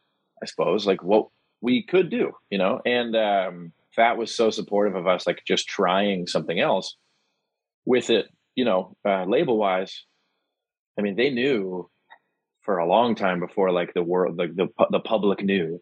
I 0.42 0.46
suppose, 0.46 0.86
like 0.86 1.02
what 1.02 1.26
we 1.60 1.84
could 1.84 2.08
do. 2.08 2.32
You 2.48 2.56
know, 2.56 2.80
and 2.86 3.14
um, 3.14 3.72
Fat 3.94 4.16
was 4.16 4.34
so 4.34 4.48
supportive 4.48 4.94
of 4.94 5.06
us, 5.06 5.26
like 5.26 5.42
just 5.46 5.68
trying 5.68 6.26
something 6.26 6.58
else 6.58 6.96
with 7.84 8.08
it. 8.08 8.26
You 8.54 8.64
know, 8.64 8.96
uh, 9.06 9.24
label 9.24 9.58
wise, 9.58 10.04
I 10.98 11.02
mean, 11.02 11.16
they 11.16 11.28
knew 11.28 11.90
for 12.62 12.78
a 12.78 12.88
long 12.88 13.14
time 13.14 13.40
before 13.40 13.72
like 13.72 13.92
the 13.92 14.02
world 14.02 14.38
like 14.38 14.56
the 14.56 14.68
the 14.90 15.00
public 15.00 15.42
knew 15.42 15.80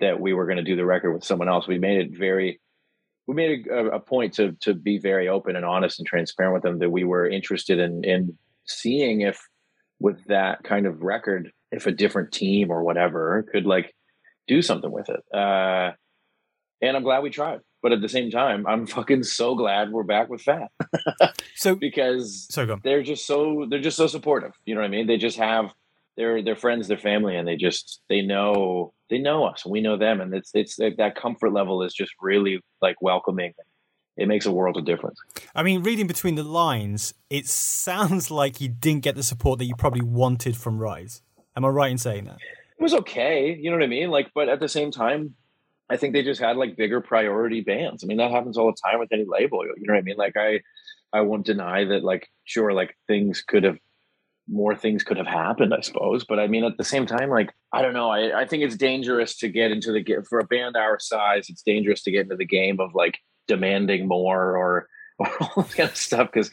that 0.00 0.20
we 0.20 0.32
were 0.32 0.46
going 0.46 0.56
to 0.56 0.70
do 0.70 0.76
the 0.76 0.84
record 0.84 1.12
with 1.12 1.22
someone 1.22 1.48
else 1.48 1.68
we 1.68 1.78
made 1.78 2.00
it 2.00 2.18
very 2.18 2.58
we 3.26 3.34
made 3.34 3.66
a, 3.66 3.86
a, 3.86 4.00
point 4.00 4.34
to 4.34 4.52
to 4.60 4.74
be 4.74 4.98
very 4.98 5.28
open 5.28 5.56
and 5.56 5.64
honest 5.64 5.98
and 5.98 6.06
transparent 6.06 6.54
with 6.54 6.62
them 6.62 6.78
that 6.78 6.90
we 6.90 7.04
were 7.04 7.28
interested 7.28 7.78
in 7.78 8.04
in 8.04 8.36
seeing 8.66 9.22
if 9.22 9.40
with 9.98 10.22
that 10.26 10.62
kind 10.64 10.86
of 10.86 11.02
record 11.02 11.50
if 11.70 11.86
a 11.86 11.92
different 11.92 12.32
team 12.32 12.70
or 12.70 12.82
whatever 12.82 13.44
could 13.50 13.66
like 13.66 13.94
do 14.46 14.62
something 14.62 14.90
with 14.90 15.08
it. 15.08 15.22
Uh 15.36 15.92
and 16.82 16.96
i'm 16.96 17.04
glad 17.04 17.22
we 17.22 17.30
tried 17.30 17.60
but 17.82 17.92
at 17.92 18.00
the 18.00 18.08
same 18.08 18.30
time 18.30 18.66
i'm 18.66 18.86
fucking 18.98 19.22
so 19.22 19.54
glad 19.54 19.90
we're 19.90 20.02
back 20.02 20.28
with 20.28 20.42
fat. 20.42 20.70
So 21.56 21.76
because 21.76 22.48
so 22.50 22.78
they're 22.82 23.04
just 23.04 23.26
so 23.26 23.64
they're 23.70 23.80
just 23.80 23.96
so 23.96 24.08
supportive 24.08 24.52
you 24.66 24.74
know 24.74 24.80
what 24.80 24.88
i 24.88 24.90
mean? 24.90 25.06
They 25.06 25.16
just 25.16 25.38
have 25.38 25.72
they're 26.16 26.42
they're 26.42 26.56
friends, 26.56 26.88
they're 26.88 26.98
family, 26.98 27.36
and 27.36 27.46
they 27.46 27.56
just 27.56 28.00
they 28.08 28.20
know 28.20 28.92
they 29.10 29.18
know 29.18 29.44
us, 29.44 29.64
and 29.64 29.72
we 29.72 29.80
know 29.80 29.96
them, 29.96 30.20
and 30.20 30.34
it's 30.34 30.50
it's 30.54 30.76
that 30.76 31.16
comfort 31.16 31.52
level 31.52 31.82
is 31.82 31.94
just 31.94 32.12
really 32.20 32.60
like 32.80 32.96
welcoming. 33.00 33.52
It 34.16 34.28
makes 34.28 34.46
a 34.46 34.52
world 34.52 34.76
of 34.76 34.84
difference. 34.84 35.18
I 35.56 35.64
mean, 35.64 35.82
reading 35.82 36.06
between 36.06 36.36
the 36.36 36.44
lines, 36.44 37.14
it 37.30 37.48
sounds 37.48 38.30
like 38.30 38.60
you 38.60 38.68
didn't 38.68 39.02
get 39.02 39.16
the 39.16 39.24
support 39.24 39.58
that 39.58 39.64
you 39.64 39.74
probably 39.74 40.02
wanted 40.02 40.56
from 40.56 40.78
Rise. 40.78 41.20
Am 41.56 41.64
I 41.64 41.68
right 41.68 41.90
in 41.90 41.98
saying 41.98 42.26
that? 42.26 42.36
It 42.78 42.82
was 42.82 42.94
okay, 42.94 43.56
you 43.60 43.70
know 43.70 43.76
what 43.76 43.84
I 43.84 43.88
mean? 43.88 44.10
Like, 44.10 44.30
but 44.32 44.48
at 44.48 44.60
the 44.60 44.68
same 44.68 44.92
time, 44.92 45.34
I 45.90 45.96
think 45.96 46.12
they 46.12 46.22
just 46.22 46.40
had 46.40 46.56
like 46.56 46.76
bigger 46.76 47.00
priority 47.00 47.60
bands. 47.60 48.04
I 48.04 48.06
mean, 48.06 48.18
that 48.18 48.30
happens 48.30 48.56
all 48.56 48.66
the 48.66 48.78
time 48.88 49.00
with 49.00 49.12
any 49.12 49.24
label. 49.26 49.64
You 49.64 49.74
know 49.86 49.94
what 49.94 49.98
I 49.98 50.02
mean? 50.02 50.16
Like, 50.16 50.36
I 50.36 50.60
I 51.12 51.22
won't 51.22 51.46
deny 51.46 51.84
that. 51.84 52.04
Like, 52.04 52.28
sure, 52.44 52.72
like 52.72 52.96
things 53.06 53.42
could 53.42 53.64
have 53.64 53.78
more 54.48 54.76
things 54.76 55.02
could 55.02 55.16
have 55.16 55.26
happened, 55.26 55.72
I 55.72 55.80
suppose. 55.80 56.24
But 56.24 56.38
I 56.38 56.46
mean, 56.46 56.64
at 56.64 56.76
the 56.76 56.84
same 56.84 57.06
time, 57.06 57.30
like 57.30 57.52
I 57.72 57.82
don't 57.82 57.94
know. 57.94 58.10
I, 58.10 58.42
I 58.42 58.46
think 58.46 58.62
it's 58.62 58.76
dangerous 58.76 59.36
to 59.38 59.48
get 59.48 59.70
into 59.70 59.92
the 59.92 60.02
game 60.02 60.22
for 60.22 60.38
a 60.38 60.44
band 60.44 60.76
our 60.76 60.98
size. 60.98 61.48
It's 61.48 61.62
dangerous 61.62 62.02
to 62.02 62.10
get 62.10 62.22
into 62.22 62.36
the 62.36 62.44
game 62.44 62.80
of 62.80 62.94
like 62.94 63.18
demanding 63.46 64.06
more 64.06 64.56
or 64.56 64.88
or 65.18 65.30
all 65.40 65.62
this 65.62 65.74
kind 65.74 65.88
of 65.88 65.96
stuff 65.96 66.28
because 66.32 66.50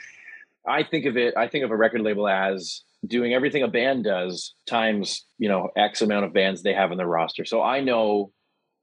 I 0.68 0.84
think 0.84 1.06
of 1.06 1.18
it. 1.18 1.36
I 1.36 1.48
think 1.48 1.66
of 1.66 1.72
a 1.72 1.76
record 1.76 2.02
label 2.02 2.28
as 2.28 2.82
doing 3.06 3.34
everything 3.34 3.64
a 3.64 3.68
band 3.68 4.04
does 4.04 4.54
times 4.68 5.26
you 5.40 5.50
know 5.50 5.70
x 5.76 6.04
amount 6.04 6.26
of 6.26 6.34
bands 6.34 6.62
they 6.62 6.74
have 6.74 6.92
in 6.92 6.98
their 6.98 7.08
roster. 7.08 7.46
So 7.46 7.62
I 7.62 7.82
know 7.82 8.32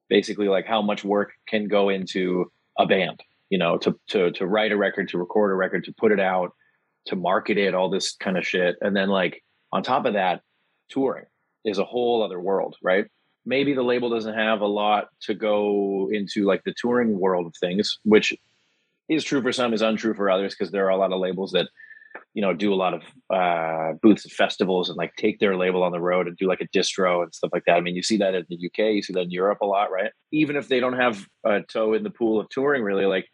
basically 0.09 0.49
like 0.49 0.67
how 0.67 0.83
much 0.83 1.05
work 1.05 1.33
can 1.47 1.69
go 1.69 1.89
into 1.89 2.51
a 2.79 2.87
band. 2.87 3.23
You 3.49 3.59
know, 3.59 3.79
to 3.79 3.99
to 4.09 4.33
to 4.33 4.47
write 4.47 4.73
a 4.73 4.77
record, 4.77 5.09
to 5.11 5.19
record 5.19 5.53
a 5.53 5.55
record, 5.55 5.85
to 5.85 5.95
put 5.95 6.13
it 6.13 6.21
out 6.21 6.53
to 7.09 7.17
market 7.17 7.59
it, 7.59 7.75
all 7.75 7.91
this 7.91 8.15
kind 8.17 8.39
of 8.39 8.47
shit. 8.47 8.77
And 8.81 8.97
then 8.97 9.09
like 9.09 9.43
on 9.73 9.83
top 9.83 10.07
of 10.07 10.15
that, 10.15 10.43
touring 10.89 11.27
is 11.65 11.79
a 11.79 11.85
whole 11.85 12.23
other 12.23 12.41
world, 12.41 12.77
right? 12.83 13.07
Maybe 13.45 13.75
the 13.75 13.83
label 13.83 14.11
doesn't 14.11 14.35
have 14.35 14.61
a 14.61 14.67
lot 14.67 15.09
to 15.23 15.35
go 15.35 16.11
into 16.13 16.45
like 16.45 16.63
the 16.65 16.75
touring 16.81 17.19
world 17.19 17.47
of 17.47 17.55
things, 17.61 17.99
which 18.05 18.35
is 19.09 19.25
true 19.25 19.43
for 19.43 19.53
some, 19.53 19.73
is 19.73 19.83
untrue 19.83 20.15
for 20.15 20.31
others, 20.31 20.55
because 20.55 20.71
there 20.71 20.87
are 20.87 20.91
a 20.91 20.97
lot 20.97 21.13
of 21.13 21.21
labels 21.21 21.53
that, 21.53 21.69
you 22.35 22.43
know, 22.43 22.53
do 22.53 22.75
a 22.75 22.77
lot 22.77 22.95
of 22.95 23.03
uh, 23.31 23.97
booths 24.03 24.27
at 24.27 24.33
festivals 24.33 24.91
and 24.91 24.99
like 24.99 25.15
take 25.17 25.39
their 25.39 25.57
label 25.57 25.83
on 25.83 25.93
the 25.93 26.01
road 26.01 26.27
and 26.27 26.37
do 26.37 26.47
like 26.47 26.61
a 26.61 26.69
distro 26.77 27.23
and 27.23 27.35
stuff 27.35 27.51
like 27.55 27.65
that. 27.67 27.77
I 27.77 27.81
mean, 27.81 27.97
you 27.97 28.03
see 28.03 28.19
that 28.19 28.35
in 28.35 28.45
the 28.51 28.67
UK, 28.67 28.95
you 28.95 29.03
see 29.03 29.15
that 29.15 29.23
in 29.23 29.31
Europe 29.31 29.59
a 29.63 29.67
lot, 29.67 29.91
right? 29.91 30.11
Even 30.31 30.57
if 30.57 30.69
they 30.69 30.81
don't 30.81 30.99
have 30.99 31.27
a 31.45 31.63
toe 31.63 31.95
in 31.95 32.03
the 32.03 32.11
pool 32.11 32.39
of 32.39 32.49
touring, 32.51 32.83
really, 32.83 33.07
like 33.07 33.27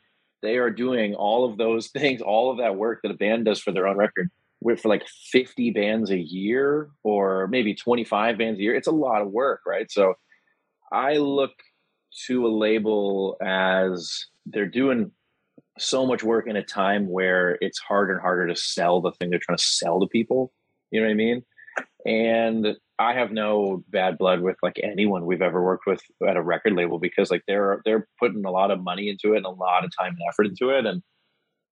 they 0.44 0.59
are 0.59 0.70
doing 0.70 1.14
all 1.14 1.44
of 1.44 1.57
those 1.57 1.88
things, 1.98 2.20
all 2.20 2.50
of 2.50 2.59
that 2.59 2.76
work 2.76 3.00
that 3.02 3.11
a 3.11 3.16
band 3.16 3.46
does 3.46 3.61
for 3.61 3.72
their 3.72 3.88
own 3.88 3.96
record 3.96 4.30
for 4.78 4.88
like 4.88 5.07
50 5.30 5.72
bands 5.72 6.11
a 6.11 6.18
year 6.18 6.88
or 7.02 7.48
maybe 7.48 7.74
25 7.74 8.38
bands 8.38 8.59
a 8.59 8.62
year. 8.62 8.74
It's 8.74 8.88
a 8.88 8.92
lot 8.92 9.20
of 9.20 9.30
work, 9.30 9.61
right? 9.66 9.90
So 9.90 10.14
I 10.90 11.18
look 11.18 11.52
to 12.26 12.46
a 12.46 12.48
label 12.48 13.37
as 13.42 14.26
they're 14.46 14.66
doing 14.66 15.11
so 15.78 16.07
much 16.07 16.22
work 16.22 16.46
in 16.48 16.57
a 16.57 16.62
time 16.62 17.09
where 17.09 17.59
it's 17.61 17.78
harder 17.78 18.12
and 18.12 18.22
harder 18.22 18.46
to 18.46 18.57
sell 18.57 19.00
the 19.00 19.12
thing 19.12 19.28
they're 19.28 19.40
trying 19.40 19.59
to 19.59 19.64
sell 19.64 20.00
to 20.00 20.07
people. 20.07 20.52
You 20.90 21.00
know 21.00 21.07
what 21.07 21.12
I 21.12 21.16
mean? 21.16 21.44
And 22.07 22.77
I 22.99 23.14
have 23.14 23.33
no 23.33 23.83
bad 23.88 24.19
blood 24.19 24.40
with 24.40 24.57
like 24.62 24.79
anyone 24.83 25.27
we've 25.27 25.43
ever 25.43 25.62
worked 25.62 25.87
with 25.87 26.03
at 26.29 26.37
a 26.37 26.43
record 26.43 26.75
label 26.75 26.99
because 26.99 27.31
like 27.31 27.43
they're 27.49 27.81
they're 27.85 28.07
putting 28.21 28.45
a 28.45 28.51
lot 28.51 28.71
of 28.71 28.83
money 28.83 29.09
into 29.09 29.35
it 29.35 29.38
and 29.38 29.47
a 29.47 29.51
lot 29.51 29.85
of 29.85 29.93
time 29.99 30.12
and 30.12 30.29
effort 30.29 30.47
into 30.47 30.71
it 30.71 30.87
and 30.87 31.03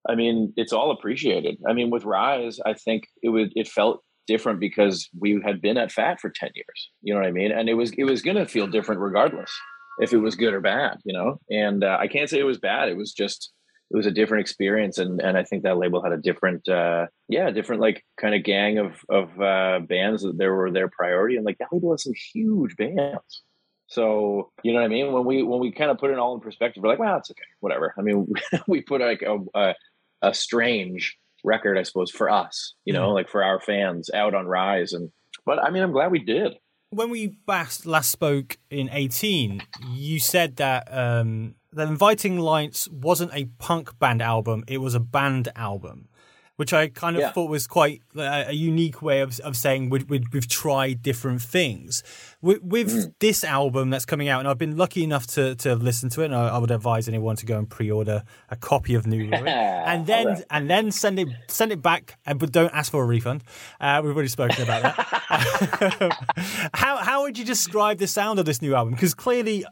I 0.09 0.15
mean 0.15 0.53
it's 0.57 0.73
all 0.73 0.91
appreciated. 0.91 1.59
I 1.69 1.75
mean 1.75 1.91
with 1.91 2.05
Rise 2.05 2.59
I 2.65 2.75
think 2.75 3.05
it 3.23 3.29
was 3.29 3.51
it 3.55 3.69
felt 3.69 4.03
different 4.27 4.61
because 4.61 5.09
we 5.19 5.41
had 5.45 5.61
been 5.61 5.77
at 5.77 5.93
Fat 5.93 6.21
for 6.21 6.31
10 6.31 6.51
years. 6.55 6.91
You 7.03 7.15
know 7.15 7.21
what 7.21 7.29
I 7.29 7.33
mean? 7.33 7.53
And 7.53 7.69
it 7.69 7.75
was 7.75 7.93
it 7.93 8.05
was 8.05 8.23
going 8.23 8.37
to 8.37 8.47
feel 8.47 8.67
different 8.67 9.01
regardless 9.01 9.53
if 9.99 10.13
it 10.13 10.19
was 10.19 10.37
good 10.37 10.55
or 10.55 10.61
bad, 10.61 10.99
you 11.05 11.13
know? 11.13 11.39
And 11.51 11.85
uh, 11.85 11.99
I 12.01 12.09
can't 12.09 12.31
say 12.31 12.39
it 12.39 12.45
was 12.45 12.59
bad. 12.59 12.89
It 12.89 12.97
was 12.97 13.13
just 13.13 13.53
it 13.93 13.97
was 13.97 14.07
a 14.07 14.11
different 14.11 14.41
experience 14.41 14.99
and 14.99 15.21
and 15.21 15.37
I 15.37 15.45
think 15.45 15.63
that 15.63 15.77
label 15.77 16.03
had 16.03 16.13
a 16.13 16.17
different 16.17 16.69
uh 16.69 17.07
yeah 17.29 17.51
different 17.51 17.83
like 17.83 18.05
kind 18.19 18.35
of 18.35 18.43
gang 18.43 18.79
of 18.79 18.95
of 19.09 19.41
uh 19.41 19.81
bands 19.81 20.23
that 20.23 20.39
there 20.39 20.55
were 20.55 20.71
their 20.71 20.89
priority 20.89 21.37
and 21.37 21.45
like 21.45 21.59
that 21.59 21.69
label 21.73 21.93
has 21.93 22.05
some 22.05 22.15
huge 22.33 22.77
bands. 22.77 23.43
So 23.89 24.51
you 24.63 24.73
know 24.73 24.81
what 24.81 24.87
I 24.87 24.89
mean? 24.89 25.13
When 25.13 25.25
we 25.25 25.43
when 25.43 25.61
we 25.61 25.73
kind 25.73 25.91
of 25.91 25.99
put 25.99 26.11
it 26.11 26.19
all 26.19 26.35
in 26.35 26.41
perspective 26.41 26.83
we're 26.83 26.89
like 26.89 26.99
well 26.99 27.19
it's 27.19 27.31
okay 27.31 27.43
whatever. 27.61 27.95
I 27.99 28.03
mean 28.03 28.27
we 28.67 28.81
put 28.81 29.03
like 29.03 29.23
a, 29.23 29.39
a, 29.55 29.75
a 30.23 30.35
strange 30.35 31.19
record 31.45 31.77
I 31.77 31.83
suppose 31.83 32.11
for 32.11 32.31
us 32.31 32.75
you 32.85 32.95
know 32.95 33.07
mm-hmm. 33.09 33.15
like 33.15 33.29
for 33.29 33.45
our 33.45 33.61
fans 33.61 34.11
out 34.15 34.35
on 34.35 34.47
Rise 34.47 34.95
and 34.95 35.11
but 35.45 35.63
I 35.63 35.71
mean 35.71 35.83
I'm 35.83 35.93
glad 35.93 36.11
we 36.11 36.25
did. 36.25 36.55
When 36.91 37.11
we 37.11 37.39
last 37.47 37.85
last 37.85 38.11
spoke 38.11 38.57
in 38.71 38.89
18 38.91 39.63
you 39.91 40.19
said 40.19 40.57
that 40.57 40.89
um 40.91 41.57
that 41.73 41.89
Inviting 41.89 42.39
Lights 42.39 42.89
wasn't 42.89 43.33
a 43.35 43.47
punk 43.59 43.99
band 43.99 44.23
album; 44.23 44.65
it 44.67 44.79
was 44.79 44.95
a 44.95 45.01
band 45.01 45.49
album, 45.57 46.09
which 46.57 46.73
I 46.73 46.89
kind 46.89 47.17
of 47.17 47.21
yeah. 47.21 47.33
thought 47.33 47.51
was 47.51 47.67
quite 47.67 48.03
a, 48.15 48.51
a, 48.51 48.53
unique 48.53 49.01
way 49.01 49.21
of, 49.21 49.41
of 49.41 49.57
saying 49.57 49.89
we, 49.91 50.05
we, 50.05 50.23
we've 50.33 50.47
tried 50.47 51.03
different 51.03 51.43
things. 51.43 52.05
With, 52.41 52.63
with 52.63 52.91
mm. 52.91 53.15
this 53.21 53.43
album 53.43 53.91
that's 53.91 54.05
coming 54.05 54.29
out, 54.29 54.41
and 54.41 54.49
I've 54.49 54.59
been 54.59 54.77
lucky 54.77 55.03
enough 55.03 55.27
to, 55.29 55.55
to 55.57 55.75
listen 55.75 56.09
to 56.11 56.23
it, 56.23 56.27
and 56.27 56.35
I, 56.35 56.49
I 56.49 56.59
would 56.59 56.71
advise 56.71 57.09
anyone 57.09 57.37
to 57.37 57.47
go 57.47 57.59
and 57.59 57.69
pre-order 57.69 58.23
a 58.51 58.57
copy 58.57 58.95
of 58.95 59.07
New 59.07 59.29
Lyric, 59.29 59.47
and 59.49 60.07
then 60.07 60.27
right. 60.27 60.45
and 60.51 60.69
then 60.69 60.93
send 60.93 61.19
it 61.19 61.29
send 61.49 61.73
it 61.73 61.81
back, 61.81 62.19
and 62.27 62.39
but 62.39 62.53
don't 62.53 62.73
ask 62.75 62.93
for 62.93 63.03
a 63.03 63.07
refund. 63.07 63.43
Uh, 63.81 64.01
we've 64.05 64.15
already 64.15 64.29
spoken 64.29 64.63
about 64.63 64.83
that. 64.83 66.69
how 66.75 66.97
how 66.99 67.23
would 67.23 67.39
you 67.39 67.45
describe 67.45 67.99
the 67.99 68.07
sound 68.07 68.39
of 68.39 68.45
this 68.45 68.61
new 68.61 68.75
album? 68.75 68.95
Because 68.95 69.15
clearly 69.15 69.65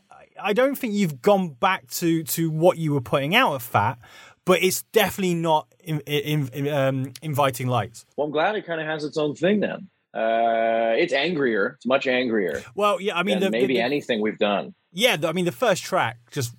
I 0.42 0.53
don't 0.53 0.76
think 0.76 0.94
you've 0.94 1.22
gone 1.22 1.50
back 1.50 1.88
to 1.92 2.22
to 2.22 2.50
what 2.50 2.79
you 2.79 2.92
were 2.92 3.00
putting 3.00 3.35
out 3.35 3.55
of 3.55 3.62
Fat, 3.62 3.98
but 4.44 4.62
it's 4.62 4.83
definitely 4.85 5.35
not 5.35 5.72
in, 5.85 6.00
in, 6.00 6.48
in, 6.48 6.68
um, 6.68 7.12
inviting 7.22 7.68
lights. 7.68 8.05
Well, 8.16 8.26
I'm 8.26 8.33
glad 8.33 8.57
it 8.57 8.66
kind 8.66 8.81
of 8.81 8.87
has 8.87 9.05
its 9.05 9.16
own 9.16 9.35
thing 9.35 9.61
then. 9.61 9.88
Uh, 10.12 10.94
it's 10.98 11.12
angrier. 11.12 11.74
It's 11.76 11.87
much 11.87 12.07
angrier. 12.07 12.62
Well, 12.74 13.00
yeah, 13.00 13.16
I 13.16 13.22
mean, 13.22 13.38
the, 13.40 13.50
maybe 13.50 13.74
the, 13.74 13.81
anything 13.81 14.20
we've 14.20 14.38
done. 14.38 14.74
Yeah, 14.92 15.16
I 15.22 15.33
mean, 15.33 15.44
the 15.44 15.53
first 15.53 15.85
track 15.85 16.18
just 16.33 16.55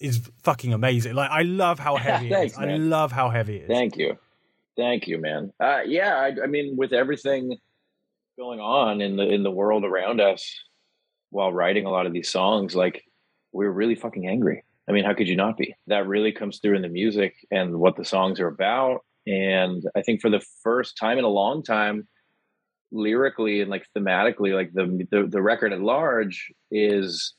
is 0.00 0.30
fucking 0.42 0.72
amazing. 0.72 1.14
Like, 1.14 1.30
I 1.30 1.42
love 1.42 1.78
how 1.78 1.96
heavy 1.98 2.30
Thanks, 2.30 2.56
it 2.56 2.60
is. 2.62 2.66
Man. 2.66 2.70
I 2.70 2.76
love 2.76 3.12
how 3.12 3.28
heavy 3.28 3.56
it 3.56 3.62
is. 3.62 3.68
Thank 3.68 3.96
you, 3.98 4.16
thank 4.76 5.06
you, 5.06 5.18
man. 5.18 5.52
Uh, 5.60 5.80
yeah, 5.86 6.14
I, 6.16 6.44
I 6.44 6.46
mean, 6.46 6.76
with 6.76 6.92
everything 6.92 7.58
going 8.38 8.60
on 8.60 9.00
in 9.00 9.16
the 9.16 9.28
in 9.28 9.42
the 9.42 9.50
world 9.50 9.84
around 9.84 10.20
us 10.20 10.58
while 11.30 11.52
writing 11.52 11.84
a 11.84 11.90
lot 11.90 12.06
of 12.06 12.12
these 12.12 12.30
songs, 12.30 12.74
like 12.74 13.04
we 13.54 13.64
were 13.66 13.72
really 13.72 13.94
fucking 13.94 14.26
angry. 14.26 14.64
I 14.88 14.92
mean, 14.92 15.04
how 15.04 15.14
could 15.14 15.28
you 15.28 15.36
not 15.36 15.56
be? 15.56 15.74
That 15.86 16.06
really 16.06 16.32
comes 16.32 16.58
through 16.58 16.76
in 16.76 16.82
the 16.82 16.88
music 16.88 17.34
and 17.50 17.78
what 17.78 17.96
the 17.96 18.04
songs 18.04 18.40
are 18.40 18.48
about. 18.48 19.00
And 19.26 19.82
I 19.96 20.02
think 20.02 20.20
for 20.20 20.28
the 20.28 20.44
first 20.62 20.98
time 20.98 21.18
in 21.18 21.24
a 21.24 21.28
long 21.28 21.62
time, 21.62 22.06
lyrically 22.92 23.60
and 23.60 23.70
like 23.70 23.86
thematically, 23.96 24.54
like 24.54 24.72
the, 24.74 25.06
the 25.10 25.26
the, 25.26 25.42
record 25.42 25.72
at 25.72 25.80
large 25.80 26.52
is 26.70 27.34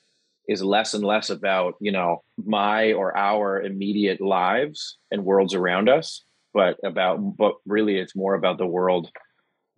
is 0.48 0.64
less 0.64 0.94
and 0.94 1.04
less 1.04 1.30
about 1.30 1.76
you 1.80 1.92
know 1.92 2.24
my 2.44 2.94
or 2.94 3.16
our 3.16 3.62
immediate 3.62 4.20
lives 4.20 4.98
and 5.12 5.24
worlds 5.24 5.54
around 5.54 5.88
us, 5.88 6.24
but 6.54 6.78
about 6.84 7.38
but 7.38 7.56
really 7.68 7.98
it's 7.98 8.16
more 8.16 8.34
about 8.34 8.58
the 8.58 8.66
world 8.66 9.10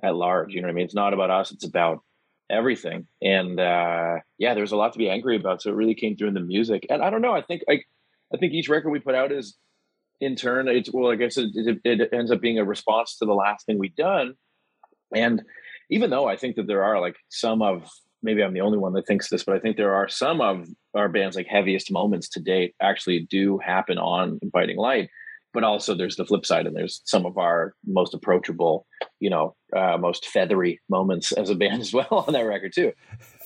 at 0.02 0.16
large. 0.16 0.54
You 0.54 0.62
know 0.62 0.68
what 0.68 0.74
I 0.74 0.76
mean? 0.76 0.86
It's 0.86 0.96
not 0.96 1.14
about 1.14 1.30
us. 1.30 1.52
It's 1.52 1.66
about 1.66 2.00
everything. 2.50 3.08
And 3.22 3.60
uh, 3.60 4.18
yeah, 4.38 4.54
there's 4.54 4.72
a 4.72 4.78
lot 4.78 4.94
to 4.94 5.00
be 5.00 5.10
angry 5.10 5.36
about. 5.36 5.62
So 5.62 5.70
it 5.70 5.76
really 5.76 5.96
came 5.96 6.16
through 6.16 6.30
in 6.30 6.34
the 6.34 6.40
music. 6.40 6.86
And 6.90 7.02
I 7.02 7.10
don't 7.10 7.22
know. 7.22 7.34
I 7.34 7.42
think 7.42 7.64
like 7.68 7.86
I 8.34 8.38
think 8.38 8.54
each 8.54 8.70
record 8.70 8.90
we 8.90 9.00
put 9.00 9.16
out 9.16 9.32
is 9.32 9.58
in 10.20 10.36
turn. 10.36 10.68
It's 10.68 10.92
well, 10.92 11.12
I 11.12 11.16
guess 11.16 11.38
it, 11.38 11.50
it, 11.54 11.80
it 11.84 12.10
ends 12.14 12.32
up 12.32 12.42
being 12.42 12.60
a 12.60 12.66
response 12.66 13.18
to 13.18 13.26
the 13.26 13.34
last 13.34 13.66
thing 13.66 13.78
we've 13.78 13.96
done. 13.96 14.34
And 15.16 15.44
even 15.90 16.10
though 16.10 16.28
I 16.28 16.36
think 16.36 16.56
that 16.56 16.68
there 16.68 16.84
are 16.84 17.00
like 17.00 17.16
some 17.30 17.62
of 17.62 17.90
maybe 18.24 18.44
I'm 18.44 18.54
the 18.54 18.62
only 18.62 18.78
one 18.78 18.94
that 18.94 19.06
thinks 19.06 19.30
this, 19.30 19.44
but 19.44 19.56
I 19.56 19.60
think 19.60 19.78
there 19.78 19.94
are 19.94 20.10
some 20.10 20.42
of 20.42 20.68
our 20.96 21.08
band's 21.08 21.36
like 21.36 21.48
heaviest 21.48 21.92
moments 21.92 22.28
to 22.30 22.42
date 22.42 22.76
actually 22.82 23.28
do 23.30 23.60
happen 23.60 23.98
on 23.98 24.40
Inviting 24.42 24.78
Light 24.78 25.10
but 25.58 25.64
also 25.64 25.96
there's 25.96 26.18
the 26.18 26.26
flip 26.26 26.46
side 26.46 26.68
and 26.68 26.76
there's 26.76 27.02
some 27.06 27.26
of 27.26 27.40
our 27.40 27.74
most 27.88 28.14
approachable 28.14 28.86
you 29.20 29.28
know 29.28 29.56
uh, 29.76 29.98
most 29.98 30.28
feathery 30.28 30.80
moments 30.88 31.32
as 31.32 31.50
a 31.50 31.56
band 31.56 31.82
as 31.86 31.92
well 31.92 32.26
on 32.28 32.34
that 32.34 32.42
record 32.42 32.72
too. 32.76 32.92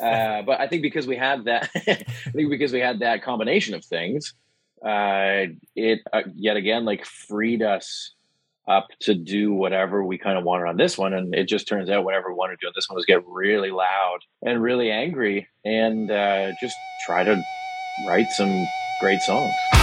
Uh, 0.02 0.42
but 0.42 0.60
i 0.60 0.68
think 0.68 0.82
because 0.82 1.08
we 1.08 1.16
had 1.16 1.46
that 1.46 1.70
i 1.88 2.32
think 2.34 2.50
because 2.50 2.74
we 2.74 2.82
had 2.82 3.00
that 3.00 3.24
combination 3.24 3.74
of 3.74 3.86
things 3.86 4.34
uh, 4.86 5.46
it 5.78 6.00
uh, 6.12 6.24
yet 6.36 6.58
again 6.58 6.84
like 6.84 7.06
freed 7.06 7.62
us 7.62 8.14
up 8.68 8.90
to 9.00 9.16
do 9.16 9.54
whatever 9.54 10.04
we 10.04 10.18
kind 10.18 10.38
of 10.38 10.44
wanted 10.44 10.68
on 10.68 10.78
this 10.78 10.98
one. 10.98 11.14
And 11.14 11.34
it 11.34 11.48
just 11.48 11.68
turns 11.68 11.90
out 11.90 12.04
whatever 12.04 12.30
we 12.30 12.36
wanted 12.36 12.60
to 12.60 12.66
do 12.66 12.68
on 12.68 12.74
this 12.76 12.88
one 12.88 12.96
was 12.96 13.06
get 13.06 13.26
really 13.28 13.72
loud 13.72 14.20
and 14.44 14.62
really 14.62 14.92
angry 14.92 15.48
and 15.66 16.12
uh, 16.12 16.52
just 16.62 16.76
try 17.08 17.24
to 17.24 17.42
write 18.08 18.32
some 18.38 18.66
great 19.02 19.20
songs 19.22 19.81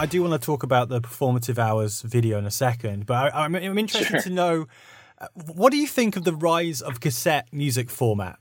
I 0.00 0.06
do 0.06 0.22
want 0.22 0.32
to 0.32 0.44
talk 0.44 0.62
about 0.62 0.88
the 0.88 0.98
performative 1.02 1.58
hours 1.58 2.00
video 2.00 2.38
in 2.38 2.46
a 2.46 2.50
second, 2.50 3.04
but 3.04 3.34
I, 3.34 3.44
am 3.44 3.54
interested 3.54 4.06
sure. 4.06 4.20
to 4.22 4.30
know 4.30 4.66
uh, 5.18 5.26
what 5.54 5.72
do 5.72 5.76
you 5.76 5.86
think 5.86 6.16
of 6.16 6.24
the 6.24 6.32
rise 6.32 6.80
of 6.80 7.00
cassette 7.00 7.48
music 7.52 7.90
format? 7.90 8.38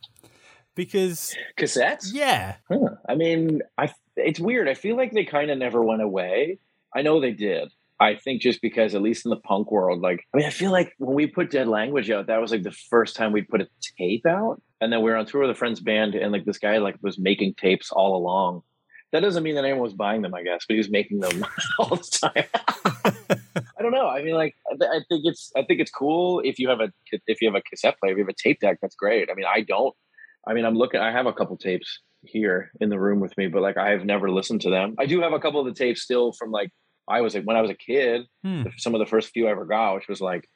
Because 0.80 1.36
cassettes, 1.60 2.14
yeah, 2.14 2.56
huh. 2.72 2.96
I 3.10 3.16
mean, 3.16 3.62
I 3.78 3.92
it's 4.16 4.40
weird. 4.40 4.70
I 4.70 4.76
feel 4.76 4.96
like 4.96 5.12
they 5.12 5.26
kind 5.26 5.52
of 5.52 5.58
never 5.58 5.84
went 5.84 6.02
away. 6.02 6.60
I 6.96 7.02
know 7.02 7.20
they 7.20 7.34
did. 7.34 7.68
I 8.00 8.16
think 8.16 8.42
just 8.42 8.62
because, 8.62 8.96
at 8.96 9.02
least 9.02 9.26
in 9.26 9.30
the 9.30 9.42
punk 9.42 9.74
world, 9.74 10.00
like, 10.00 10.24
I 10.34 10.38
mean, 10.38 10.46
I 10.46 10.52
feel 10.52 10.72
like 10.72 10.94
when 10.98 11.16
we 11.16 11.28
put 11.28 11.52
Dead 11.52 11.68
Language 11.68 12.10
out, 12.10 12.28
that 12.28 12.40
was 12.40 12.52
like 12.52 12.64
the 12.64 12.72
first 12.72 13.18
time 13.18 13.34
we 13.34 13.42
put 13.42 13.60
a 13.60 13.68
tape 13.98 14.26
out. 14.26 14.62
And 14.80 14.94
then 14.94 15.02
we 15.02 15.12
were 15.12 15.18
on 15.18 15.26
tour 15.26 15.42
with 15.42 15.50
a 15.50 15.56
friend's 15.56 15.82
band, 15.82 16.16
and 16.16 16.32
like 16.32 16.46
this 16.46 16.60
guy 16.60 16.78
like 16.78 16.96
was 17.02 17.20
making 17.20 17.56
tapes 17.56 17.92
all 17.92 18.16
along. 18.16 18.62
That 19.12 19.20
doesn't 19.20 19.44
mean 19.44 19.56
that 19.56 19.66
anyone 19.66 19.82
was 19.82 19.94
buying 19.94 20.22
them, 20.22 20.34
I 20.34 20.44
guess, 20.44 20.64
but 20.66 20.76
he 20.76 20.78
was 20.78 20.90
making 20.90 21.20
them 21.20 21.46
all 21.80 21.98
the 21.98 22.20
time. 22.22 22.46
I 23.78 23.82
don't 23.82 23.92
know. 23.92 24.08
I 24.08 24.24
mean, 24.24 24.36
like, 24.36 24.56
I 24.72 25.02
think 25.10 25.24
it's, 25.26 25.52
I 25.58 25.64
think 25.64 25.82
it's 25.82 25.92
cool 25.92 26.40
if 26.46 26.58
you 26.58 26.70
have 26.70 26.80
a, 26.80 26.90
if 27.28 27.42
you 27.42 27.50
have 27.50 27.56
a 27.56 27.62
cassette 27.70 28.00
player, 28.00 28.14
if 28.14 28.18
you 28.18 28.24
have 28.24 28.30
a 28.30 28.42
tape 28.42 28.62
deck, 28.62 28.78
that's 28.82 28.96
great. 28.96 29.30
I 29.30 29.34
mean, 29.34 29.46
I 29.46 29.62
don't. 29.62 29.94
I 30.50 30.54
mean, 30.54 30.66
I'm 30.66 30.76
looking. 30.76 31.00
I 31.00 31.12
have 31.12 31.28
a 31.28 31.34
couple 31.34 31.56
tapes 31.58 32.00
here 32.24 32.72
in 32.82 32.90
the 32.90 33.00
room 33.00 33.20
with 33.20 33.38
me, 33.38 33.48
but 33.48 33.62
like, 33.62 33.78
I 33.78 33.92
have 33.92 34.04
never 34.04 34.32
listened 34.32 34.62
to 34.62 34.72
them. 34.72 34.96
I 34.98 35.06
do 35.06 35.22
have 35.22 35.34
a 35.34 35.40
couple 35.40 35.60
of 35.60 35.68
the 35.68 35.74
tapes 35.74 36.02
still 36.02 36.32
from 36.34 36.52
like 36.52 36.72
I 37.08 37.22
was 37.22 37.36
like 37.36 37.44
when 37.44 37.56
I 37.56 37.62
was 37.62 37.72
a 37.72 37.76
kid, 37.76 38.26
hmm. 38.44 38.64
some 38.78 38.96
of 38.96 39.00
the 39.00 39.06
first 39.06 39.30
few 39.30 39.48
I 39.48 39.52
ever 39.52 39.66
got, 39.66 39.96
which 39.96 40.08
was 40.08 40.22
like, 40.22 40.50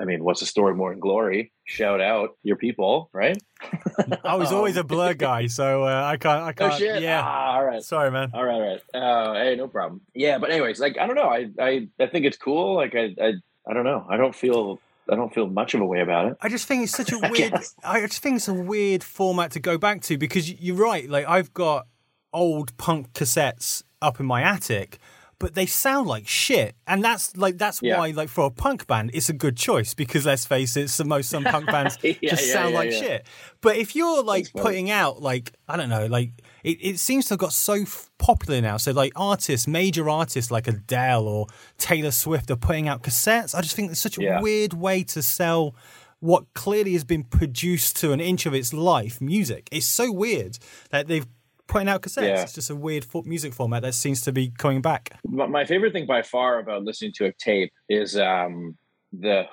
I 0.00 0.04
mean, 0.04 0.24
what's 0.24 0.40
the 0.40 0.46
story 0.46 0.74
Morning 0.74 1.00
Glory? 1.00 1.52
Shout 1.64 2.00
out 2.00 2.30
your 2.42 2.56
people, 2.56 3.10
right? 3.12 3.36
I 4.24 4.36
was 4.36 4.52
always 4.52 4.76
a 4.76 4.84
Blur 4.84 5.14
guy, 5.14 5.46
so 5.46 5.84
uh, 5.84 6.04
I 6.04 6.16
can't. 6.16 6.42
I 6.42 6.50
oh, 6.50 6.52
can't. 6.52 6.72
Oh 6.72 6.78
shit! 6.78 7.02
Yeah. 7.02 7.20
Ah, 7.22 7.56
all 7.56 7.64
right. 7.64 7.82
Sorry, 7.82 8.10
man. 8.10 8.30
All 8.32 8.44
right, 8.44 8.54
all 8.54 8.60
right. 8.60 8.82
Uh, 8.94 9.34
hey, 9.34 9.56
no 9.56 9.68
problem. 9.68 10.00
Yeah, 10.14 10.38
but 10.38 10.50
anyways, 10.50 10.80
like 10.80 10.96
I 10.96 11.06
don't 11.06 11.16
know. 11.16 11.28
I 11.28 11.48
I 11.60 11.88
I 11.98 12.06
think 12.06 12.24
it's 12.24 12.38
cool. 12.38 12.76
Like 12.76 12.94
I 12.94 13.14
I 13.20 13.32
I 13.68 13.74
don't 13.74 13.84
know. 13.84 14.06
I 14.08 14.16
don't 14.16 14.34
feel 14.34 14.80
I 15.10 15.16
don't 15.16 15.32
feel 15.34 15.48
much 15.48 15.74
of 15.74 15.80
a 15.80 15.86
way 15.86 16.00
about 16.00 16.28
it. 16.28 16.36
I 16.40 16.48
just 16.48 16.66
think 16.66 16.84
it's 16.84 16.92
such 16.92 17.12
a 17.12 17.18
weird. 17.30 17.54
I, 17.82 17.98
I 17.98 18.06
just 18.06 18.22
think 18.22 18.36
it's 18.36 18.48
a 18.48 18.54
weird 18.54 19.02
format 19.02 19.50
to 19.52 19.60
go 19.60 19.76
back 19.76 20.02
to 20.02 20.16
because 20.16 20.50
you're 20.50 20.76
right. 20.76 21.08
Like 21.08 21.26
I've 21.26 21.52
got 21.52 21.86
old 22.32 22.76
punk 22.76 23.12
cassettes 23.12 23.82
up 24.00 24.20
in 24.20 24.26
my 24.26 24.42
attic, 24.42 24.98
but 25.38 25.54
they 25.54 25.66
sound 25.66 26.06
like 26.06 26.28
shit. 26.28 26.76
And 26.86 27.02
that's 27.02 27.36
like 27.36 27.58
that's 27.58 27.82
yeah. 27.82 27.98
why 27.98 28.10
like 28.10 28.28
for 28.28 28.46
a 28.46 28.50
punk 28.50 28.86
band 28.86 29.10
it's 29.12 29.28
a 29.28 29.32
good 29.32 29.56
choice 29.56 29.94
because 29.94 30.26
let's 30.26 30.46
face 30.46 30.76
it, 30.76 30.88
some 30.88 31.08
most 31.08 31.28
some 31.28 31.44
punk 31.44 31.66
bands 31.66 31.98
yeah, 32.02 32.14
just 32.22 32.46
yeah, 32.46 32.52
sound 32.52 32.74
like 32.74 32.92
shit. 32.92 33.26
But 33.60 33.76
if 33.76 33.96
you're 33.96 34.22
like 34.22 34.52
putting 34.52 34.90
out 34.90 35.20
like 35.20 35.52
I 35.68 35.76
don't 35.76 35.88
know, 35.88 36.06
like 36.06 36.30
it, 36.64 36.78
it 36.80 36.98
seems 36.98 37.26
to 37.26 37.34
have 37.34 37.38
got 37.38 37.52
so 37.52 37.74
f- 37.74 38.10
popular 38.18 38.60
now. 38.60 38.76
So 38.76 38.92
like 38.92 39.12
artists, 39.16 39.66
major 39.66 40.08
artists 40.08 40.50
like 40.50 40.68
Adele 40.68 41.26
or 41.26 41.46
Taylor 41.78 42.10
Swift 42.10 42.50
are 42.50 42.56
putting 42.56 42.88
out 42.88 43.02
cassettes. 43.02 43.54
I 43.54 43.60
just 43.60 43.76
think 43.76 43.90
it's 43.90 44.00
such 44.00 44.18
a 44.18 44.40
weird 44.40 44.74
way 44.74 45.02
to 45.04 45.22
sell 45.22 45.74
what 46.20 46.44
clearly 46.54 46.92
has 46.92 47.04
been 47.04 47.24
produced 47.24 47.96
to 47.96 48.12
an 48.12 48.20
inch 48.20 48.46
of 48.46 48.54
its 48.54 48.72
life 48.72 49.20
music. 49.20 49.68
It's 49.72 49.86
so 49.86 50.12
weird 50.12 50.58
that 50.90 51.08
they've 51.08 51.26
putting 51.70 51.88
out 51.88 52.02
cassettes. 52.02 52.22
Yeah. 52.22 52.42
It's 52.42 52.52
just 52.52 52.68
a 52.68 52.76
weird 52.76 53.06
music 53.24 53.54
format 53.54 53.82
that 53.82 53.94
seems 53.94 54.20
to 54.22 54.32
be 54.32 54.50
coming 54.50 54.82
back. 54.82 55.16
My 55.24 55.64
favorite 55.64 55.92
thing 55.92 56.06
by 56.06 56.22
far 56.22 56.58
about 56.58 56.82
listening 56.82 57.12
to 57.16 57.26
a 57.26 57.32
tape 57.32 57.72
is 57.88 58.16
um, 58.16 58.76
the 59.12 59.44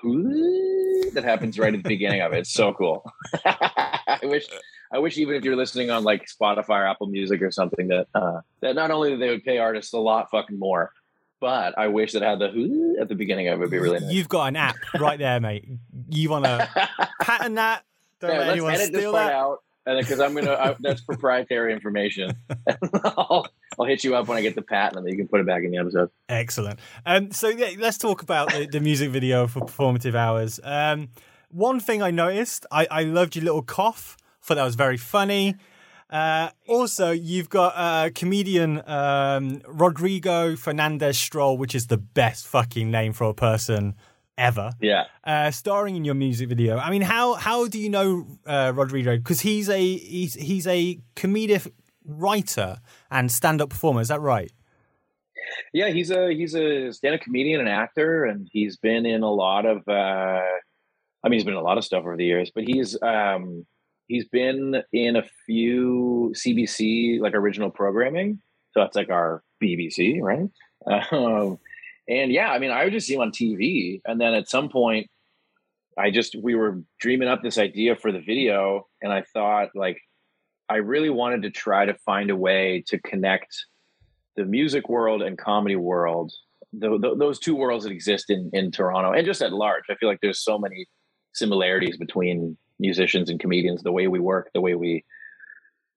that 1.14 1.24
happens 1.24 1.58
right 1.58 1.74
at 1.74 1.84
the 1.84 1.88
beginning 1.88 2.22
of 2.22 2.34
it. 2.34 2.40
It's 2.40 2.54
so 2.54 2.74
cool. 2.74 3.10
I 3.46 4.20
wish. 4.24 4.46
I 4.90 5.00
wish 5.00 5.18
even 5.18 5.36
if 5.36 5.44
you're 5.44 5.58
listening 5.58 5.92
on 5.92 6.06
like 6.06 6.28
Spotify 6.28 6.70
or 6.70 6.88
Apple 6.88 7.08
Music 7.08 7.42
or 7.42 7.52
something 7.52 7.90
that 7.90 8.08
uh, 8.16 8.40
that 8.62 8.74
not 8.74 8.90
only 8.90 9.18
they 9.18 9.30
would 9.30 9.44
pay 9.44 9.58
artists 9.58 9.92
a 9.94 9.98
lot 9.98 10.32
fucking 10.32 10.58
more, 10.58 10.94
but 11.42 11.78
I 11.78 11.88
wish 11.88 12.14
that 12.14 12.22
had 12.22 12.40
the 12.40 12.98
at 13.02 13.10
the 13.10 13.16
beginning 13.16 13.50
of 13.50 13.60
it 13.60 13.64
would 13.64 13.72
be 13.72 13.80
really 13.80 14.00
nice. 14.00 14.14
You've 14.14 14.30
got 14.30 14.46
an 14.46 14.56
app 14.56 14.78
right 14.98 15.20
there, 15.20 15.42
mate. 15.42 15.68
You 16.10 16.30
want 16.30 16.46
to 16.46 16.70
patent 17.22 17.56
that? 17.56 17.84
Don't 18.22 18.32
yeah, 18.32 18.40
let 18.40 18.50
anyone 18.50 18.78
steal 18.78 19.12
that. 19.12 19.34
Out 19.34 19.60
and 19.88 20.00
because 20.00 20.20
I'm 20.20 20.36
gonna 20.36 20.54
I, 20.54 20.76
that's 20.80 21.02
proprietary 21.02 21.74
information. 21.74 22.36
I'll, 23.04 23.48
I'll 23.80 23.86
hit 23.86 24.04
you 24.04 24.16
up 24.16 24.28
when 24.28 24.38
I 24.38 24.42
get 24.42 24.56
the 24.56 24.62
patent, 24.62 24.98
and 24.98 25.06
then 25.06 25.12
you 25.12 25.18
can 25.18 25.28
put 25.28 25.40
it 25.40 25.46
back 25.46 25.64
in 25.64 25.72
the 25.72 25.78
episode. 25.78 26.10
Excellent. 26.30 26.80
Um, 27.06 27.32
so 27.32 27.50
yeah, 27.50 27.72
let's 27.78 27.98
talk 27.98 28.22
about 28.22 28.52
the, 28.52 28.66
the 28.66 28.80
music 28.80 29.12
video 29.12 29.48
for 29.48 29.62
performative 29.62 30.16
hours. 30.16 30.60
Um, 30.64 31.10
one 31.50 31.80
thing 31.80 32.02
I 32.02 32.12
noticed, 32.12 32.66
I, 32.72 32.88
I 32.90 33.04
loved 33.04 33.36
your 33.36 33.46
little 33.46 33.62
cough. 33.62 34.18
Thought 34.42 34.56
that 34.56 34.64
was 34.64 34.76
very 34.76 34.98
funny. 34.98 35.56
Uh, 36.10 36.50
also, 36.68 37.12
you've 37.12 37.50
got 37.50 37.74
uh, 37.76 38.10
comedian 38.16 38.82
um, 38.90 39.62
Rodrigo 39.68 40.56
Fernandez 40.56 41.18
Stoll, 41.18 41.58
which 41.58 41.76
is 41.76 41.88
the 41.88 41.98
best 41.98 42.48
fucking 42.48 42.90
name 42.90 43.14
for 43.14 43.26
a 43.26 43.34
person 43.34 43.96
ever. 44.38 44.72
Yeah. 44.80 45.06
Uh, 45.24 45.52
starring 45.52 45.96
in 45.96 46.06
your 46.06 46.16
music 46.16 46.48
video. 46.48 46.78
I 46.78 46.90
mean, 46.92 47.02
how 47.02 47.34
how 47.34 47.68
do 47.68 47.80
you 47.80 47.90
know 47.90 48.26
uh, 48.46 48.72
Rodrigo? 48.74 49.18
Because 49.18 49.42
he's 49.42 49.70
a 49.70 49.98
he's 49.98 50.36
he's 50.36 50.66
a 50.68 51.00
comedic 51.16 51.72
writer 52.08 52.78
and 53.12 53.32
stand 53.32 53.62
up 53.62 53.70
performer. 53.70 54.02
Is 54.02 54.08
that 54.08 54.22
right? 54.22 54.52
Yeah, 55.74 55.90
he's 55.90 56.12
a 56.12 56.34
he's 56.34 56.56
a 56.56 56.92
stand 56.92 57.16
up 57.16 57.22
comedian 57.22 57.60
and 57.60 57.70
actor, 57.70 58.26
and 58.26 58.48
he's 58.52 58.78
been 58.78 59.06
in 59.06 59.24
a 59.24 59.32
lot 59.32 59.66
of. 59.66 59.88
Uh, 59.88 60.42
I 61.24 61.30
mean, 61.30 61.34
he's 61.34 61.44
been 61.44 61.54
in 61.54 61.60
a 61.60 61.64
lot 61.64 61.78
of 61.78 61.86
stuff 61.86 62.02
over 62.02 62.18
the 62.18 62.26
years, 62.26 62.52
but 62.54 62.64
he's 62.66 63.02
um, 63.02 63.66
he's 64.08 64.28
been 64.28 64.82
in 64.92 65.16
a 65.16 65.24
few 65.46 66.34
CBC 66.36 67.20
like 67.20 67.34
original 67.34 67.70
programming. 67.70 68.42
So 68.72 68.82
that's 68.82 68.96
like 68.96 69.10
our 69.10 69.44
BBC, 69.62 70.22
right? 70.22 70.50
Um, 71.12 71.58
and 72.08 72.32
yeah, 72.32 72.52
I 72.52 72.60
mean, 72.60 72.72
I 72.72 72.84
would 72.84 72.94
just 72.94 73.08
see 73.08 73.16
him 73.16 73.22
on 73.22 73.32
TV. 73.32 74.02
And 74.06 74.20
then 74.20 74.34
at 74.34 74.50
some 74.50 74.70
point, 74.70 75.10
I 75.98 76.12
just, 76.12 76.36
we 76.42 76.56
were 76.56 76.82
dreaming 77.00 77.28
up 77.28 77.42
this 77.42 77.58
idea 77.58 77.96
for 77.96 78.12
the 78.12 78.22
video. 78.22 78.88
And 79.02 79.12
I 79.12 79.24
thought, 79.34 79.70
like, 79.76 79.98
I 80.70 80.78
really 80.78 81.10
wanted 81.10 81.44
to 81.44 81.50
try 81.50 81.86
to 81.86 81.94
find 82.06 82.30
a 82.30 82.36
way 82.36 82.84
to 82.88 83.00
connect 83.00 83.56
the 84.36 84.46
music 84.46 84.90
world 84.90 85.22
and 85.22 85.38
comedy 85.38 85.76
world, 85.76 86.32
the, 86.74 86.98
the, 87.00 87.16
those 87.16 87.40
two 87.40 87.56
worlds 87.56 87.86
that 87.86 87.92
exist 87.92 88.30
in, 88.30 88.50
in 88.54 88.72
Toronto 88.72 89.12
and 89.14 89.26
just 89.26 89.42
at 89.42 89.54
large. 89.54 89.84
I 89.90 89.96
feel 89.96 90.10
like 90.10 90.20
there's 90.22 90.44
so 90.44 90.60
many 90.60 90.86
similarities 91.34 91.98
between 91.98 92.58
musicians 92.80 93.30
and 93.30 93.40
comedians, 93.40 93.82
the 93.82 93.92
way 93.92 94.08
we 94.08 94.20
work, 94.20 94.52
the 94.54 94.62
way 94.62 94.76
we 94.76 95.04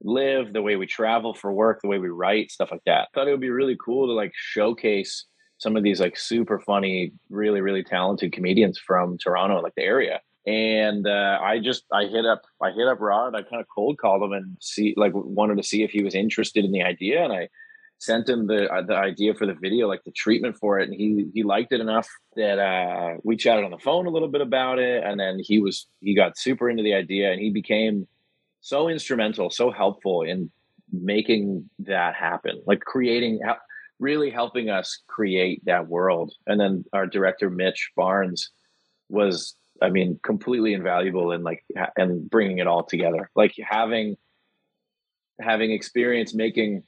live, 0.03 0.53
the 0.53 0.63
way 0.63 0.77
we 0.77 0.87
travel 0.87 1.35
for 1.35 1.53
work, 1.53 1.81
the 1.83 1.89
way 1.89 1.99
we 1.99 2.09
write, 2.09 2.51
stuff 2.51 2.71
like 2.71 2.85
that. 2.87 3.03
I 3.03 3.07
thought 3.15 3.29
it 3.29 3.33
would 3.33 3.41
be 3.41 3.51
really 3.51 3.77
cool 3.85 4.07
to 4.07 4.13
like 4.13 4.33
showcase 4.35 5.27
some 5.59 5.77
of 5.77 5.83
these 5.83 6.01
like 6.01 6.17
super 6.17 6.59
funny, 6.61 7.13
really, 7.29 7.61
really 7.61 7.85
talented 7.85 8.33
comedians 8.33 8.79
from 8.79 9.19
Toronto, 9.19 9.61
like 9.61 9.75
the 9.77 9.83
area. 9.83 10.21
And 10.47 11.07
uh, 11.07 11.39
I 11.43 11.59
just 11.59 11.85
I 11.93 12.05
hit 12.05 12.25
up 12.25 12.43
I 12.63 12.71
hit 12.71 12.89
up 12.89 13.01
Rod. 13.01 13.35
I 13.35 13.43
kind 13.43 13.61
of 13.61 13.67
cold 13.75 13.99
called 13.99 14.23
him 14.23 14.33
and 14.33 14.57
see 14.61 14.95
like 14.97 15.13
wanted 15.15 15.57
to 15.57 15.63
see 15.63 15.83
if 15.83 15.91
he 15.91 16.03
was 16.03 16.15
interested 16.15 16.65
in 16.65 16.73
the 16.73 16.83
idea. 16.83 17.23
And 17.23 17.33
I 17.33 17.49
sent 17.99 18.29
him 18.29 18.47
the 18.47 18.73
uh, 18.73 18.83
the 18.83 18.97
idea 18.97 19.35
for 19.35 19.47
the 19.47 19.55
video, 19.55 19.87
like 19.87 20.03
the 20.05 20.13
treatment 20.13 20.57
for 20.57 20.79
it, 20.79 20.89
and 20.89 20.95
he 20.95 21.27
he 21.35 21.43
liked 21.43 21.73
it 21.73 21.81
enough 21.81 22.09
that 22.37 22.59
uh, 22.59 23.17
we 23.23 23.37
chatted 23.37 23.65
on 23.65 23.71
the 23.71 23.79
phone 23.79 24.07
a 24.07 24.11
little 24.11 24.29
bit 24.29 24.41
about 24.41 24.79
it. 24.79 25.05
And 25.05 25.21
then 25.21 25.39
he 25.41 25.61
was 25.61 25.87
he 26.01 26.15
got 26.15 26.39
super 26.39 26.71
into 26.71 26.83
the 26.83 26.95
idea, 26.95 27.31
and 27.33 27.41
he 27.41 27.51
became 27.51 28.09
so 28.63 28.89
instrumental, 28.89 29.51
so 29.51 29.71
helpful 29.71 30.23
in 30.23 30.51
making 30.93 31.69
that 31.81 32.15
happen, 32.15 32.63
like 32.67 32.81
creating 32.81 33.41
really 34.01 34.31
helping 34.31 34.71
us 34.71 35.03
create 35.07 35.63
that 35.67 35.87
world. 35.87 36.33
And 36.47 36.59
then 36.59 36.85
our 36.93 37.07
director 37.07 37.51
Mitch 37.51 37.91
Barnes 37.95 38.51
was, 39.09 39.55
I 39.83 39.91
mean, 39.91 40.19
completely 40.23 40.75
invaluable 40.75 41.33
in 41.33 41.43
like 41.43 41.65
and 41.97 42.29
bringing 42.29 42.59
it 42.59 42.67
all 42.67 42.85
together. 42.85 43.31
Like 43.35 43.55
having 43.63 44.17
having 45.41 45.73
experience 45.73 46.35
making 46.35 46.83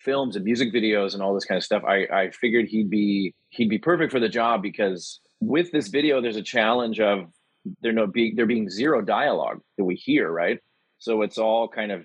films 0.00 0.36
and 0.36 0.44
music 0.44 0.72
videos 0.72 1.14
and 1.14 1.22
all 1.22 1.34
this 1.34 1.44
kind 1.44 1.56
of 1.56 1.64
stuff. 1.64 1.82
I 1.84 2.06
I 2.12 2.30
figured 2.30 2.66
he'd 2.66 2.90
be 2.90 3.34
he'd 3.50 3.70
be 3.70 3.78
perfect 3.78 4.12
for 4.12 4.20
the 4.20 4.28
job 4.28 4.62
because 4.62 5.20
with 5.40 5.72
this 5.72 5.88
video, 5.88 6.20
there's 6.20 6.36
a 6.36 6.42
challenge 6.42 7.00
of 7.00 7.26
there 7.80 7.92
no 7.92 8.06
being 8.06 8.34
there 8.36 8.46
being 8.46 8.68
zero 8.68 9.00
dialogue 9.00 9.60
that 9.78 9.84
we 9.84 9.94
hear, 9.94 10.30
right? 10.30 10.58
So 10.98 11.22
it's 11.22 11.38
all 11.38 11.68
kind 11.68 11.92
of 11.92 12.04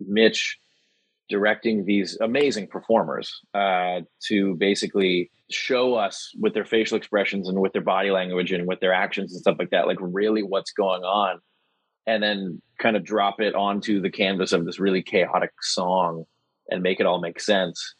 Mitch 0.00 0.58
directing 1.28 1.84
these 1.84 2.18
amazing 2.20 2.68
performers 2.68 3.40
uh, 3.54 4.00
to 4.28 4.54
basically 4.56 5.30
show 5.50 5.94
us 5.94 6.30
with 6.40 6.54
their 6.54 6.64
facial 6.64 6.96
expressions 6.96 7.48
and 7.48 7.60
with 7.60 7.72
their 7.72 7.82
body 7.82 8.10
language 8.10 8.52
and 8.52 8.66
with 8.66 8.80
their 8.80 8.92
actions 8.92 9.32
and 9.32 9.40
stuff 9.40 9.56
like 9.58 9.70
that, 9.70 9.86
like 9.86 9.98
really 10.00 10.42
what's 10.42 10.72
going 10.72 11.02
on, 11.02 11.40
and 12.06 12.22
then 12.22 12.60
kind 12.78 12.96
of 12.96 13.04
drop 13.04 13.40
it 13.40 13.54
onto 13.54 14.00
the 14.00 14.10
canvas 14.10 14.52
of 14.52 14.64
this 14.64 14.78
really 14.78 15.02
chaotic 15.02 15.50
song 15.62 16.24
and 16.68 16.82
make 16.82 17.00
it 17.00 17.06
all 17.06 17.20
make 17.20 17.40
sense. 17.40 17.94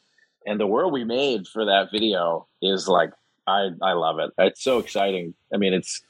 And 0.46 0.58
the 0.58 0.66
world 0.66 0.92
we 0.92 1.04
made 1.04 1.46
for 1.46 1.64
that 1.66 1.88
video 1.92 2.46
is 2.62 2.88
like 2.88 3.10
I 3.46 3.70
I 3.82 3.92
love 3.92 4.18
it. 4.18 4.30
It's 4.38 4.62
so 4.62 4.78
exciting. 4.78 5.34
I 5.52 5.56
mean, 5.56 5.74
it's 5.74 6.02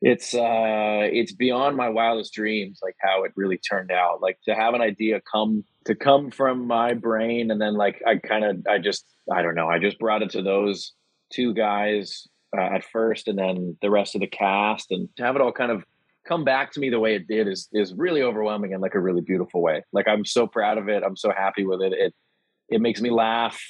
it's 0.00 0.34
uh 0.34 1.08
it's 1.12 1.32
beyond 1.32 1.76
my 1.76 1.88
wildest 1.88 2.34
dreams 2.34 2.80
like 2.82 2.96
how 3.00 3.22
it 3.22 3.32
really 3.36 3.56
turned 3.56 3.92
out 3.92 4.20
like 4.20 4.36
to 4.44 4.52
have 4.52 4.74
an 4.74 4.80
idea 4.80 5.20
come 5.30 5.64
to 5.84 5.94
come 5.94 6.30
from 6.30 6.66
my 6.66 6.94
brain 6.94 7.50
and 7.50 7.60
then 7.60 7.74
like 7.74 8.02
i 8.06 8.16
kind 8.16 8.44
of 8.44 8.56
i 8.68 8.78
just 8.78 9.04
i 9.32 9.42
don't 9.42 9.54
know 9.54 9.68
i 9.68 9.78
just 9.78 9.98
brought 9.98 10.22
it 10.22 10.30
to 10.30 10.42
those 10.42 10.92
two 11.32 11.54
guys 11.54 12.28
uh, 12.56 12.60
at 12.60 12.84
first, 12.84 13.28
and 13.28 13.38
then 13.38 13.76
the 13.80 13.90
rest 13.90 14.14
of 14.14 14.20
the 14.20 14.26
cast, 14.26 14.90
and 14.90 15.08
to 15.16 15.22
have 15.22 15.36
it 15.36 15.42
all 15.42 15.52
kind 15.52 15.72
of 15.72 15.84
come 16.26 16.44
back 16.44 16.72
to 16.72 16.80
me 16.80 16.88
the 16.88 17.00
way 17.00 17.16
it 17.16 17.26
did 17.26 17.48
is 17.48 17.68
is 17.72 17.94
really 17.94 18.22
overwhelming 18.22 18.72
in 18.72 18.80
like 18.80 18.94
a 18.94 19.00
really 19.00 19.22
beautiful 19.22 19.62
way. 19.62 19.82
Like 19.92 20.06
I'm 20.06 20.24
so 20.24 20.46
proud 20.46 20.78
of 20.78 20.88
it. 20.88 21.02
I'm 21.02 21.16
so 21.16 21.32
happy 21.32 21.64
with 21.64 21.80
it. 21.82 21.92
It 21.92 22.14
it 22.68 22.80
makes 22.80 23.00
me 23.00 23.10
laugh 23.10 23.60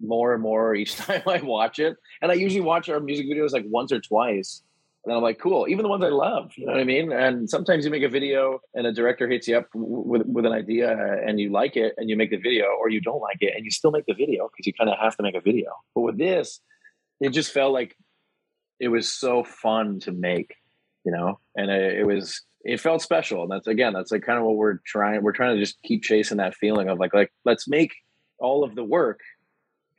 more 0.00 0.34
and 0.34 0.42
more 0.42 0.74
each 0.74 0.96
time 0.96 1.22
I 1.26 1.40
watch 1.42 1.78
it. 1.78 1.96
And 2.20 2.32
I 2.32 2.34
usually 2.34 2.62
watch 2.62 2.88
our 2.88 3.00
music 3.00 3.26
videos 3.26 3.52
like 3.52 3.64
once 3.66 3.92
or 3.92 4.00
twice. 4.00 4.62
And 5.04 5.12
I'm 5.12 5.22
like, 5.22 5.40
cool. 5.40 5.66
Even 5.68 5.82
the 5.82 5.88
ones 5.88 6.04
I 6.04 6.10
love, 6.10 6.52
you 6.56 6.64
know 6.64 6.72
what 6.72 6.80
I 6.80 6.84
mean? 6.84 7.12
And 7.12 7.50
sometimes 7.50 7.84
you 7.84 7.90
make 7.90 8.04
a 8.04 8.08
video 8.08 8.60
and 8.74 8.86
a 8.86 8.92
director 8.92 9.28
hits 9.28 9.48
you 9.48 9.56
up 9.56 9.66
with, 9.74 10.22
with 10.26 10.46
an 10.46 10.52
idea 10.52 10.92
and 11.26 11.40
you 11.40 11.50
like 11.50 11.76
it 11.76 11.94
and 11.96 12.08
you 12.08 12.16
make 12.16 12.30
the 12.30 12.36
video, 12.36 12.66
or 12.80 12.88
you 12.88 13.00
don't 13.00 13.20
like 13.20 13.38
it 13.40 13.54
and 13.56 13.64
you 13.64 13.70
still 13.70 13.90
make 13.90 14.06
the 14.06 14.14
video 14.14 14.48
because 14.48 14.66
you 14.66 14.72
kind 14.72 14.88
of 14.88 14.98
have 14.98 15.16
to 15.16 15.22
make 15.22 15.34
a 15.34 15.40
video. 15.40 15.72
But 15.94 16.02
with 16.02 16.18
this, 16.18 16.60
it 17.20 17.30
just 17.30 17.52
felt 17.52 17.72
like 17.72 17.96
it 18.78 18.88
was 18.88 19.12
so 19.12 19.42
fun 19.42 19.98
to 20.00 20.12
make, 20.12 20.54
you 21.04 21.10
know, 21.10 21.40
and 21.56 21.70
it, 21.70 21.98
it 21.98 22.06
was 22.06 22.40
it 22.64 22.78
felt 22.78 23.02
special. 23.02 23.42
And 23.42 23.50
that's 23.50 23.66
again, 23.66 23.94
that's 23.94 24.12
like 24.12 24.22
kind 24.22 24.38
of 24.38 24.44
what 24.44 24.54
we're 24.54 24.78
trying. 24.86 25.22
We're 25.22 25.32
trying 25.32 25.56
to 25.56 25.60
just 25.60 25.82
keep 25.82 26.04
chasing 26.04 26.36
that 26.36 26.54
feeling 26.54 26.88
of 26.88 27.00
like 27.00 27.12
like 27.12 27.32
let's 27.44 27.66
make 27.66 27.92
all 28.38 28.62
of 28.62 28.76
the 28.76 28.84
work. 28.84 29.18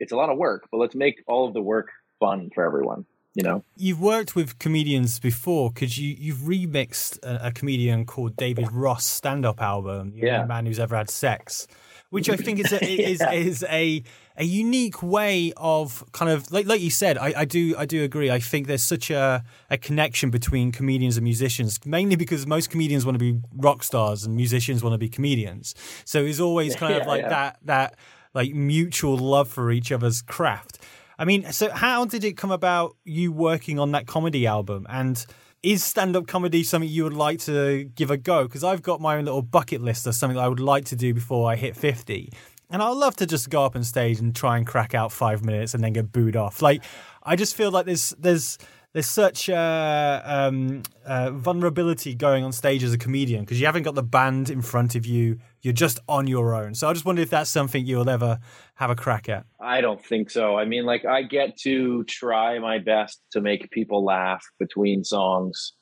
It's 0.00 0.12
a 0.12 0.16
lot 0.16 0.30
of 0.30 0.38
work, 0.38 0.66
but 0.72 0.78
let's 0.78 0.94
make 0.94 1.22
all 1.26 1.46
of 1.46 1.52
the 1.52 1.62
work 1.62 1.90
fun 2.20 2.50
for 2.54 2.64
everyone 2.64 3.04
you 3.34 3.42
know? 3.42 3.64
You've 3.76 4.00
worked 4.00 4.34
with 4.36 4.58
comedians 4.58 5.18
before. 5.18 5.70
Because 5.70 5.98
you 5.98 6.16
you've 6.18 6.38
remixed 6.38 7.22
a, 7.22 7.48
a, 7.48 7.52
comedian 7.52 8.04
called 8.06 8.36
david 8.36 8.70
ross 8.72 9.04
stand-up 9.04 9.60
album 9.60 10.12
the 10.12 10.26
yeah. 10.26 10.44
man 10.44 10.66
who's 10.66 10.78
ever 10.78 10.96
had 10.96 11.10
sex 11.10 11.66
which 12.10 12.28
i 12.28 12.36
think 12.36 12.58
is 12.58 12.72
a, 12.72 12.84
is, 13.10 13.20
yeah. 13.20 13.32
is 13.32 13.64
a 13.68 14.02
a 14.36 14.44
unique 14.44 15.02
way 15.02 15.52
of 15.56 16.04
kind 16.12 16.30
of 16.30 16.50
like 16.50 16.66
like 16.66 16.80
you 16.80 16.90
said 16.90 17.16
I, 17.18 17.32
I 17.36 17.44
do 17.44 17.74
i 17.78 17.86
do 17.86 18.02
agree. 18.02 18.30
I 18.30 18.40
think 18.40 18.66
there's 18.66 18.82
such 18.82 19.10
a 19.10 19.44
a 19.70 19.78
connection 19.78 20.30
between 20.30 20.72
comedians 20.72 21.16
and 21.16 21.24
musicians 21.24 21.78
mainly 21.86 22.16
because 22.16 22.46
most 22.46 22.70
comedians 22.70 23.06
want 23.06 23.18
to 23.18 23.32
be 23.32 23.40
rock 23.54 23.82
stars 23.84 24.24
and 24.24 24.34
musicians 24.36 24.82
want 24.82 24.94
to 24.94 24.98
be 24.98 25.08
comedians. 25.08 25.74
So 26.04 26.24
it's 26.24 26.40
always 26.40 26.74
kind 26.82 26.94
yeah, 26.94 27.00
of 27.00 27.06
like 27.06 27.28
that 27.28 27.58
that 27.64 27.96
like 28.34 28.52
mutual 28.54 29.16
love 29.16 29.48
for 29.48 29.70
each 29.70 29.92
other's 29.92 30.20
craft 30.20 30.78
I 31.18 31.24
mean, 31.24 31.52
so 31.52 31.70
how 31.70 32.04
did 32.04 32.24
it 32.24 32.36
come 32.36 32.50
about 32.50 32.96
you 33.04 33.32
working 33.32 33.78
on 33.78 33.92
that 33.92 34.06
comedy 34.06 34.46
album? 34.46 34.86
And 34.88 35.24
is 35.62 35.82
stand 35.82 36.16
up 36.16 36.26
comedy 36.26 36.62
something 36.62 36.88
you 36.88 37.04
would 37.04 37.14
like 37.14 37.40
to 37.40 37.84
give 37.94 38.10
a 38.10 38.16
go? 38.16 38.44
Because 38.44 38.64
I've 38.64 38.82
got 38.82 39.00
my 39.00 39.16
own 39.16 39.24
little 39.24 39.42
bucket 39.42 39.80
list 39.80 40.06
of 40.06 40.14
something 40.14 40.38
I 40.38 40.48
would 40.48 40.60
like 40.60 40.84
to 40.86 40.96
do 40.96 41.14
before 41.14 41.50
I 41.50 41.56
hit 41.56 41.76
50. 41.76 42.32
And 42.70 42.82
I'd 42.82 42.90
love 42.90 43.16
to 43.16 43.26
just 43.26 43.50
go 43.50 43.64
up 43.64 43.76
on 43.76 43.84
stage 43.84 44.18
and 44.18 44.34
try 44.34 44.56
and 44.56 44.66
crack 44.66 44.94
out 44.94 45.12
five 45.12 45.44
minutes 45.44 45.74
and 45.74 45.84
then 45.84 45.92
get 45.92 46.12
booed 46.12 46.36
off. 46.36 46.60
Like, 46.60 46.82
I 47.22 47.36
just 47.36 47.54
feel 47.54 47.70
like 47.70 47.86
there's, 47.86 48.10
there's, 48.18 48.58
there's 48.94 49.06
such 49.06 49.50
uh, 49.50 50.22
um, 50.24 50.84
uh, 51.04 51.32
vulnerability 51.32 52.14
going 52.14 52.44
on 52.44 52.52
stage 52.52 52.84
as 52.84 52.94
a 52.94 52.98
comedian 52.98 53.40
because 53.40 53.58
you 53.58 53.66
haven't 53.66 53.82
got 53.82 53.96
the 53.96 54.04
band 54.04 54.48
in 54.48 54.62
front 54.62 54.94
of 54.94 55.04
you. 55.04 55.38
You're 55.62 55.72
just 55.72 55.98
on 56.08 56.28
your 56.28 56.54
own. 56.54 56.74
So 56.74 56.88
I 56.88 56.92
just 56.92 57.04
wonder 57.04 57.20
if 57.20 57.28
that's 57.28 57.50
something 57.50 57.84
you'll 57.84 58.08
ever 58.08 58.38
have 58.76 58.90
a 58.90 58.94
crack 58.94 59.28
at. 59.28 59.46
I 59.60 59.80
don't 59.80 60.02
think 60.04 60.30
so. 60.30 60.56
I 60.56 60.64
mean, 60.64 60.84
like 60.86 61.04
I 61.04 61.22
get 61.22 61.56
to 61.62 62.04
try 62.04 62.60
my 62.60 62.78
best 62.78 63.20
to 63.32 63.40
make 63.40 63.68
people 63.72 64.04
laugh 64.04 64.44
between 64.60 65.02
songs 65.02 65.72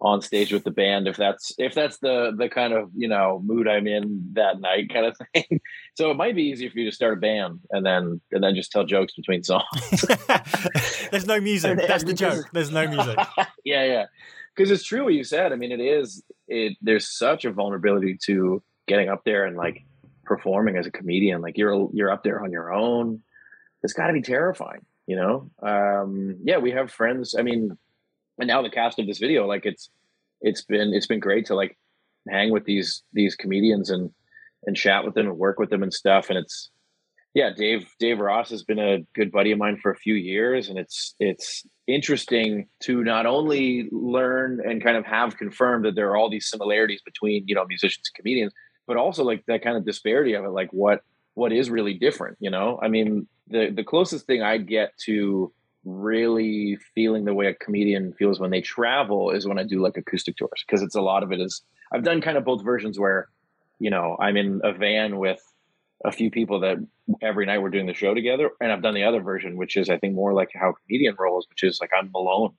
on 0.00 0.22
stage 0.22 0.52
with 0.52 0.62
the 0.62 0.70
band 0.70 1.08
if 1.08 1.16
that's 1.16 1.52
if 1.58 1.74
that's 1.74 1.98
the 1.98 2.32
the 2.36 2.48
kind 2.48 2.72
of 2.72 2.90
you 2.94 3.08
know 3.08 3.42
mood 3.44 3.66
I'm 3.66 3.86
in 3.86 4.30
that 4.34 4.60
night 4.60 4.92
kind 4.92 5.06
of 5.06 5.16
thing. 5.34 5.60
so 5.94 6.10
it 6.10 6.16
might 6.16 6.36
be 6.36 6.44
easier 6.44 6.70
for 6.70 6.78
you 6.78 6.88
to 6.88 6.94
start 6.94 7.18
a 7.18 7.20
band 7.20 7.60
and 7.70 7.84
then 7.84 8.20
and 8.30 8.42
then 8.42 8.54
just 8.54 8.70
tell 8.70 8.84
jokes 8.84 9.14
between 9.14 9.42
songs. 9.42 9.64
There's 11.10 11.26
no 11.26 11.40
music. 11.40 11.80
That's 11.86 12.04
the 12.04 12.14
joke. 12.14 12.44
There's 12.52 12.70
no 12.70 12.86
music. 12.86 13.18
yeah, 13.64 13.84
yeah. 13.84 14.06
Because 14.54 14.70
it's 14.70 14.84
true 14.84 15.04
what 15.04 15.14
you 15.14 15.24
said. 15.24 15.52
I 15.52 15.56
mean, 15.56 15.72
it 15.72 15.80
is. 15.80 16.22
It 16.46 16.76
there's 16.80 17.08
such 17.08 17.44
a 17.44 17.52
vulnerability 17.52 18.18
to 18.24 18.62
getting 18.86 19.08
up 19.08 19.24
there 19.24 19.44
and 19.44 19.56
like 19.56 19.84
performing 20.24 20.76
as 20.76 20.86
a 20.86 20.90
comedian. 20.90 21.40
Like 21.40 21.56
you're 21.56 21.88
you're 21.92 22.10
up 22.10 22.22
there 22.22 22.42
on 22.42 22.50
your 22.50 22.72
own. 22.72 23.22
It's 23.82 23.92
got 23.92 24.08
to 24.08 24.12
be 24.12 24.22
terrifying, 24.22 24.84
you 25.06 25.16
know. 25.16 25.50
Um, 25.62 26.38
yeah, 26.42 26.58
we 26.58 26.72
have 26.72 26.90
friends. 26.90 27.36
I 27.38 27.42
mean, 27.42 27.78
and 28.38 28.48
now 28.48 28.62
the 28.62 28.70
cast 28.70 28.98
of 28.98 29.06
this 29.06 29.18
video 29.18 29.46
like 29.46 29.66
it's 29.66 29.90
it's 30.40 30.62
been 30.62 30.92
it's 30.94 31.06
been 31.06 31.20
great 31.20 31.46
to 31.46 31.54
like 31.54 31.76
hang 32.28 32.52
with 32.52 32.64
these 32.64 33.02
these 33.12 33.34
comedians 33.34 33.90
and 33.90 34.10
and 34.66 34.76
chat 34.76 35.04
with 35.04 35.14
them 35.14 35.26
and 35.26 35.38
work 35.38 35.58
with 35.58 35.70
them 35.70 35.82
and 35.82 35.92
stuff. 35.92 36.28
And 36.30 36.38
it's 36.38 36.70
yeah 37.34 37.50
dave 37.54 37.88
dave 37.98 38.18
ross 38.18 38.50
has 38.50 38.64
been 38.64 38.78
a 38.78 39.00
good 39.14 39.30
buddy 39.30 39.52
of 39.52 39.58
mine 39.58 39.78
for 39.82 39.90
a 39.90 39.96
few 39.96 40.14
years. 40.14 40.68
And 40.68 40.78
it's 40.78 41.14
it's 41.18 41.64
interesting 41.86 42.68
to 42.80 43.02
not 43.04 43.26
only 43.26 43.88
learn 43.90 44.60
and 44.64 44.82
kind 44.82 44.96
of 44.96 45.04
have 45.06 45.36
confirmed 45.36 45.84
that 45.84 45.94
there 45.94 46.10
are 46.10 46.16
all 46.16 46.30
these 46.30 46.48
similarities 46.48 47.02
between 47.02 47.44
you 47.46 47.54
know 47.54 47.64
musicians 47.66 48.10
and 48.10 48.16
comedians 48.16 48.52
but 48.86 48.96
also 48.96 49.22
like 49.22 49.44
that 49.46 49.62
kind 49.62 49.76
of 49.76 49.84
disparity 49.84 50.34
of 50.34 50.44
it 50.44 50.50
like 50.50 50.70
what 50.72 51.02
what 51.34 51.52
is 51.52 51.70
really 51.70 51.94
different 51.94 52.36
you 52.40 52.50
know? 52.50 52.78
I 52.82 52.88
mean 52.88 53.26
the 53.48 53.70
the 53.70 53.84
closest 53.84 54.26
thing 54.26 54.42
i 54.42 54.58
get 54.58 54.96
to 54.98 55.52
really 55.88 56.78
feeling 56.94 57.24
the 57.24 57.34
way 57.34 57.46
a 57.46 57.54
comedian 57.54 58.12
feels 58.12 58.38
when 58.38 58.50
they 58.50 58.60
travel 58.60 59.30
is 59.30 59.46
when 59.46 59.58
I 59.58 59.64
do 59.64 59.80
like 59.80 59.96
acoustic 59.96 60.36
tours 60.36 60.64
because 60.66 60.82
it's 60.82 60.94
a 60.94 61.00
lot 61.00 61.22
of 61.22 61.32
it 61.32 61.40
is 61.40 61.62
I've 61.92 62.04
done 62.04 62.20
kind 62.20 62.36
of 62.36 62.44
both 62.44 62.62
versions 62.62 62.98
where 62.98 63.28
you 63.78 63.90
know 63.90 64.16
I'm 64.20 64.36
in 64.36 64.60
a 64.62 64.72
van 64.72 65.18
with 65.18 65.40
a 66.04 66.12
few 66.12 66.30
people 66.30 66.60
that 66.60 66.76
every 67.22 67.46
night 67.46 67.58
we're 67.58 67.70
doing 67.70 67.86
the 67.86 67.94
show 67.94 68.14
together 68.14 68.50
and 68.60 68.70
I've 68.70 68.82
done 68.82 68.94
the 68.94 69.04
other 69.04 69.20
version 69.20 69.56
which 69.56 69.76
is 69.76 69.88
I 69.88 69.98
think 69.98 70.14
more 70.14 70.34
like 70.34 70.50
how 70.54 70.74
comedian 70.86 71.16
rolls 71.18 71.46
which 71.48 71.64
is 71.64 71.80
like 71.80 71.90
I'm 71.98 72.10
alone 72.14 72.52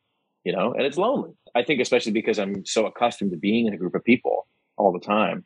you 0.44 0.52
know 0.52 0.74
and 0.74 0.84
it's 0.84 0.98
lonely. 0.98 1.32
I 1.56 1.64
think 1.64 1.82
especially 1.82 2.14
because 2.14 2.40
I'm 2.40 2.66
so 2.66 2.88
accustomed 2.88 3.32
to 3.32 3.38
being 3.38 3.68
in 3.68 3.74
a 3.74 3.78
group 3.78 3.96
of 3.96 4.04
people 4.04 4.48
all 4.78 4.92
the 4.92 5.00
time 5.00 5.46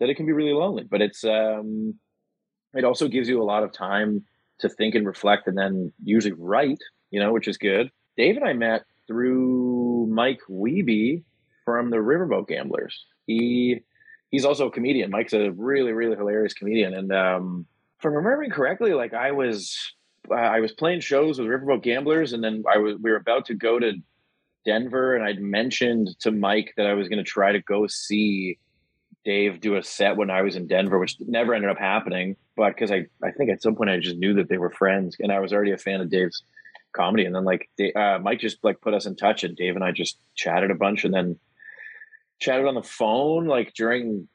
that 0.00 0.10
it 0.10 0.16
can 0.16 0.26
be 0.26 0.32
really 0.32 0.52
lonely 0.52 0.84
but 0.84 1.00
it's 1.00 1.24
um 1.24 1.94
it 2.74 2.84
also 2.84 3.08
gives 3.08 3.28
you 3.28 3.42
a 3.42 3.44
lot 3.44 3.62
of 3.62 3.72
time 3.72 4.24
to 4.58 4.68
think 4.68 4.94
and 4.94 5.06
reflect 5.06 5.46
and 5.46 5.56
then 5.56 5.92
usually 6.02 6.34
write 6.36 6.82
you 7.12 7.20
know, 7.20 7.32
which 7.32 7.46
is 7.46 7.56
good. 7.56 7.92
Dave 8.16 8.36
and 8.36 8.44
I 8.44 8.54
met 8.54 8.82
through 9.06 10.08
Mike 10.10 10.40
Wiebe 10.50 11.22
from 11.64 11.90
the 11.90 11.98
Riverboat 11.98 12.48
Gamblers. 12.48 13.04
He 13.26 13.80
he's 14.30 14.44
also 14.44 14.66
a 14.66 14.72
comedian. 14.72 15.10
Mike's 15.10 15.32
a 15.32 15.52
really 15.52 15.92
really 15.92 16.16
hilarious 16.16 16.54
comedian, 16.54 16.94
and 16.94 17.12
um, 17.12 17.66
I'm 18.04 18.14
remembering 18.14 18.50
correctly, 18.50 18.94
like 18.94 19.14
I 19.14 19.30
was 19.30 19.78
uh, 20.30 20.34
I 20.34 20.60
was 20.60 20.72
playing 20.72 21.00
shows 21.00 21.38
with 21.38 21.48
Riverboat 21.48 21.82
Gamblers, 21.82 22.32
and 22.32 22.42
then 22.42 22.64
I 22.72 22.78
was 22.78 22.96
we 23.00 23.10
were 23.10 23.16
about 23.16 23.46
to 23.46 23.54
go 23.54 23.78
to 23.78 23.92
Denver, 24.64 25.14
and 25.14 25.24
I'd 25.24 25.40
mentioned 25.40 26.08
to 26.20 26.30
Mike 26.30 26.74
that 26.76 26.86
I 26.86 26.94
was 26.94 27.08
going 27.08 27.22
to 27.22 27.30
try 27.30 27.52
to 27.52 27.60
go 27.60 27.86
see 27.86 28.58
Dave 29.24 29.60
do 29.60 29.76
a 29.76 29.82
set 29.82 30.16
when 30.16 30.30
I 30.30 30.42
was 30.42 30.56
in 30.56 30.66
Denver, 30.66 30.98
which 30.98 31.16
never 31.20 31.54
ended 31.54 31.70
up 31.70 31.78
happening. 31.78 32.36
But 32.56 32.74
because 32.74 32.90
I 32.90 33.06
I 33.22 33.30
think 33.32 33.50
at 33.50 33.62
some 33.62 33.76
point 33.76 33.90
I 33.90 33.98
just 33.98 34.16
knew 34.16 34.34
that 34.34 34.48
they 34.48 34.58
were 34.58 34.70
friends, 34.70 35.16
and 35.20 35.30
I 35.30 35.40
was 35.40 35.52
already 35.52 35.72
a 35.72 35.78
fan 35.78 36.00
of 36.00 36.10
Dave's 36.10 36.42
comedy. 36.92 37.24
And 37.24 37.34
then 37.34 37.44
like 37.44 37.68
uh, 37.96 38.18
Mike 38.20 38.40
just 38.40 38.62
like 38.62 38.80
put 38.80 38.94
us 38.94 39.06
in 39.06 39.16
touch, 39.16 39.44
and 39.44 39.56
Dave 39.56 39.74
and 39.74 39.84
I 39.84 39.92
just 39.92 40.18
chatted 40.34 40.70
a 40.70 40.74
bunch, 40.74 41.04
and 41.04 41.14
then 41.14 41.38
chatted 42.38 42.66
on 42.66 42.74
the 42.74 42.82
phone 42.82 43.46
like 43.46 43.72
during 43.74 44.28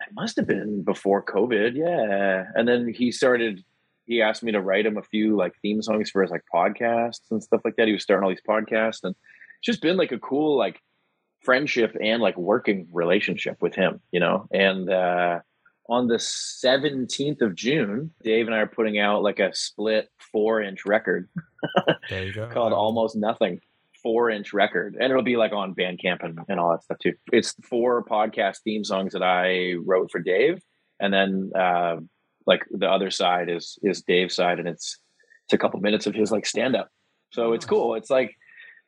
it 0.00 0.14
must 0.14 0.36
have 0.36 0.46
been 0.46 0.82
before 0.82 1.22
COVID, 1.22 1.74
yeah. 1.74 2.44
And 2.54 2.66
then 2.66 2.92
he 2.92 3.12
started. 3.12 3.64
He 4.06 4.22
asked 4.22 4.42
me 4.42 4.50
to 4.52 4.60
write 4.60 4.86
him 4.86 4.96
a 4.96 5.02
few 5.02 5.36
like 5.36 5.54
theme 5.62 5.82
songs 5.82 6.10
for 6.10 6.22
his 6.22 6.32
like 6.32 6.42
podcasts 6.52 7.30
and 7.30 7.42
stuff 7.42 7.60
like 7.64 7.76
that. 7.76 7.86
He 7.86 7.92
was 7.92 8.02
starting 8.02 8.24
all 8.24 8.30
these 8.30 8.42
podcasts, 8.46 9.04
and 9.04 9.14
it's 9.14 9.66
just 9.66 9.82
been 9.82 9.96
like 9.96 10.10
a 10.10 10.18
cool 10.18 10.56
like 10.56 10.80
friendship 11.42 11.96
and 12.02 12.20
like 12.20 12.36
working 12.36 12.88
relationship 12.92 13.62
with 13.62 13.74
him, 13.74 14.00
you 14.10 14.20
know. 14.20 14.48
And 14.52 14.90
uh, 14.90 15.40
on 15.90 16.06
the 16.06 16.14
17th 16.14 17.42
of 17.42 17.56
June, 17.56 18.12
Dave 18.22 18.46
and 18.46 18.54
I 18.54 18.60
are 18.60 18.66
putting 18.66 18.98
out 18.98 19.22
like 19.22 19.40
a 19.40 19.54
split 19.54 20.08
four 20.32 20.62
inch 20.62 20.86
record 20.86 21.28
there 22.08 22.24
you 22.24 22.32
go. 22.32 22.46
called 22.52 22.72
Almost 22.72 23.16
Nothing. 23.16 23.60
Four 24.02 24.30
inch 24.30 24.52
record. 24.52 24.96
And 24.98 25.10
it'll 25.10 25.22
be 25.22 25.36
like 25.36 25.52
on 25.52 25.74
Bandcamp 25.74 26.24
and, 26.24 26.38
and 26.48 26.58
all 26.58 26.70
that 26.70 26.84
stuff 26.84 26.98
too. 26.98 27.14
It's 27.32 27.54
four 27.68 28.02
podcast 28.04 28.58
theme 28.64 28.84
songs 28.84 29.12
that 29.12 29.22
I 29.22 29.74
wrote 29.84 30.10
for 30.10 30.20
Dave. 30.20 30.62
And 31.00 31.12
then 31.12 31.50
uh, 31.54 31.96
like 32.46 32.64
the 32.70 32.88
other 32.88 33.10
side 33.10 33.50
is 33.50 33.78
is 33.82 34.02
Dave's 34.02 34.34
side 34.34 34.58
and 34.58 34.68
it's 34.68 34.98
it's 35.44 35.52
a 35.52 35.58
couple 35.58 35.80
minutes 35.80 36.06
of 36.06 36.14
his 36.14 36.30
like 36.30 36.46
stand 36.46 36.76
up. 36.76 36.88
So 37.32 37.52
it's 37.52 37.66
cool. 37.66 37.94
It's 37.94 38.10
like 38.10 38.36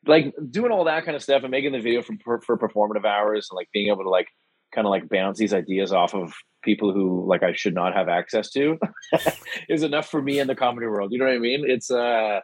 like 0.06 0.34
doing 0.50 0.72
all 0.72 0.84
that 0.84 1.04
kind 1.04 1.14
of 1.14 1.22
stuff 1.22 1.42
and 1.42 1.50
making 1.50 1.72
the 1.72 1.80
video 1.80 2.02
for 2.02 2.40
for 2.40 2.56
performative 2.56 3.04
hours 3.04 3.48
and 3.50 3.56
like 3.56 3.68
being 3.72 3.88
able 3.88 4.04
to 4.04 4.10
like 4.10 4.28
kind 4.74 4.86
of 4.86 4.90
like 4.90 5.08
bounce 5.08 5.38
these 5.38 5.52
ideas 5.52 5.92
off 5.92 6.14
of 6.14 6.32
people 6.62 6.92
who 6.92 7.24
like 7.26 7.42
I 7.42 7.52
should 7.52 7.74
not 7.74 7.94
have 7.94 8.08
access 8.08 8.50
to 8.50 8.78
is 9.68 9.82
enough 9.82 10.08
for 10.08 10.22
me 10.22 10.38
in 10.38 10.46
the 10.46 10.54
comedy 10.54 10.86
world. 10.86 11.12
You 11.12 11.18
know 11.18 11.26
what 11.26 11.34
I 11.34 11.38
mean? 11.38 11.64
It's 11.68 11.90
uh 11.90 12.40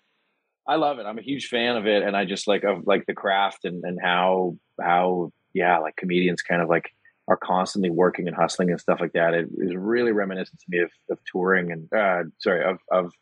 I 0.67 0.77
love 0.77 0.99
it. 0.99 1.07
I'm 1.07 1.19
a 1.19 1.23
huge 1.23 1.47
fan 1.47 1.77
of 1.77 1.87
it 1.87 2.03
and 2.03 2.17
I 2.17 2.25
just 2.25 2.47
like 2.47 2.65
of 2.65 2.87
like 2.87 3.07
the 3.07 3.15
craft 3.15 3.65
and 3.65 3.83
and 3.85 3.99
how 4.03 4.57
how 4.81 5.33
yeah, 5.55 5.79
like 5.79 5.97
comedians 5.97 6.43
kind 6.43 6.63
of 6.63 6.69
like 6.69 6.91
are 7.27 7.37
constantly 7.37 7.91
working 7.91 8.27
and 8.27 8.37
hustling 8.37 8.71
and 8.71 8.81
stuff 8.81 9.01
like 9.01 9.13
that. 9.13 9.35
It 9.35 9.49
is 9.59 9.75
really 9.75 10.13
reminiscent 10.13 10.61
to 10.61 10.67
me 10.69 10.79
of, 10.79 10.91
of 11.11 11.19
touring 11.31 11.73
and 11.73 11.93
uh 11.93 12.25
sorry, 12.39 12.65
of 12.65 12.79
of 12.91 13.13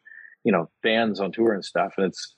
you 0.44 0.52
know, 0.52 0.70
fans 0.82 1.18
on 1.18 1.32
tour 1.32 1.52
and 1.52 1.64
stuff. 1.64 1.94
And 1.96 2.06
it's 2.06 2.36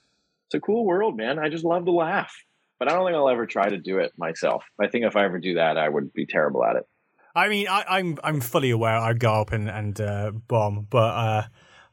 it's 0.49 0.55
a 0.55 0.61
cool 0.61 0.87
world, 0.87 1.17
man. 1.17 1.39
I 1.39 1.51
just 1.51 1.65
love 1.65 1.85
to 1.85 1.93
laugh, 1.93 2.35
but 2.79 2.89
I 2.89 2.95
don't 2.95 3.05
think 3.05 3.17
I'll 3.17 3.29
ever 3.29 3.47
try 3.47 3.69
to 3.69 3.77
do 3.77 3.99
it 3.99 4.13
myself. 4.17 4.65
I 4.81 4.89
think 4.89 5.05
if 5.05 5.15
I 5.15 5.27
ever 5.27 5.39
do 5.39 5.55
that, 5.55 5.77
I 5.77 5.91
would 5.91 6.11
be 6.15 6.25
terrible 6.25 6.65
at 6.65 6.77
it. 6.77 6.85
I 7.35 7.49
mean, 7.49 7.69
I, 7.69 7.81
am 7.81 7.87
I'm, 7.89 8.19
I'm 8.25 8.41
fully 8.41 8.71
aware 8.71 8.97
I'd 8.97 9.21
go 9.21 9.33
up 9.35 9.53
and 9.53 9.69
and 9.69 10.01
uh, 10.01 10.33
bomb, 10.49 10.87
but 10.91 10.99
uh, 10.99 11.43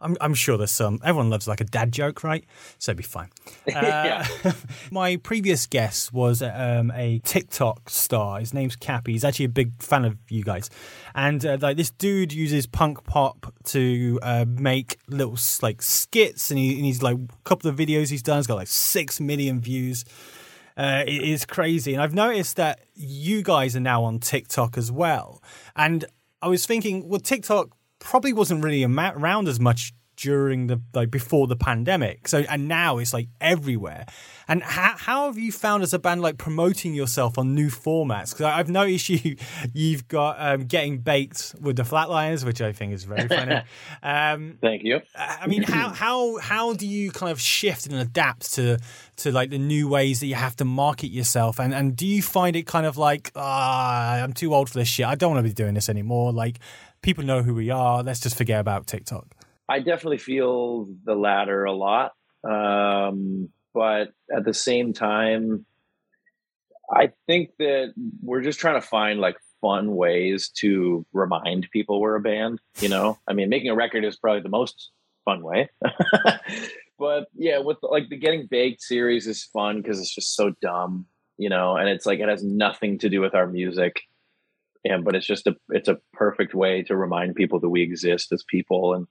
I'm 0.02 0.18
I'm 0.22 0.34
sure 0.34 0.58
there's 0.58 0.72
some. 0.72 1.00
Everyone 1.04 1.30
loves 1.30 1.48
like 1.48 1.62
a 1.62 1.66
dad 1.66 1.92
joke, 1.92 2.24
right? 2.24 2.46
So 2.78 2.92
it'd 2.92 2.98
be 2.98 3.04
fine. 3.04 3.30
Uh, 3.76 4.24
my 4.92 5.18
previous 5.18 5.66
guest 5.68 6.14
was 6.14 6.42
um, 6.42 6.92
a 6.96 7.20
TikTok 7.20 7.90
star. 7.90 8.40
His 8.40 8.54
name's 8.54 8.76
Cappy. 8.76 9.12
He's 9.12 9.26
actually 9.26 9.46
a 9.46 9.50
big 9.50 9.82
fan 9.82 10.06
of 10.06 10.18
you 10.30 10.44
guys, 10.44 10.70
and 11.14 11.46
uh, 11.46 11.58
like 11.60 11.76
this 11.76 11.90
dude 11.90 12.32
uses 12.32 12.68
punk 12.68 13.04
pop 13.04 13.54
to 13.66 14.20
uh, 14.22 14.46
make 14.48 14.98
little 15.08 15.38
like 15.62 15.82
skits, 15.82 16.52
and, 16.52 16.60
he, 16.60 16.76
and 16.76 16.86
he's 16.86 17.04
like 17.04 17.18
a 17.18 17.44
couple 17.44 17.70
of 17.70 17.76
videos 17.76 18.10
he's 18.10 18.24
done. 18.24 18.38
He's 18.38 18.48
got 18.48 18.56
like 18.56 18.68
six 18.68 19.20
million 19.20 19.60
views. 19.60 20.06
Uh, 20.78 21.04
it 21.08 21.24
is 21.24 21.46
crazy. 21.46 21.94
And 21.94 22.02
I've 22.02 22.14
noticed 22.14 22.58
that 22.58 22.82
you 22.94 23.42
guys 23.42 23.76
are 23.76 23.82
now 23.82 24.04
on 24.04 24.20
TikTok 24.20 24.78
as 24.78 24.92
well. 24.92 25.42
And 25.76 26.06
I 26.42 26.48
was 26.48 26.66
thinking, 26.66 27.08
well, 27.08 27.20
TikTok 27.20 27.70
probably 28.00 28.34
wasn't 28.34 28.64
really 28.64 28.84
around 28.84 29.48
as 29.48 29.60
much 29.60 29.94
during 30.16 30.68
the 30.68 30.82
like 30.94 31.12
before 31.12 31.48
the 31.48 31.56
pandemic. 31.56 32.28
So 32.28 32.40
and 32.50 32.68
now 32.68 32.98
it's 32.98 33.14
like 33.14 33.28
everywhere. 33.42 34.06
And 34.48 34.62
how 34.62 34.96
how 34.98 35.26
have 35.26 35.38
you 35.38 35.52
found 35.52 35.84
as 35.84 35.94
a 35.94 36.00
band 36.00 36.22
like 36.22 36.38
promoting 36.38 36.94
yourself 36.94 37.38
on 37.38 37.56
new 37.56 37.70
formats? 37.70 38.32
Because 38.32 38.46
I've 38.46 38.70
noticed 38.70 39.10
you 39.10 39.36
you've 39.74 40.08
got 40.08 40.38
um, 40.40 40.66
getting 40.66 41.00
baked 41.00 41.56
with 41.60 41.76
the 41.76 41.84
Flatliners, 41.84 42.46
which 42.46 42.62
I 42.62 42.72
think 42.72 42.94
is 42.94 43.04
very 43.04 43.28
funny. 43.28 43.62
Um, 44.04 44.58
Thank 44.62 44.84
you. 44.84 45.02
I 45.16 45.48
mean, 45.48 45.64
how 45.64 45.90
how 45.90 46.38
how 46.38 46.74
do 46.74 46.88
you 46.88 47.12
kind 47.12 47.32
of 47.32 47.40
shift 47.40 47.88
and 47.88 47.96
adapt 47.96 48.54
to 48.54 48.78
to 49.18 49.32
like 49.32 49.50
the 49.50 49.58
new 49.58 49.88
ways 49.88 50.20
that 50.20 50.28
you 50.28 50.36
have 50.36 50.56
to 50.58 50.66
market 50.66 51.08
yourself? 51.08 51.60
And 51.60 51.74
and 51.74 51.96
do 51.96 52.06
you 52.06 52.22
find 52.22 52.56
it 52.56 52.68
kind 52.68 52.86
of 52.86 52.98
like 52.98 53.32
ah, 53.36 54.22
I'm 54.22 54.34
too 54.34 54.54
old 54.54 54.70
for 54.70 54.78
this 54.78 54.88
shit. 54.88 55.06
I 55.06 55.16
don't 55.16 55.34
want 55.34 55.44
to 55.44 55.50
be 55.50 55.54
doing 55.54 55.74
this 55.74 55.90
anymore. 55.90 56.32
Like 56.32 56.60
people 57.02 57.24
know 57.24 57.42
who 57.44 57.54
we 57.54 57.70
are. 57.70 58.04
Let's 58.04 58.20
just 58.20 58.38
forget 58.38 58.60
about 58.60 58.88
TikTok. 58.88 59.35
I 59.68 59.80
definitely 59.80 60.20
feel 60.20 60.88
the 61.04 61.16
latter 61.16 61.66
a 61.66 61.74
lot. 61.74 62.14
Um, 62.44 63.50
but 63.74 64.12
at 64.36 64.46
the 64.46 64.54
same 64.54 64.94
time, 64.94 65.66
I 66.90 67.12
think 67.28 67.52
that 67.58 67.94
we're 68.22 68.42
just 68.42 68.60
trying 68.60 68.80
to 68.80 68.88
find 68.88 69.20
like 69.20 69.38
fun 69.62 69.96
ways 69.96 70.50
to 70.58 71.06
remind 71.14 71.70
people 71.72 72.00
we're 72.00 72.16
a 72.16 72.22
band. 72.22 72.62
You 72.80 72.90
know, 72.90 73.18
I 73.28 73.34
mean, 73.34 73.50
making 73.50 73.72
a 73.72 73.76
record 73.76 74.06
is 74.06 74.18
probably 74.18 74.42
the 74.42 74.50
most 74.50 74.92
fun 75.26 75.44
way. 75.44 75.70
but 77.00 77.28
yeah, 77.34 77.58
with 77.60 77.78
like 77.82 78.10
the 78.10 78.18
Getting 78.18 78.48
Baked 78.50 78.82
series 78.82 79.26
is 79.26 79.44
fun 79.44 79.82
because 79.82 80.00
it's 80.00 80.14
just 80.14 80.36
so 80.36 80.54
dumb, 80.62 81.08
you 81.38 81.50
know, 81.50 81.76
and 81.76 81.90
it's 81.90 82.06
like 82.06 82.20
it 82.20 82.30
has 82.30 82.44
nothing 82.44 83.00
to 83.00 83.10
do 83.10 83.20
with 83.20 83.34
our 83.34 83.48
music 83.48 84.02
and 84.86 85.04
but 85.04 85.16
it's 85.16 85.26
just 85.26 85.48
a 85.48 85.56
it's 85.70 85.90
a 85.90 85.98
perfect 86.14 86.54
way 86.54 86.84
to 86.84 86.96
remind 86.96 87.36
people 87.36 87.60
that 87.60 87.70
we 87.70 87.82
exist 87.82 88.32
as 88.32 88.44
people 88.48 88.94
and 88.94 89.08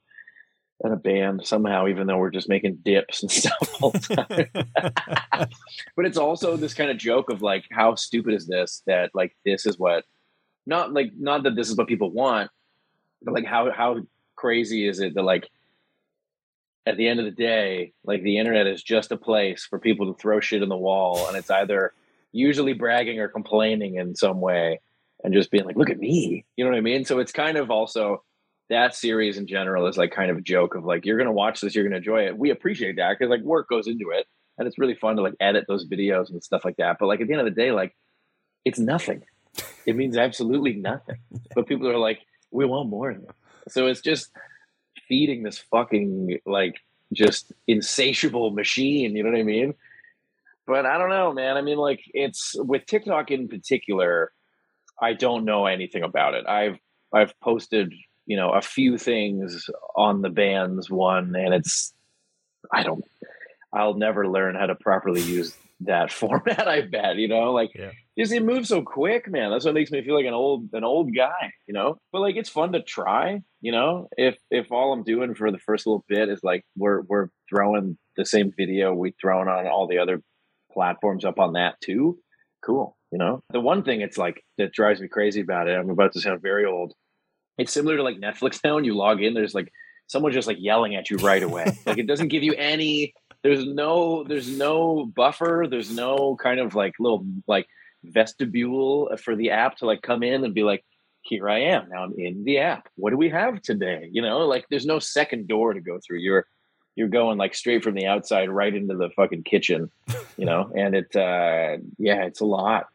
and 0.82 0.92
a 0.92 0.96
band 0.96 1.46
somehow, 1.46 1.86
even 1.88 2.06
though 2.06 2.18
we're 2.18 2.30
just 2.30 2.48
making 2.48 2.78
dips 2.84 3.22
and 3.22 3.30
stuff 3.30 3.82
all 3.82 3.90
the 3.90 3.98
time. 4.00 5.48
but 5.96 6.06
it's 6.06 6.18
also 6.18 6.56
this 6.56 6.74
kind 6.74 6.90
of 6.90 6.98
joke 6.98 7.30
of 7.30 7.42
like, 7.42 7.64
how 7.70 7.94
stupid 7.94 8.34
is 8.34 8.46
this? 8.46 8.82
That 8.86 9.10
like 9.14 9.36
this 9.44 9.66
is 9.66 9.78
what 9.78 10.04
not 10.66 10.92
like 10.92 11.12
not 11.18 11.42
that 11.44 11.56
this 11.56 11.68
is 11.68 11.76
what 11.76 11.88
people 11.88 12.10
want, 12.10 12.50
but 13.22 13.34
like 13.34 13.46
how 13.46 13.70
how 13.70 14.00
crazy 14.36 14.86
is 14.86 15.00
it 15.00 15.14
that 15.14 15.22
like 15.22 15.48
at 16.86 16.96
the 16.96 17.08
end 17.08 17.18
of 17.18 17.24
the 17.24 17.30
day, 17.30 17.92
like 18.04 18.22
the 18.22 18.38
internet 18.38 18.66
is 18.66 18.82
just 18.82 19.12
a 19.12 19.16
place 19.16 19.64
for 19.64 19.78
people 19.78 20.12
to 20.12 20.20
throw 20.20 20.40
shit 20.40 20.62
in 20.62 20.68
the 20.68 20.76
wall, 20.76 21.26
and 21.28 21.36
it's 21.36 21.50
either 21.50 21.92
usually 22.32 22.72
bragging 22.72 23.20
or 23.20 23.28
complaining 23.28 23.94
in 23.94 24.14
some 24.14 24.40
way 24.40 24.80
and 25.22 25.32
just 25.32 25.50
being 25.50 25.64
like, 25.64 25.76
look 25.76 25.88
at 25.88 25.98
me. 25.98 26.44
You 26.56 26.64
know 26.64 26.70
what 26.70 26.76
I 26.76 26.82
mean? 26.82 27.04
So 27.04 27.20
it's 27.20 27.32
kind 27.32 27.56
of 27.56 27.70
also 27.70 28.22
that 28.70 28.94
series 28.94 29.36
in 29.36 29.46
general 29.46 29.86
is 29.86 29.96
like 29.96 30.12
kind 30.12 30.30
of 30.30 30.38
a 30.38 30.42
joke 30.42 30.74
of 30.74 30.84
like, 30.84 31.04
you're 31.04 31.18
going 31.18 31.28
to 31.28 31.32
watch 31.32 31.60
this, 31.60 31.74
you're 31.74 31.84
going 31.84 31.92
to 31.92 31.98
enjoy 31.98 32.26
it. 32.26 32.36
We 32.36 32.50
appreciate 32.50 32.96
that 32.96 33.16
because 33.18 33.30
like 33.30 33.42
work 33.42 33.68
goes 33.68 33.86
into 33.86 34.10
it 34.10 34.26
and 34.58 34.66
it's 34.66 34.78
really 34.78 34.94
fun 34.94 35.16
to 35.16 35.22
like 35.22 35.34
edit 35.40 35.64
those 35.68 35.86
videos 35.86 36.30
and 36.30 36.42
stuff 36.42 36.64
like 36.64 36.76
that. 36.76 36.96
But 36.98 37.06
like 37.06 37.20
at 37.20 37.26
the 37.26 37.34
end 37.34 37.46
of 37.46 37.54
the 37.54 37.60
day, 37.62 37.72
like 37.72 37.94
it's 38.64 38.78
nothing. 38.78 39.22
It 39.86 39.96
means 39.96 40.16
absolutely 40.16 40.72
nothing. 40.72 41.18
But 41.54 41.66
people 41.66 41.90
are 41.90 41.98
like, 41.98 42.20
we 42.50 42.64
want 42.64 42.88
more 42.88 43.10
of 43.10 43.18
it. 43.18 43.30
So 43.68 43.86
it's 43.86 44.00
just 44.00 44.30
feeding 45.06 45.42
this 45.42 45.58
fucking 45.58 46.38
like 46.46 46.76
just 47.12 47.52
insatiable 47.66 48.50
machine. 48.50 49.14
You 49.14 49.24
know 49.24 49.30
what 49.30 49.38
I 49.38 49.42
mean? 49.42 49.74
But 50.66 50.86
I 50.86 50.96
don't 50.96 51.10
know, 51.10 51.34
man. 51.34 51.58
I 51.58 51.60
mean, 51.60 51.76
like 51.76 52.00
it's 52.14 52.56
with 52.58 52.86
TikTok 52.86 53.30
in 53.30 53.46
particular 53.46 54.32
I 55.00 55.12
don't 55.12 55.44
know 55.44 55.66
anything 55.66 56.02
about 56.02 56.34
it. 56.34 56.46
I've 56.46 56.78
I've 57.12 57.38
posted 57.40 57.92
you 58.26 58.36
know 58.36 58.50
a 58.50 58.62
few 58.62 58.98
things 58.98 59.68
on 59.96 60.22
the 60.22 60.30
band's 60.30 60.90
one, 60.90 61.34
and 61.36 61.54
it's 61.54 61.92
I 62.72 62.82
don't. 62.82 63.04
I'll 63.72 63.94
never 63.94 64.28
learn 64.28 64.54
how 64.54 64.66
to 64.66 64.76
properly 64.76 65.20
use 65.20 65.56
that 65.80 66.12
format. 66.20 66.68
I 66.68 66.82
bet 66.82 67.16
you 67.16 67.28
know, 67.28 67.52
like 67.52 67.70
yeah. 67.74 67.90
just 68.18 68.32
it 68.32 68.44
moves 68.44 68.68
so 68.68 68.82
quick, 68.82 69.30
man. 69.30 69.50
That's 69.50 69.64
what 69.64 69.74
makes 69.74 69.90
me 69.90 70.02
feel 70.02 70.14
like 70.14 70.26
an 70.26 70.34
old 70.34 70.68
an 70.72 70.84
old 70.84 71.14
guy, 71.14 71.52
you 71.66 71.74
know. 71.74 71.98
But 72.12 72.20
like 72.20 72.36
it's 72.36 72.50
fun 72.50 72.72
to 72.72 72.82
try, 72.82 73.42
you 73.60 73.72
know. 73.72 74.08
If 74.16 74.36
if 74.50 74.70
all 74.72 74.92
I'm 74.92 75.04
doing 75.04 75.34
for 75.34 75.50
the 75.50 75.58
first 75.58 75.86
little 75.86 76.04
bit 76.08 76.28
is 76.28 76.40
like 76.42 76.64
we're 76.76 77.02
we're 77.02 77.28
throwing 77.48 77.98
the 78.16 78.24
same 78.24 78.52
video 78.56 78.94
we 78.94 79.12
thrown 79.20 79.48
on 79.48 79.66
all 79.66 79.88
the 79.88 79.98
other 79.98 80.22
platforms 80.72 81.24
up 81.24 81.38
on 81.38 81.54
that 81.54 81.80
too, 81.80 82.18
cool. 82.64 82.96
You 83.10 83.18
know, 83.18 83.42
the 83.50 83.60
one 83.60 83.84
thing 83.84 84.00
it's 84.00 84.18
like 84.18 84.42
that 84.58 84.72
drives 84.72 85.00
me 85.00 85.08
crazy 85.08 85.40
about 85.40 85.68
it. 85.68 85.78
I'm 85.78 85.90
about 85.90 86.12
to 86.14 86.20
sound 86.20 86.42
very 86.42 86.64
old. 86.64 86.94
It's 87.58 87.72
similar 87.72 87.96
to 87.96 88.02
like 88.02 88.18
Netflix 88.18 88.60
now. 88.64 88.76
When 88.76 88.84
you 88.84 88.96
log 88.96 89.22
in, 89.22 89.34
there's 89.34 89.54
like 89.54 89.72
someone 90.06 90.32
just 90.32 90.48
like 90.48 90.58
yelling 90.60 90.96
at 90.96 91.10
you 91.10 91.16
right 91.18 91.42
away. 91.42 91.78
like 91.86 91.98
it 91.98 92.06
doesn't 92.06 92.28
give 92.28 92.42
you 92.42 92.54
any. 92.54 93.14
There's 93.42 93.64
no. 93.66 94.24
There's 94.24 94.48
no 94.48 95.06
buffer. 95.06 95.66
There's 95.68 95.90
no 95.90 96.36
kind 96.36 96.60
of 96.60 96.74
like 96.74 96.94
little 96.98 97.26
like 97.46 97.66
vestibule 98.02 99.16
for 99.22 99.36
the 99.36 99.50
app 99.50 99.76
to 99.78 99.86
like 99.86 100.02
come 100.02 100.22
in 100.22 100.44
and 100.44 100.54
be 100.54 100.62
like, 100.62 100.84
here 101.22 101.48
I 101.48 101.60
am. 101.60 101.88
Now 101.88 102.04
I'm 102.04 102.14
in 102.18 102.44
the 102.44 102.58
app. 102.58 102.88
What 102.96 103.10
do 103.10 103.16
we 103.16 103.30
have 103.30 103.62
today? 103.62 104.08
You 104.12 104.22
know, 104.22 104.40
like 104.40 104.66
there's 104.68 104.86
no 104.86 104.98
second 104.98 105.48
door 105.48 105.72
to 105.72 105.80
go 105.80 105.98
through. 106.04 106.18
You're 106.18 106.46
you're 106.96 107.08
going 107.08 107.38
like 107.38 107.54
straight 107.54 107.82
from 107.82 107.94
the 107.94 108.06
outside 108.06 108.48
right 108.50 108.74
into 108.74 108.96
the 108.96 109.10
fucking 109.10 109.42
kitchen, 109.42 109.90
you 110.36 110.44
know, 110.44 110.70
and 110.76 110.94
it 110.94 111.16
uh 111.16 111.78
yeah, 111.98 112.24
it's 112.24 112.40
a 112.40 112.46
lot 112.46 112.86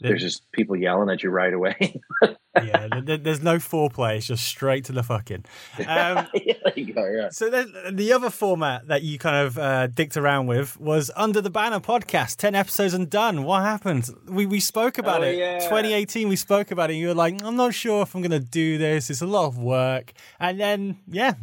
there's 0.00 0.20
just 0.20 0.50
people 0.52 0.76
yelling 0.76 1.08
at 1.08 1.22
you 1.22 1.30
right 1.30 1.52
away. 1.52 2.00
yeah, 2.56 2.88
there's 3.02 3.42
no 3.42 3.56
foreplay. 3.56 4.16
It's 4.16 4.26
just 4.26 4.44
straight 4.44 4.84
to 4.86 4.92
the 4.92 5.02
fucking. 5.02 5.44
Um, 5.86 6.28
yeah, 6.34 6.54
go, 6.94 7.06
yeah. 7.06 7.28
So 7.30 7.48
the 7.50 8.12
other 8.12 8.30
format 8.30 8.88
that 8.88 9.02
you 9.02 9.18
kind 9.18 9.46
of 9.46 9.58
uh, 9.58 9.86
dicked 9.86 10.16
around 10.16 10.46
with 10.46 10.78
was 10.80 11.10
Under 11.16 11.40
the 11.40 11.50
Banner 11.50 11.80
podcast. 11.80 12.36
Ten 12.36 12.54
episodes 12.54 12.94
and 12.94 13.08
done. 13.08 13.44
What 13.44 13.62
happened? 13.62 14.10
We 14.26 14.46
we 14.46 14.60
spoke 14.60 14.98
about 14.98 15.22
oh, 15.22 15.26
it. 15.26 15.36
Yeah. 15.36 15.60
2018. 15.60 16.28
We 16.28 16.36
spoke 16.36 16.70
about 16.70 16.90
it. 16.90 16.94
You 16.94 17.08
were 17.08 17.14
like, 17.14 17.42
I'm 17.44 17.56
not 17.56 17.74
sure 17.74 18.02
if 18.02 18.14
I'm 18.14 18.20
going 18.20 18.30
to 18.32 18.40
do 18.40 18.78
this. 18.78 19.10
It's 19.10 19.22
a 19.22 19.26
lot 19.26 19.46
of 19.46 19.58
work. 19.58 20.12
And 20.40 20.58
then 20.58 20.98
yeah, 21.08 21.34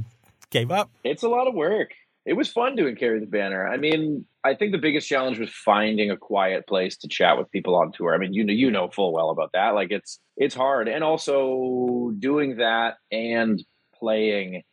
gave 0.50 0.72
up. 0.72 0.92
It's 1.04 1.24
a 1.24 1.30
lot 1.30 1.48
of 1.48 1.54
work. 1.54 1.94
It 2.26 2.34
was 2.34 2.52
fun 2.52 2.76
doing 2.76 2.96
Carry 2.96 3.20
the 3.20 3.26
Banner. 3.26 3.68
I 3.68 3.78
mean, 3.78 4.26
I 4.44 4.54
think 4.54 4.72
the 4.72 4.78
biggest 4.78 5.08
challenge 5.08 5.40
was 5.40 5.50
finding 5.50 6.12
a 6.12 6.18
quiet 6.18 6.68
place 6.68 6.96
to 6.98 7.08
chat 7.08 7.38
with 7.38 7.52
people 7.52 7.76
on 7.76 7.92
tour. 7.92 8.14
I 8.14 8.18
mean, 8.18 8.34
you 8.34 8.44
know, 8.44 8.54
you 8.54 8.70
know 8.70 8.90
full 8.90 9.12
well 9.12 9.32
about 9.32 9.52
that. 9.54 9.70
Like 9.70 9.92
it's 9.92 10.20
it's 10.38 10.56
hard, 10.56 10.88
and 10.88 11.04
also 11.04 12.12
doing 12.20 12.58
that 12.58 12.96
and 13.12 13.64
playing 13.96 14.64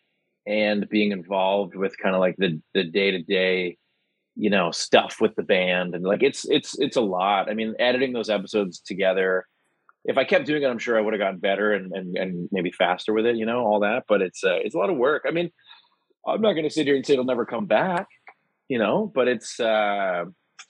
and 0.47 0.89
being 0.89 1.13
involved 1.13 1.75
with 1.75 1.97
kind 1.99 2.15
of 2.15 2.21
like 2.21 2.37
the 2.37 2.61
the 2.75 2.85
day 2.85 3.11
to 3.13 3.23
day, 3.23 3.79
you 4.37 4.51
know, 4.51 4.71
stuff 4.71 5.17
with 5.21 5.35
the 5.37 5.43
band, 5.43 5.95
and 5.95 6.05
like 6.05 6.23
it's 6.23 6.47
it's 6.49 6.79
it's 6.79 6.97
a 6.97 7.03
lot. 7.03 7.51
I 7.51 7.55
mean, 7.55 7.75
editing 7.79 8.13
those 8.13 8.31
episodes 8.31 8.81
together. 8.81 9.47
If 10.05 10.17
I 10.17 10.25
kept 10.25 10.47
doing 10.47 10.63
it, 10.63 10.67
I'm 10.67 10.79
sure 10.79 10.97
I 10.97 11.03
would 11.03 11.13
have 11.13 11.21
gotten 11.21 11.41
better 11.41 11.73
and, 11.73 11.93
and 11.93 12.17
and 12.17 12.49
maybe 12.53 12.71
faster 12.73 13.13
with 13.13 13.27
it. 13.27 13.37
You 13.37 13.47
know, 13.47 13.61
all 13.61 13.81
that. 13.81 14.05
But 14.09 14.23
it's 14.23 14.45
uh, 14.45 14.59
it's 14.63 14.75
a 14.75 14.79
lot 14.79 14.91
of 14.91 14.97
work. 14.97 15.25
I 15.27 15.33
mean, 15.33 15.51
I'm 16.29 16.41
not 16.41 16.53
going 16.53 16.65
to 16.65 16.71
sit 16.71 16.87
here 16.87 16.97
and 16.97 17.05
say 17.05 17.15
it'll 17.15 17.25
never 17.25 17.47
come 17.47 17.67
back 17.67 18.09
you 18.69 18.79
know, 18.79 19.11
but 19.13 19.29
it's 19.29 19.59
uh, 19.59 20.27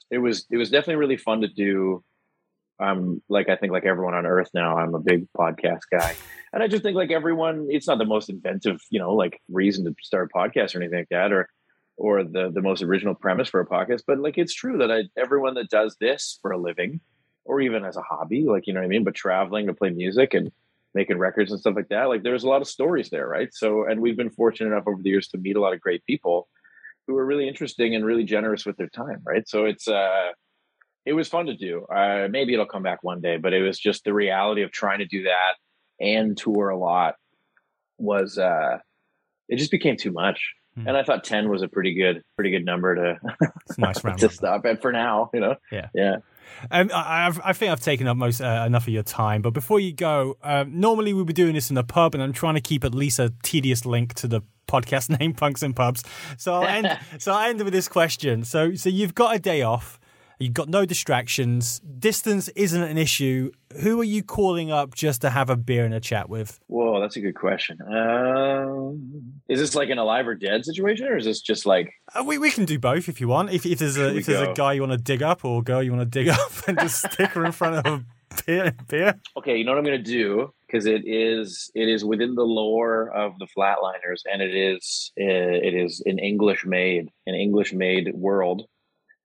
it 0.09 0.17
was 0.17 0.45
it 0.49 0.57
was 0.57 0.69
definitely 0.69 0.95
really 0.95 1.17
fun 1.17 1.41
to 1.41 1.47
do. 1.47 2.03
I'm 2.79 3.21
like 3.27 3.49
I 3.49 3.57
think 3.57 3.73
like 3.73 3.85
everyone 3.85 4.13
on 4.13 4.25
earth 4.25 4.49
now, 4.53 4.77
I'm 4.77 4.95
a 4.95 4.99
big 4.99 5.27
podcast 5.37 5.81
guy. 5.91 6.15
And 6.53 6.63
I 6.63 6.67
just 6.67 6.81
think 6.81 6.95
like 6.95 7.11
everyone, 7.11 7.67
it's 7.69 7.87
not 7.87 7.97
the 7.97 8.05
most 8.05 8.29
inventive, 8.29 8.79
you 8.89 8.99
know, 8.99 9.13
like 9.13 9.39
reason 9.51 9.85
to 9.85 9.93
start 10.01 10.31
a 10.33 10.37
podcast 10.37 10.73
or 10.73 10.79
anything 10.79 10.99
like 10.99 11.09
that, 11.11 11.33
or 11.33 11.49
or 11.97 12.23
the 12.23 12.51
the 12.53 12.61
most 12.61 12.81
original 12.81 13.13
premise 13.13 13.49
for 13.49 13.59
a 13.59 13.67
podcast. 13.67 14.03
But 14.07 14.19
like 14.19 14.37
it's 14.37 14.53
true 14.53 14.77
that 14.77 14.91
I 14.91 15.03
everyone 15.17 15.55
that 15.55 15.69
does 15.69 15.97
this 15.99 16.39
for 16.41 16.51
a 16.51 16.57
living, 16.57 17.01
or 17.43 17.59
even 17.59 17.83
as 17.83 17.97
a 17.97 18.01
hobby, 18.01 18.45
like 18.45 18.65
you 18.65 18.73
know 18.73 18.79
what 18.79 18.85
I 18.85 18.89
mean, 18.89 19.03
but 19.03 19.15
traveling 19.15 19.67
to 19.67 19.73
play 19.73 19.89
music 19.89 20.33
and 20.33 20.51
making 20.93 21.17
records 21.17 21.51
and 21.51 21.59
stuff 21.59 21.75
like 21.75 21.89
that, 21.89 22.05
like 22.05 22.23
there's 22.23 22.43
a 22.43 22.49
lot 22.49 22.61
of 22.61 22.67
stories 22.67 23.09
there, 23.09 23.27
right? 23.27 23.49
So 23.53 23.85
and 23.85 24.01
we've 24.01 24.17
been 24.17 24.29
fortunate 24.29 24.71
enough 24.71 24.87
over 24.87 25.01
the 25.01 25.09
years 25.09 25.27
to 25.29 25.37
meet 25.37 25.55
a 25.55 25.61
lot 25.61 25.73
of 25.73 25.81
great 25.81 26.03
people 26.05 26.47
who 27.07 27.17
are 27.17 27.25
really 27.25 27.47
interesting 27.47 27.95
and 27.95 28.05
really 28.05 28.23
generous 28.23 28.65
with 28.65 28.77
their 28.77 28.89
time, 28.89 29.21
right? 29.25 29.47
So 29.47 29.65
it's 29.65 29.87
uh, 29.87 30.29
it 31.05 31.13
was 31.13 31.27
fun 31.27 31.47
to 31.47 31.55
do. 31.55 31.85
Uh, 31.85 32.27
maybe 32.29 32.53
it'll 32.53 32.65
come 32.65 32.83
back 32.83 32.99
one 33.01 33.21
day, 33.21 33.37
but 33.37 33.53
it 33.53 33.61
was 33.61 33.79
just 33.79 34.03
the 34.03 34.13
reality 34.13 34.61
of 34.63 34.71
trying 34.71 34.99
to 34.99 35.05
do 35.05 35.23
that 35.23 35.55
and 35.99 36.37
tour 36.37 36.69
a 36.69 36.77
lot 36.77 37.15
was 37.97 38.37
uh, 38.37 38.77
it 39.47 39.57
just 39.57 39.71
became 39.71 39.97
too 39.97 40.11
much. 40.11 40.53
Hmm. 40.75 40.87
And 40.87 40.97
I 40.97 41.03
thought 41.03 41.23
ten 41.23 41.49
was 41.49 41.61
a 41.61 41.67
pretty 41.67 41.93
good, 41.95 42.21
pretty 42.35 42.51
good 42.51 42.65
number 42.65 42.95
to 42.95 43.19
nice 43.77 44.03
round 44.03 44.19
to 44.19 44.25
number. 44.25 44.33
stop 44.35 44.65
at 44.65 44.81
for 44.81 44.91
now. 44.91 45.29
You 45.33 45.39
know, 45.39 45.55
Yeah. 45.71 45.87
yeah. 45.93 46.17
Um, 46.71 46.89
I, 46.93 47.31
I 47.43 47.53
think 47.53 47.71
I've 47.71 47.79
taken 47.79 48.07
up 48.07 48.17
most 48.17 48.41
uh, 48.41 48.63
enough 48.65 48.87
of 48.87 48.93
your 48.93 49.03
time, 49.03 49.41
but 49.43 49.51
before 49.53 49.79
you 49.79 49.93
go, 49.93 50.35
um, 50.43 50.79
normally 50.79 51.13
we'd 51.13 51.27
be 51.27 51.33
doing 51.33 51.53
this 51.53 51.69
in 51.69 51.77
a 51.77 51.83
pub, 51.83 52.15
and 52.15 52.23
I'm 52.23 52.33
trying 52.33 52.55
to 52.55 52.61
keep 52.61 52.83
at 52.83 52.93
least 52.95 53.19
a 53.19 53.33
tedious 53.43 53.85
link 53.85 54.13
to 54.15 54.27
the 54.27 54.41
podcast 54.67 55.09
name, 55.19 55.33
Punks 55.33 55.61
and 55.61 55.75
Pubs. 55.75 56.03
So 56.37 56.53
I'll 56.55 56.65
end. 56.67 56.97
so 57.19 57.33
I 57.33 57.49
end 57.49 57.61
with 57.63 57.71
this 57.73 57.87
question. 57.87 58.43
So, 58.43 58.73
so 58.75 58.89
you've 58.89 59.13
got 59.15 59.35
a 59.35 59.39
day 59.39 59.61
off, 59.61 59.98
you've 60.39 60.53
got 60.53 60.69
no 60.69 60.85
distractions, 60.85 61.79
distance 61.79 62.47
isn't 62.49 62.81
an 62.81 62.97
issue. 62.97 63.51
Who 63.81 63.99
are 64.01 64.05
you 64.05 64.23
calling 64.23 64.71
up 64.71 64.95
just 64.95 65.21
to 65.21 65.29
have 65.29 65.49
a 65.49 65.55
beer 65.55 65.85
and 65.85 65.93
a 65.93 65.99
chat 65.99 66.29
with? 66.29 66.59
Whoa, 66.67 66.99
that's 66.99 67.17
a 67.17 67.21
good 67.21 67.35
question. 67.35 67.79
Um, 67.81 69.41
is 69.47 69.59
this 69.59 69.75
like 69.75 69.89
an 69.89 69.97
alive 69.97 70.27
or 70.27 70.35
dead 70.35 70.65
situation, 70.65 71.07
or 71.07 71.17
is 71.17 71.25
this 71.25 71.41
just 71.41 71.65
like 71.65 71.91
Uh, 72.15 72.23
we 72.23 72.37
we 72.37 72.51
can 72.51 72.65
do 72.65 72.79
both 72.79 73.09
if 73.09 73.21
you 73.21 73.27
want. 73.27 73.51
If, 73.51 73.65
if 73.65 73.79
there's 73.79 73.97
a 73.97 74.15
if 74.15 74.25
there's 74.25 74.47
a 74.47 74.53
guy 74.53 74.73
you 74.73 74.81
want 74.81 74.93
to 74.93 74.97
dig 74.97 75.21
up 75.21 75.45
or 75.45 75.59
a 75.59 75.63
girl 75.63 75.83
you 75.83 75.91
want 75.91 76.11
to 76.11 76.19
dig 76.19 76.29
up, 76.39 76.51
and 76.67 76.79
just 76.79 77.11
stick 77.11 77.31
her 77.31 77.45
in 77.45 77.51
front 77.51 77.75
of 77.75 77.85
a 77.85 78.05
beer. 78.45 78.73
beer. 78.87 79.19
okay? 79.37 79.57
You 79.57 79.65
know 79.65 79.71
what 79.71 79.79
I'm 79.79 79.85
going 79.85 80.03
to 80.03 80.11
do 80.11 80.53
because 80.67 80.85
it 80.85 81.03
is 81.05 81.71
it 81.75 81.89
is 81.89 82.05
within 82.05 82.35
the 82.35 82.43
lore 82.43 83.09
of 83.09 83.37
the 83.39 83.47
Flatliners, 83.57 84.21
and 84.31 84.41
it 84.41 84.55
is 84.55 85.11
uh, 85.19 85.23
it 85.23 85.73
is 85.73 86.01
an 86.05 86.19
English 86.19 86.65
made 86.65 87.09
an 87.27 87.35
English 87.35 87.73
made 87.73 88.13
world. 88.13 88.63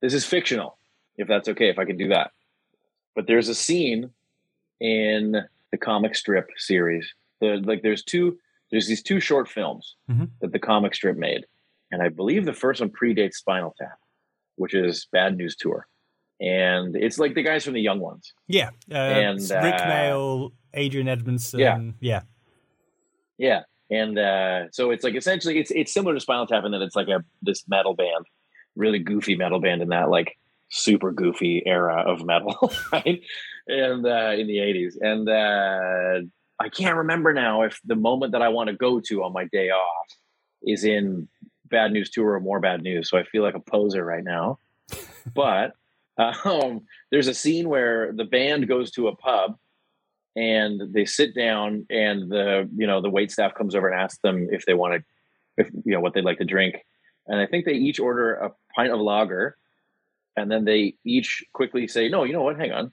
This 0.02 0.14
is 0.14 0.26
fictional, 0.26 0.78
if 1.16 1.28
that's 1.28 1.48
okay, 1.48 1.68
if 1.68 1.78
I 1.78 1.84
can 1.84 1.96
do 1.96 2.08
that. 2.08 2.30
But 3.14 3.26
there's 3.26 3.48
a 3.48 3.54
scene 3.54 4.10
in 4.80 5.36
the 5.70 5.78
comic 5.78 6.14
strip 6.14 6.48
series. 6.56 7.06
The 7.40 7.56
like 7.64 7.82
there's 7.82 8.02
two 8.02 8.38
there's 8.70 8.86
these 8.88 9.02
two 9.02 9.20
short 9.20 9.48
films 9.48 9.96
Mhm. 10.10 10.30
that 10.40 10.52
the 10.52 10.58
comic 10.58 10.94
strip 10.94 11.16
made, 11.16 11.46
and 11.92 12.02
I 12.02 12.08
believe 12.08 12.44
the 12.44 12.52
first 12.52 12.80
one 12.80 12.90
predates 12.90 13.34
Spinal 13.34 13.74
Tap, 13.78 13.98
which 14.56 14.74
is 14.74 15.06
Bad 15.12 15.36
News 15.36 15.54
Tour, 15.56 15.86
and 16.40 16.96
it's 16.96 17.18
like 17.18 17.34
the 17.34 17.42
guys 17.42 17.64
from 17.64 17.74
the 17.74 17.80
Young 17.82 18.00
Ones. 18.00 18.32
Yeah, 18.48 18.70
uh, 18.90 18.94
And, 18.96 19.38
Rik 19.38 19.74
uh, 19.74 19.86
Mayall, 19.86 20.52
Adrian 20.72 21.08
Edmondson. 21.08 21.60
Yeah. 21.60 21.80
yeah. 22.00 22.22
Yeah, 23.38 23.62
and 23.90 24.18
uh, 24.18 24.70
so 24.70 24.90
it's 24.90 25.04
like 25.04 25.14
essentially 25.14 25.58
it's 25.58 25.70
it's 25.70 25.92
similar 25.92 26.14
to 26.14 26.20
Spinal 26.20 26.46
Tap 26.46 26.64
in 26.64 26.72
that 26.72 26.82
it's 26.82 26.96
like 26.96 27.08
a 27.08 27.24
this 27.42 27.66
metal 27.68 27.94
band, 27.94 28.26
really 28.76 28.98
goofy 29.00 29.36
metal 29.36 29.60
band 29.60 29.82
in 29.82 29.88
that 29.88 30.08
like 30.08 30.36
super 30.74 31.12
goofy 31.12 31.62
era 31.64 32.02
of 32.06 32.24
metal, 32.24 32.72
right? 32.92 33.22
And 33.66 34.06
uh, 34.06 34.32
in 34.36 34.46
the 34.46 34.58
'80s, 34.58 34.94
and 35.00 35.28
uh, 35.28 36.26
I 36.60 36.68
can't 36.68 36.96
remember 36.96 37.32
now 37.32 37.62
if 37.62 37.80
the 37.84 37.96
moment 37.96 38.32
that 38.32 38.42
I 38.42 38.48
want 38.48 38.68
to 38.68 38.76
go 38.76 39.00
to 39.00 39.24
on 39.24 39.32
my 39.32 39.46
day 39.46 39.70
off 39.70 40.06
is 40.62 40.84
in 40.84 41.28
Bad 41.66 41.92
News 41.92 42.10
Tour 42.10 42.34
or 42.34 42.40
More 42.40 42.60
Bad 42.60 42.82
News. 42.82 43.08
So 43.08 43.18
I 43.18 43.24
feel 43.24 43.42
like 43.42 43.54
a 43.54 43.60
poser 43.60 44.04
right 44.04 44.24
now, 44.24 44.58
but 45.34 45.72
um, 46.18 46.82
there's 47.10 47.28
a 47.28 47.34
scene 47.34 47.68
where 47.68 48.12
the 48.12 48.24
band 48.24 48.68
goes 48.68 48.90
to 48.92 49.08
a 49.08 49.16
pub 49.16 49.56
and 50.36 50.92
they 50.92 51.04
sit 51.04 51.34
down 51.34 51.86
and 51.90 52.30
the 52.30 52.68
you 52.76 52.86
know 52.86 53.00
the 53.00 53.10
wait 53.10 53.30
staff 53.30 53.54
comes 53.54 53.74
over 53.74 53.88
and 53.88 54.00
asks 54.00 54.18
them 54.22 54.48
if 54.50 54.66
they 54.66 54.74
want 54.74 54.94
to 54.94 55.04
if 55.56 55.70
you 55.84 55.92
know 55.92 56.00
what 56.00 56.12
they'd 56.14 56.24
like 56.24 56.38
to 56.38 56.44
drink 56.44 56.76
and 57.28 57.40
i 57.40 57.46
think 57.46 57.64
they 57.64 57.72
each 57.72 58.00
order 58.00 58.34
a 58.34 58.50
pint 58.74 58.92
of 58.92 58.98
lager 58.98 59.56
and 60.36 60.50
then 60.50 60.64
they 60.64 60.94
each 61.04 61.44
quickly 61.52 61.86
say 61.88 62.08
no 62.08 62.24
you 62.24 62.32
know 62.32 62.42
what? 62.42 62.58
Hang 62.58 62.72
on. 62.72 62.92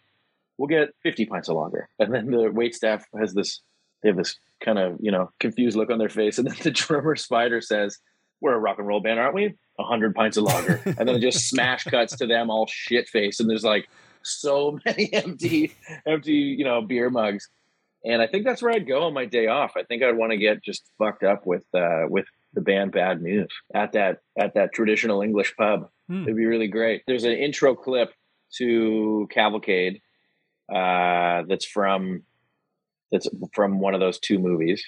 We'll 0.58 0.68
get 0.68 0.90
50 1.04 1.26
pints 1.26 1.50
of 1.50 1.56
lager. 1.56 1.90
And 2.00 2.14
then 2.14 2.28
the 2.28 2.52
wait 2.52 2.76
staff 2.76 3.06
has 3.20 3.34
this 3.34 3.62
they 4.04 4.10
have 4.10 4.18
this 4.18 4.38
kind 4.64 4.80
of 4.80 4.98
you 5.00 5.12
know 5.12 5.32
confused 5.40 5.78
look 5.78 5.90
on 5.90 6.00
their 6.00 6.10
face. 6.10 6.38
And 6.38 6.48
then 6.48 6.56
the 6.62 6.72
drummer 6.82 7.16
spider 7.16 7.62
says 7.62 7.98
we're 8.42 8.54
a 8.54 8.60
rock 8.60 8.80
and 8.80 8.88
roll 8.88 9.02
band 9.02 9.20
aren't 9.20 9.36
we? 9.36 9.56
100 9.76 10.16
pints 10.16 10.38
of 10.38 10.44
lager. 10.44 10.82
And 10.98 11.08
then 11.08 11.16
it 11.16 11.22
just 11.22 11.50
smash 11.50 11.84
cuts 11.86 12.16
to 12.18 12.28
them 12.28 12.50
all 12.50 12.68
shit 12.68 13.08
faced. 13.08 13.40
And 13.40 13.50
there's 13.50 13.64
like 13.64 13.88
so 14.24 14.80
many 14.86 15.12
empty 15.14 15.74
empty 16.06 16.56
you 16.58 16.64
know 16.64 16.82
beer 16.82 17.10
mugs. 17.10 17.50
And 18.04 18.20
i 18.22 18.28
think 18.28 18.46
that's 18.46 18.62
where 18.62 18.74
i'd 18.74 18.88
go 18.88 19.04
on 19.04 19.14
my 19.14 19.26
day 19.26 19.48
off. 19.48 19.74
I 19.76 19.84
think 19.84 20.04
i'd 20.04 20.18
want 20.18 20.32
to 20.32 20.38
get 20.38 20.64
just 20.64 20.84
fucked 20.98 21.24
up 21.24 21.46
with 21.46 21.64
uh 21.74 22.04
with 22.08 22.26
the 22.54 22.62
band 22.62 22.92
bad 22.92 23.22
news 23.22 23.48
at 23.74 23.94
that 23.94 24.20
at 24.38 24.54
that 24.54 24.74
traditional 24.74 25.22
english 25.22 25.56
pub 25.58 25.90
Hmm. 26.08 26.24
it'd 26.24 26.36
be 26.36 26.46
really 26.46 26.68
great 26.68 27.04
there's 27.08 27.24
an 27.24 27.32
intro 27.32 27.74
clip 27.76 28.14
to 28.58 29.28
cavalcade 29.32 30.02
uh 30.74 31.44
that's 31.48 31.66
from 31.66 32.24
that's 33.12 33.30
from 33.54 33.80
one 33.80 33.94
of 33.94 34.00
those 34.02 34.20
two 34.20 34.38
movies 34.40 34.84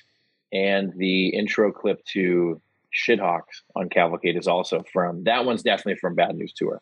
and 0.52 0.92
the 0.98 1.30
intro 1.30 1.72
clip 1.72 2.04
to 2.08 2.62
shithawks 2.94 3.62
on 3.76 3.90
cavalcade 3.90 4.36
is 4.36 4.48
also 4.48 4.84
from 4.92 5.24
that 5.24 5.46
one's 5.46 5.64
definitely 5.64 5.98
from 6.00 6.16
bad 6.16 6.36
news 6.36 6.54
tour 6.54 6.82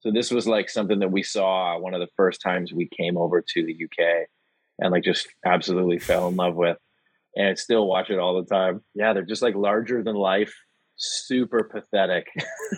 so 0.00 0.10
this 0.10 0.30
was 0.32 0.48
like 0.48 0.68
something 0.68 0.98
that 0.98 1.12
we 1.12 1.22
saw 1.22 1.78
one 1.78 1.94
of 1.94 2.00
the 2.00 2.08
first 2.16 2.40
times 2.40 2.72
we 2.72 2.88
came 2.88 3.16
over 3.16 3.40
to 3.40 3.64
the 3.64 3.84
UK 3.84 4.26
and 4.80 4.90
like 4.90 5.04
just 5.04 5.28
absolutely 5.46 6.00
fell 6.00 6.26
in 6.26 6.34
love 6.34 6.56
with. 6.56 6.76
And 7.36 7.48
I 7.48 7.54
still 7.54 7.86
watch 7.86 8.10
it 8.10 8.18
all 8.18 8.42
the 8.42 8.48
time. 8.48 8.82
Yeah, 8.94 9.12
they're 9.12 9.24
just 9.24 9.42
like 9.42 9.54
larger 9.54 10.02
than 10.02 10.14
life, 10.14 10.54
super 10.96 11.64
pathetic. 11.64 12.26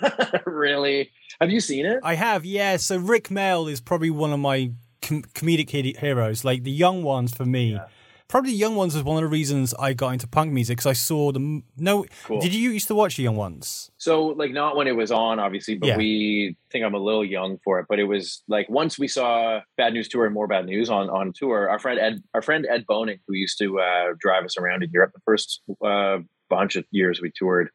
really? 0.47 1.11
Have 1.41 1.51
you 1.51 1.61
seen 1.61 1.87
it? 1.87 1.99
I 2.03 2.15
have, 2.15 2.45
yeah. 2.45 2.77
So 2.77 2.97
Rik 2.97 3.29
Mayall 3.29 3.71
is 3.71 3.81
probably 3.81 4.11
one 4.11 4.33
of 4.33 4.39
my 4.39 4.73
com- 5.03 5.25
comedic 5.35 5.71
he- 5.71 5.97
heroes. 5.99 6.45
Like 6.45 6.63
the 6.63 6.71
young 6.71 7.03
ones 7.03 7.35
for 7.35 7.45
me. 7.45 7.79
Probably 8.27 8.53
the 8.53 8.57
young 8.57 8.75
ones 8.75 8.95
was 8.95 9.05
one 9.05 9.17
of 9.17 9.23
the 9.23 9.33
reasons 9.33 9.75
I 9.79 9.93
got 9.93 10.11
into 10.11 10.27
punk 10.27 10.51
music 10.53 10.79
because 10.79 10.87
I 10.87 10.95
saw 10.95 11.31
them. 11.31 11.65
No, 11.77 12.07
Cool. 12.25 12.41
did 12.41 12.55
you 12.55 12.71
used 12.71 12.89
to 12.89 12.95
watch 12.95 13.17
the 13.17 13.23
young 13.23 13.37
ones? 13.37 13.91
So 13.99 14.27
like 14.29 14.51
not 14.51 14.77
when 14.77 14.87
it 14.89 14.97
was 14.97 15.13
on, 15.13 15.39
obviously, 15.39 15.77
but 15.77 15.89
Yeah. 15.89 15.97
we 15.99 16.57
think 16.71 16.85
I'm 16.85 16.95
a 16.95 16.99
little 16.99 17.25
young 17.25 17.59
for 17.63 17.79
it. 17.81 17.87
But 17.89 17.99
it 18.01 18.05
was 18.05 18.43
like 18.49 18.69
once 18.71 18.99
we 18.99 19.09
saw 19.09 19.61
Bad 19.77 19.93
News 19.93 20.09
Tour 20.09 20.25
and 20.25 20.35
more 20.35 20.47
Bad 20.47 20.65
News 20.67 20.89
on 20.91 21.11
on 21.11 21.33
tour, 21.35 21.69
our 21.69 21.79
friend 21.79 22.01
Ed 22.01 22.23
our 22.33 22.43
friend 22.43 22.67
Ed 22.69 22.87
Boning, 22.87 23.19
who 23.29 23.35
used 23.35 23.59
to 23.59 23.79
uh, 23.79 24.15
drive 24.19 24.45
us 24.45 24.57
around 24.57 24.83
in 24.83 24.91
Europe 24.91 25.13
the 25.15 25.21
first 25.25 25.61
uh, 25.85 26.19
bunch 26.49 26.77
of 26.77 26.85
years 26.91 27.21
we 27.21 27.31
toured 27.37 27.69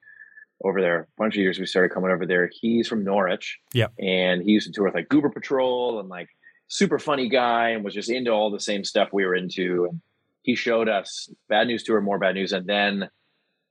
over 0.66 0.82
there, 0.82 1.02
a 1.02 1.08
bunch 1.22 1.36
of 1.36 1.42
years 1.42 1.58
we 1.60 1.66
started 1.66 1.90
coming 1.94 2.12
over 2.12 2.26
there. 2.26 2.50
He's 2.52 2.88
from 2.88 3.04
Norwich. 3.06 3.60
Yeah. 3.74 3.88
And 4.00 4.42
he 4.42 4.52
used 4.52 4.68
to 4.68 4.74
tour 4.74 4.86
with 4.86 4.96
like 4.96 5.08
Goober 5.10 5.30
Patrol 5.30 6.00
and 6.02 6.10
like 6.10 6.28
super 6.68 7.00
funny 7.00 7.30
guy 7.30 7.70
and 7.70 7.84
was 7.84 7.94
just 7.94 8.10
into 8.10 8.32
all 8.32 8.52
the 8.52 8.60
same 8.60 8.84
stuff 8.84 9.10
we 9.14 9.26
were 9.26 9.36
into. 9.36 9.86
And 9.90 10.02
he 10.50 10.56
showed 10.56 10.90
us 10.90 11.30
Bad 11.48 11.68
News 11.68 11.84
Tour, 11.84 12.02
more 12.02 12.18
Bad 12.18 12.34
News, 12.34 12.54
and 12.54 12.66
then 12.66 13.08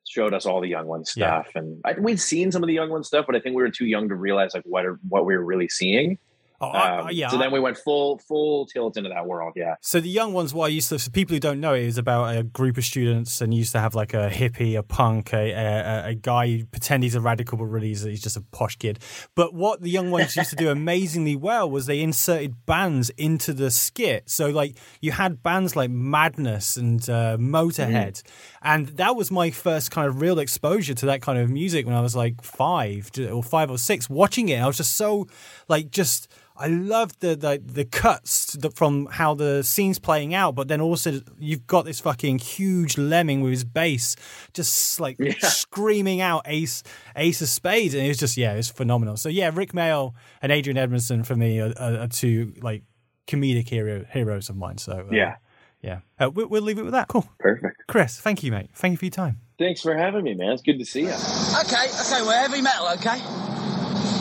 showed 0.06 0.32
us 0.32 0.46
all 0.46 0.60
the 0.60 0.68
Young 0.68 0.86
Ones 0.86 1.12
Yeah. 1.16 1.42
stuff. 1.42 1.56
And 1.56 1.80
I, 1.84 1.94
we'd 1.98 2.20
seen 2.20 2.52
some 2.52 2.62
of 2.62 2.68
the 2.68 2.72
Young 2.72 2.88
Ones 2.88 3.08
stuff, 3.08 3.26
but 3.26 3.34
I 3.34 3.40
think 3.40 3.56
we 3.56 3.62
were 3.62 3.70
too 3.70 3.86
young 3.86 4.08
to 4.10 4.14
realize 4.14 4.52
like 4.54 4.62
what 4.64 4.86
are, 4.86 5.00
what 5.08 5.26
we 5.26 5.36
were 5.36 5.44
really 5.44 5.68
seeing. 5.68 6.18
Oh, 6.60 6.68
I- 6.68 6.98
Um, 6.98 7.08
yeah. 7.12 7.28
So 7.28 7.38
then 7.38 7.52
we 7.52 7.60
went 7.60 7.76
full 7.78 8.18
full 8.18 8.66
tilt 8.66 8.96
into 8.96 9.10
that 9.10 9.26
world. 9.26 9.52
Yeah. 9.54 9.76
So 9.80 10.00
the 10.00 10.08
young 10.08 10.32
ones, 10.32 10.52
what 10.52 10.66
I 10.66 10.68
used 10.68 10.88
to, 10.88 10.98
for 10.98 11.10
people 11.10 11.34
who 11.34 11.40
don't 11.40 11.60
know, 11.60 11.74
it 11.74 11.84
is 11.84 11.98
about 11.98 12.36
a 12.36 12.42
group 12.42 12.76
of 12.78 12.84
students 12.84 13.40
and 13.40 13.54
used 13.54 13.70
to 13.72 13.80
have 13.80 13.94
like 13.94 14.12
a 14.12 14.28
hippie, 14.28 14.76
a 14.76 14.82
punk, 14.82 15.32
a, 15.32 15.52
a, 15.52 16.08
a 16.10 16.14
guy 16.14 16.48
who 16.48 16.66
pretend 16.66 17.04
he's 17.04 17.14
a 17.14 17.20
radical, 17.20 17.58
but 17.58 17.66
really 17.66 17.88
he's, 17.88 18.02
he's 18.02 18.22
just 18.22 18.36
a 18.36 18.40
posh 18.50 18.74
kid. 18.76 18.98
But 19.36 19.54
what 19.54 19.82
the 19.82 19.90
young 19.90 20.10
ones 20.10 20.36
used 20.36 20.50
to 20.50 20.56
do 20.56 20.68
amazingly 20.70 21.36
well 21.36 21.70
was 21.70 21.86
they 21.86 22.00
inserted 22.00 22.66
bands 22.66 23.10
into 23.10 23.52
the 23.52 23.70
skit. 23.70 24.28
So 24.28 24.48
like 24.50 24.76
you 25.00 25.12
had 25.12 25.42
bands 25.42 25.76
like 25.76 25.90
Madness 25.90 26.76
and 26.76 27.00
uh, 27.08 27.36
Motorhead, 27.38 28.22
and 28.62 28.88
that 28.88 29.14
was 29.14 29.30
my 29.30 29.50
first 29.50 29.90
kind 29.92 30.08
of 30.08 30.20
real 30.20 30.38
exposure 30.38 30.94
to 30.94 31.06
that 31.06 31.22
kind 31.22 31.38
of 31.38 31.50
music 31.50 31.86
when 31.86 31.94
I 31.94 32.00
was 32.00 32.16
like 32.16 32.42
five 32.42 33.10
or 33.30 33.42
five 33.44 33.70
or 33.70 33.78
six. 33.78 34.10
Watching 34.10 34.48
it, 34.48 34.58
I 34.60 34.66
was 34.66 34.76
just 34.76 34.96
so 34.96 35.26
like 35.68 35.90
just. 35.90 36.28
I 36.60 36.66
love 36.66 37.16
the 37.20 37.36
the, 37.36 37.62
the 37.64 37.84
cuts 37.84 38.54
that- 38.54 38.74
from 38.76 39.06
how 39.06 39.32
the 39.34 39.62
scene's 39.62 40.00
playing 40.00 40.34
out, 40.34 40.56
but 40.56 40.66
then 40.66 40.80
also 40.80 41.20
you've 41.38 41.68
got 41.68 41.84
this 41.84 42.00
fucking 42.00 42.40
huge 42.40 42.98
Lemmy 42.98 43.38
with 43.38 43.52
his 43.52 43.62
bass, 43.62 44.16
just 44.54 44.98
like 44.98 45.14
Yeah. 45.20 45.34
screaming 45.38 46.20
out 46.20 46.42
Ace 46.46 46.82
Ace 47.14 47.40
of 47.42 47.48
Spades, 47.48 47.94
and 47.94 48.04
it 48.04 48.08
was 48.08 48.18
just 48.18 48.36
yeah, 48.36 48.54
it's 48.54 48.68
phenomenal. 48.70 49.16
So 49.16 49.28
yeah, 49.28 49.52
Rik 49.54 49.72
Mayall 49.72 50.14
and 50.42 50.50
Adrian 50.50 50.76
Edmondson 50.76 51.22
for 51.22 51.36
me 51.36 51.60
are, 51.60 51.72
are, 51.78 51.98
are 51.98 52.08
two 52.08 52.52
like 52.60 52.82
comedic 53.28 53.68
hero 53.68 54.04
heroes 54.12 54.48
of 54.48 54.56
mine. 54.56 54.78
So 54.78 55.06
uh, 55.08 55.14
Yeah. 55.14 55.36
yeah, 55.80 56.00
uh, 56.18 56.28
we'll, 56.28 56.48
we'll 56.48 56.62
leave 56.62 56.78
it 56.80 56.82
with 56.84 56.90
that. 56.94 57.06
Cool, 57.06 57.28
Perfect. 57.38 57.84
Chris. 57.86 58.18
Thank 58.20 58.42
you, 58.42 58.50
mate. 58.50 58.70
Thank 58.74 58.90
you 58.94 58.96
for 58.98 59.04
your 59.04 59.10
time. 59.10 59.38
Thanks 59.60 59.80
for 59.80 59.96
having 59.96 60.24
me, 60.24 60.34
man. 60.34 60.50
It's 60.54 60.62
good 60.62 60.80
to 60.80 60.84
see 60.84 61.02
you. 61.02 61.12
Okay, 61.60 61.86
okay, 62.00 62.22
we're 62.26 62.34
heavy 62.36 62.62
metal, 62.62 62.88
okay? 62.94 63.20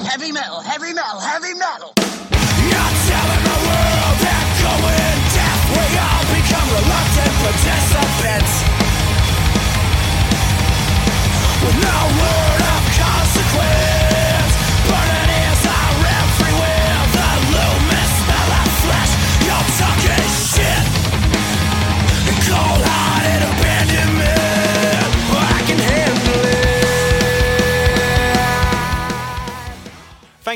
Heavy 0.07 0.31
metal, 0.31 0.61
heavy 0.61 0.93
metal, 0.93 1.19
heavy 1.19 1.53
metal. 1.53 1.93
You're 1.97 2.93
telling 3.09 3.43
the 3.43 3.67
world 3.67 3.96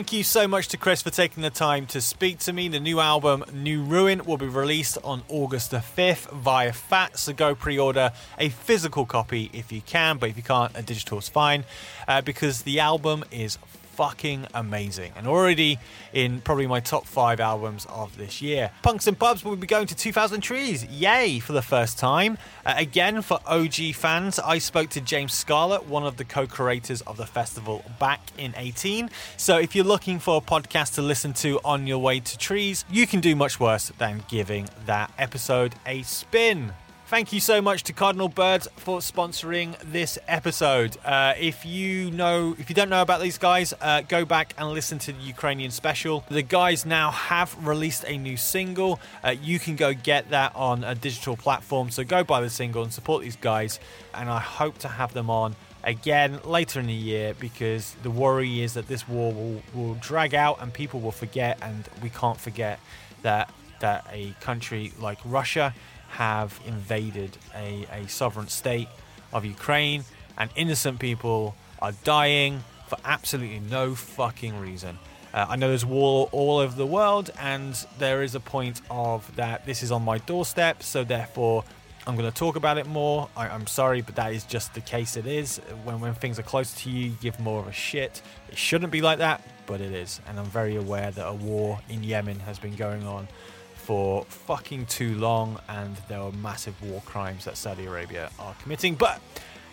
Thank 0.02 0.14
you 0.14 0.24
so 0.24 0.48
much 0.48 0.68
to 0.70 0.78
Chris 0.78 1.04
for 1.04 1.12
taking 1.12 1.44
the 1.44 1.52
time 1.52 1.86
to 1.86 2.02
speak 2.02 2.40
to 2.40 2.54
me. 2.54 2.68
The 2.68 2.80
new 2.80 3.00
album, 3.00 3.44
New 3.54 3.84
Ruin, 3.84 4.26
will 4.26 4.38
be 4.38 4.48
released 4.48 4.98
on 5.04 5.22
August 5.30 5.70
the 5.70 5.78
5th 5.78 6.32
via 6.32 6.74
FAT, 6.74 7.20
so 7.20 7.34
go 7.34 7.54
pre 7.54 7.78
order 7.78 8.12
a 8.40 8.50
physical 8.50 9.06
copy 9.06 9.52
if 9.54 9.72
you 9.72 9.82
can, 9.82 10.18
but 10.18 10.30
if 10.32 10.38
you 10.38 10.42
can't, 10.42 10.76
a 10.76 10.82
digital 10.82 11.20
is 11.20 11.30
fine 11.30 11.66
uh, 12.08 12.20
because 12.20 12.64
the 12.64 12.80
album 12.80 13.24
is 13.30 13.60
fucking 14.02 14.48
amazing 14.56 15.12
and 15.16 15.28
already 15.28 15.78
in 16.12 16.42
probably 16.42 16.66
my 16.66 16.80
top 16.80 17.06
five 17.06 17.40
albums 17.40 17.86
of 17.88 18.18
this 18.18 18.42
year. 18.42 18.72
Punks 18.82 19.06
and 19.06 19.20
Pubs 19.20 19.46
will 19.46 19.56
be 19.56 19.68
going 19.68 19.86
to 19.86 19.96
2000 19.96 20.42
Trees, 20.42 20.84
yay, 20.86 21.38
for 21.38 21.54
the 21.54 21.62
first 21.62 22.00
time. 22.00 22.40
Uh, 22.66 22.74
again, 22.78 23.22
for 23.22 23.40
OG 23.46 23.94
fans, 23.94 24.40
I 24.40 24.58
spoke 24.58 24.90
to 24.90 25.02
James 25.02 25.36
Scarlett, 25.36 25.86
one 25.86 26.04
of 26.04 26.18
the 26.18 26.26
co 26.26 26.48
creators 26.48 27.02
of 27.02 27.18
the 27.18 27.28
festival 27.28 27.86
back 28.00 28.22
in 28.40 28.56
18. 28.58 29.12
So 29.38 29.60
if 29.60 29.76
you're 29.76 29.86
looking 29.86 30.18
for 30.18 30.38
a 30.38 30.42
podcast 30.42 30.96
to 30.96 31.04
listen 31.04 31.34
to 31.34 31.60
on 31.64 31.86
your 31.86 32.00
way 32.00 32.22
to 32.22 32.38
Trees, 32.40 32.86
you 32.90 33.06
can 33.06 33.20
do 33.20 33.36
much 33.36 33.60
worse 33.60 33.90
than 34.00 34.24
giving 34.28 34.68
that 34.88 35.12
episode 35.20 35.76
a 35.86 36.02
spin. 36.02 36.74
Thank 37.12 37.34
you 37.34 37.42
so 37.42 37.62
much 37.62 37.84
to 37.84 37.92
Cardinal 37.92 38.30
Birds 38.30 38.70
for 38.78 39.00
sponsoring 39.00 39.78
this 39.80 40.18
episode. 40.30 40.96
Uh, 41.04 41.34
if 41.38 41.66
you 41.66 42.10
know, 42.10 42.56
if 42.58 42.70
you 42.70 42.74
don't 42.74 42.88
know 42.88 43.02
about 43.02 43.20
these 43.20 43.38
guys, 43.38 43.74
uh, 43.82 44.00
go 44.08 44.24
back 44.24 44.54
and 44.58 44.70
listen 44.70 44.98
to 45.00 45.12
the 45.12 45.22
Ukrainian 45.22 45.72
special. 45.72 46.24
The 46.30 46.42
guys 46.42 46.86
now 46.86 47.12
have 47.12 47.68
released 47.68 48.06
a 48.08 48.18
new 48.18 48.38
single. 48.38 49.02
Uh, 49.26 49.32
you 49.32 49.60
can 49.60 49.76
go 49.76 49.94
get 49.94 50.30
that 50.30 50.56
on 50.56 50.86
a 50.86 50.96
digital 50.96 51.36
platform. 51.36 51.92
So 51.92 52.06
go 52.06 52.24
buy 52.24 52.40
the 52.40 52.50
single 52.50 52.82
and 52.82 52.94
support 52.94 53.24
these 53.24 53.36
guys. 53.36 53.82
And 54.14 54.30
I 54.30 54.40
hope 54.40 54.78
to 54.78 54.88
have 54.88 55.14
them 55.14 55.30
on 55.30 55.58
again 55.84 56.40
later 56.46 56.80
in 56.80 56.88
the 56.88 56.94
year 56.94 57.34
because 57.38 57.94
the 58.04 58.10
worry 58.10 58.62
is 58.62 58.76
that 58.76 58.88
this 58.88 59.06
war 59.06 59.34
will, 59.34 59.62
will 59.74 59.96
drag 59.96 60.34
out 60.34 60.62
and 60.62 60.74
people 60.74 61.02
will 61.02 61.12
forget. 61.12 61.60
And 61.62 61.90
we 62.02 62.10
can't 62.10 62.40
forget 62.40 62.80
that 63.22 63.54
that 63.82 64.08
a 64.12 64.34
country 64.40 64.94
like 65.00 65.18
Russia 65.26 65.74
have 66.12 66.60
invaded 66.66 67.38
a, 67.56 67.86
a 67.92 68.08
sovereign 68.08 68.48
state 68.48 68.88
of 69.34 69.46
Ukraine, 69.46 70.04
and 70.38 70.50
innocent 70.56 71.00
people 71.00 71.56
are 71.82 71.94
dying 72.04 72.64
for 72.88 72.98
absolutely 73.06 73.60
no 73.60 73.96
fucking 73.96 74.60
reason. 74.60 75.00
Uh, 75.34 75.46
I 75.50 75.56
know 75.56 75.70
there's 75.70 75.86
war 75.86 76.28
all 76.32 76.58
over 76.58 76.76
the 76.76 76.86
world, 76.86 77.32
and 77.40 77.74
there 77.98 78.22
is 78.22 78.36
a 78.36 78.40
point 78.40 78.82
of 78.90 79.34
that 79.38 79.66
this 79.66 79.82
is 79.82 79.92
on 79.92 80.04
my 80.04 80.18
doorstep, 80.18 80.84
so 80.84 81.04
therefore 81.06 81.64
I'm 82.06 82.18
going 82.18 82.30
to 82.30 82.36
talk 82.36 82.56
about 82.56 82.78
it 82.78 82.88
more. 82.88 83.30
I, 83.38 83.48
am 83.48 83.68
sorry, 83.68 84.02
but 84.02 84.16
that 84.16 84.34
is 84.34 84.44
just 84.44 84.74
the 84.74 84.82
case 84.82 85.16
it 85.16 85.28
is. 85.28 85.60
When, 85.86 86.02
when 86.02 86.14
things 86.16 86.40
are 86.40 86.44
close 86.44 86.74
to 86.82 86.90
you, 86.90 87.12
you 87.12 87.18
give 87.22 87.40
more 87.40 87.62
of 87.62 87.68
a 87.68 87.72
shit. 87.72 88.22
It 88.50 88.58
shouldn't 88.58 88.92
be 88.92 89.02
like 89.02 89.20
that, 89.20 89.42
but 89.68 89.80
it 89.80 89.94
is. 89.94 90.20
And 90.28 90.40
I'm 90.40 90.46
very 90.46 90.76
aware 90.76 91.12
that 91.12 91.26
a 91.26 91.34
war 91.34 91.80
in 91.90 92.04
Yemen 92.04 92.40
has 92.42 92.60
been 92.60 92.76
going 92.76 93.06
on 93.06 93.28
for 93.82 94.26
fucking 94.26 94.86
too 94.86 95.16
long, 95.16 95.60
and 95.68 95.98
there 96.08 96.20
are 96.20 96.32
massive 96.32 96.82
war 96.82 97.02
crimes 97.06 97.46
that 97.46 97.58
Saudi 97.58 97.86
Arabia 97.86 98.32
are 98.40 98.56
committing. 98.62 98.96
But 98.96 99.20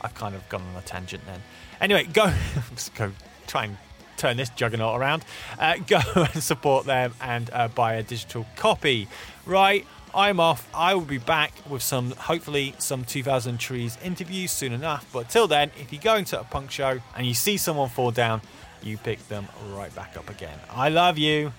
I've 0.01 0.15
kind 0.15 0.35
of 0.35 0.49
gone 0.49 0.63
on 0.63 0.77
a 0.77 0.83
tangent 0.83 1.25
then. 1.27 1.43
Anyway, 1.81 2.05
go, 2.05 2.33
go 2.97 3.13
try 3.47 3.65
and 3.65 3.77
turn 4.17 4.37
this 4.37 4.51
juggernaut 4.51 5.01
around. 5.01 5.25
Uh, 5.59 5.77
go 5.87 6.01
and 6.15 6.43
support 6.43 6.87
them 6.87 7.15
and 7.21 7.51
uh, 7.53 7.69
buy 7.69 7.95
a 7.95 8.03
digital 8.03 8.47
copy. 8.57 9.09
Right, 9.47 9.87
I'm 10.15 10.41
off. 10.41 10.69
I 10.75 10.95
will 10.95 11.03
be 11.03 11.19
back 11.19 11.53
with 11.69 11.83
some, 11.83 12.13
hopefully, 12.13 12.75
some 12.79 13.05
2000 13.05 13.59
Trees 13.59 13.99
interviews 14.03 14.51
soon 14.51 14.73
enough. 14.73 15.07
But 15.13 15.29
till 15.29 15.47
then, 15.47 15.71
if 15.81 15.93
you're 15.93 16.03
going 16.03 16.25
to 16.27 16.41
a 16.41 16.45
punk 16.45 16.71
show 16.71 16.99
and 17.17 17.27
you 17.27 17.35
see 17.35 17.57
someone 17.57 17.89
fall 17.89 18.11
down, 18.11 18.41
you 18.83 18.97
pick 18.97 19.27
them 19.29 19.47
right 19.73 19.95
back 19.95 20.17
up 20.17 20.31
again. 20.31 20.59
I 20.71 20.89
love 20.89 21.19
you. 21.19 21.53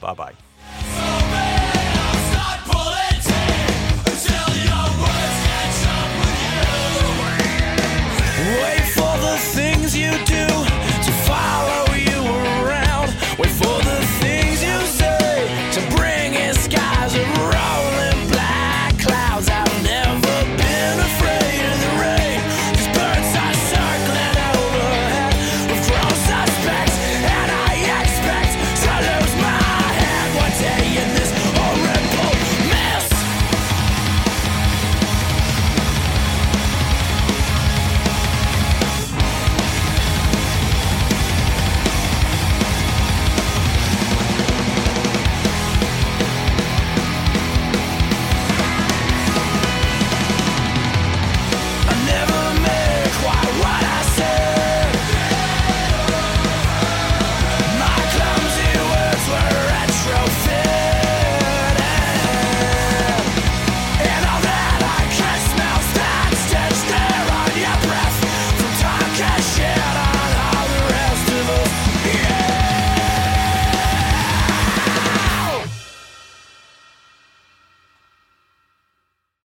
Bye 0.00 0.14
bye. 0.14 0.49
You 10.10 10.24
do 10.24 10.69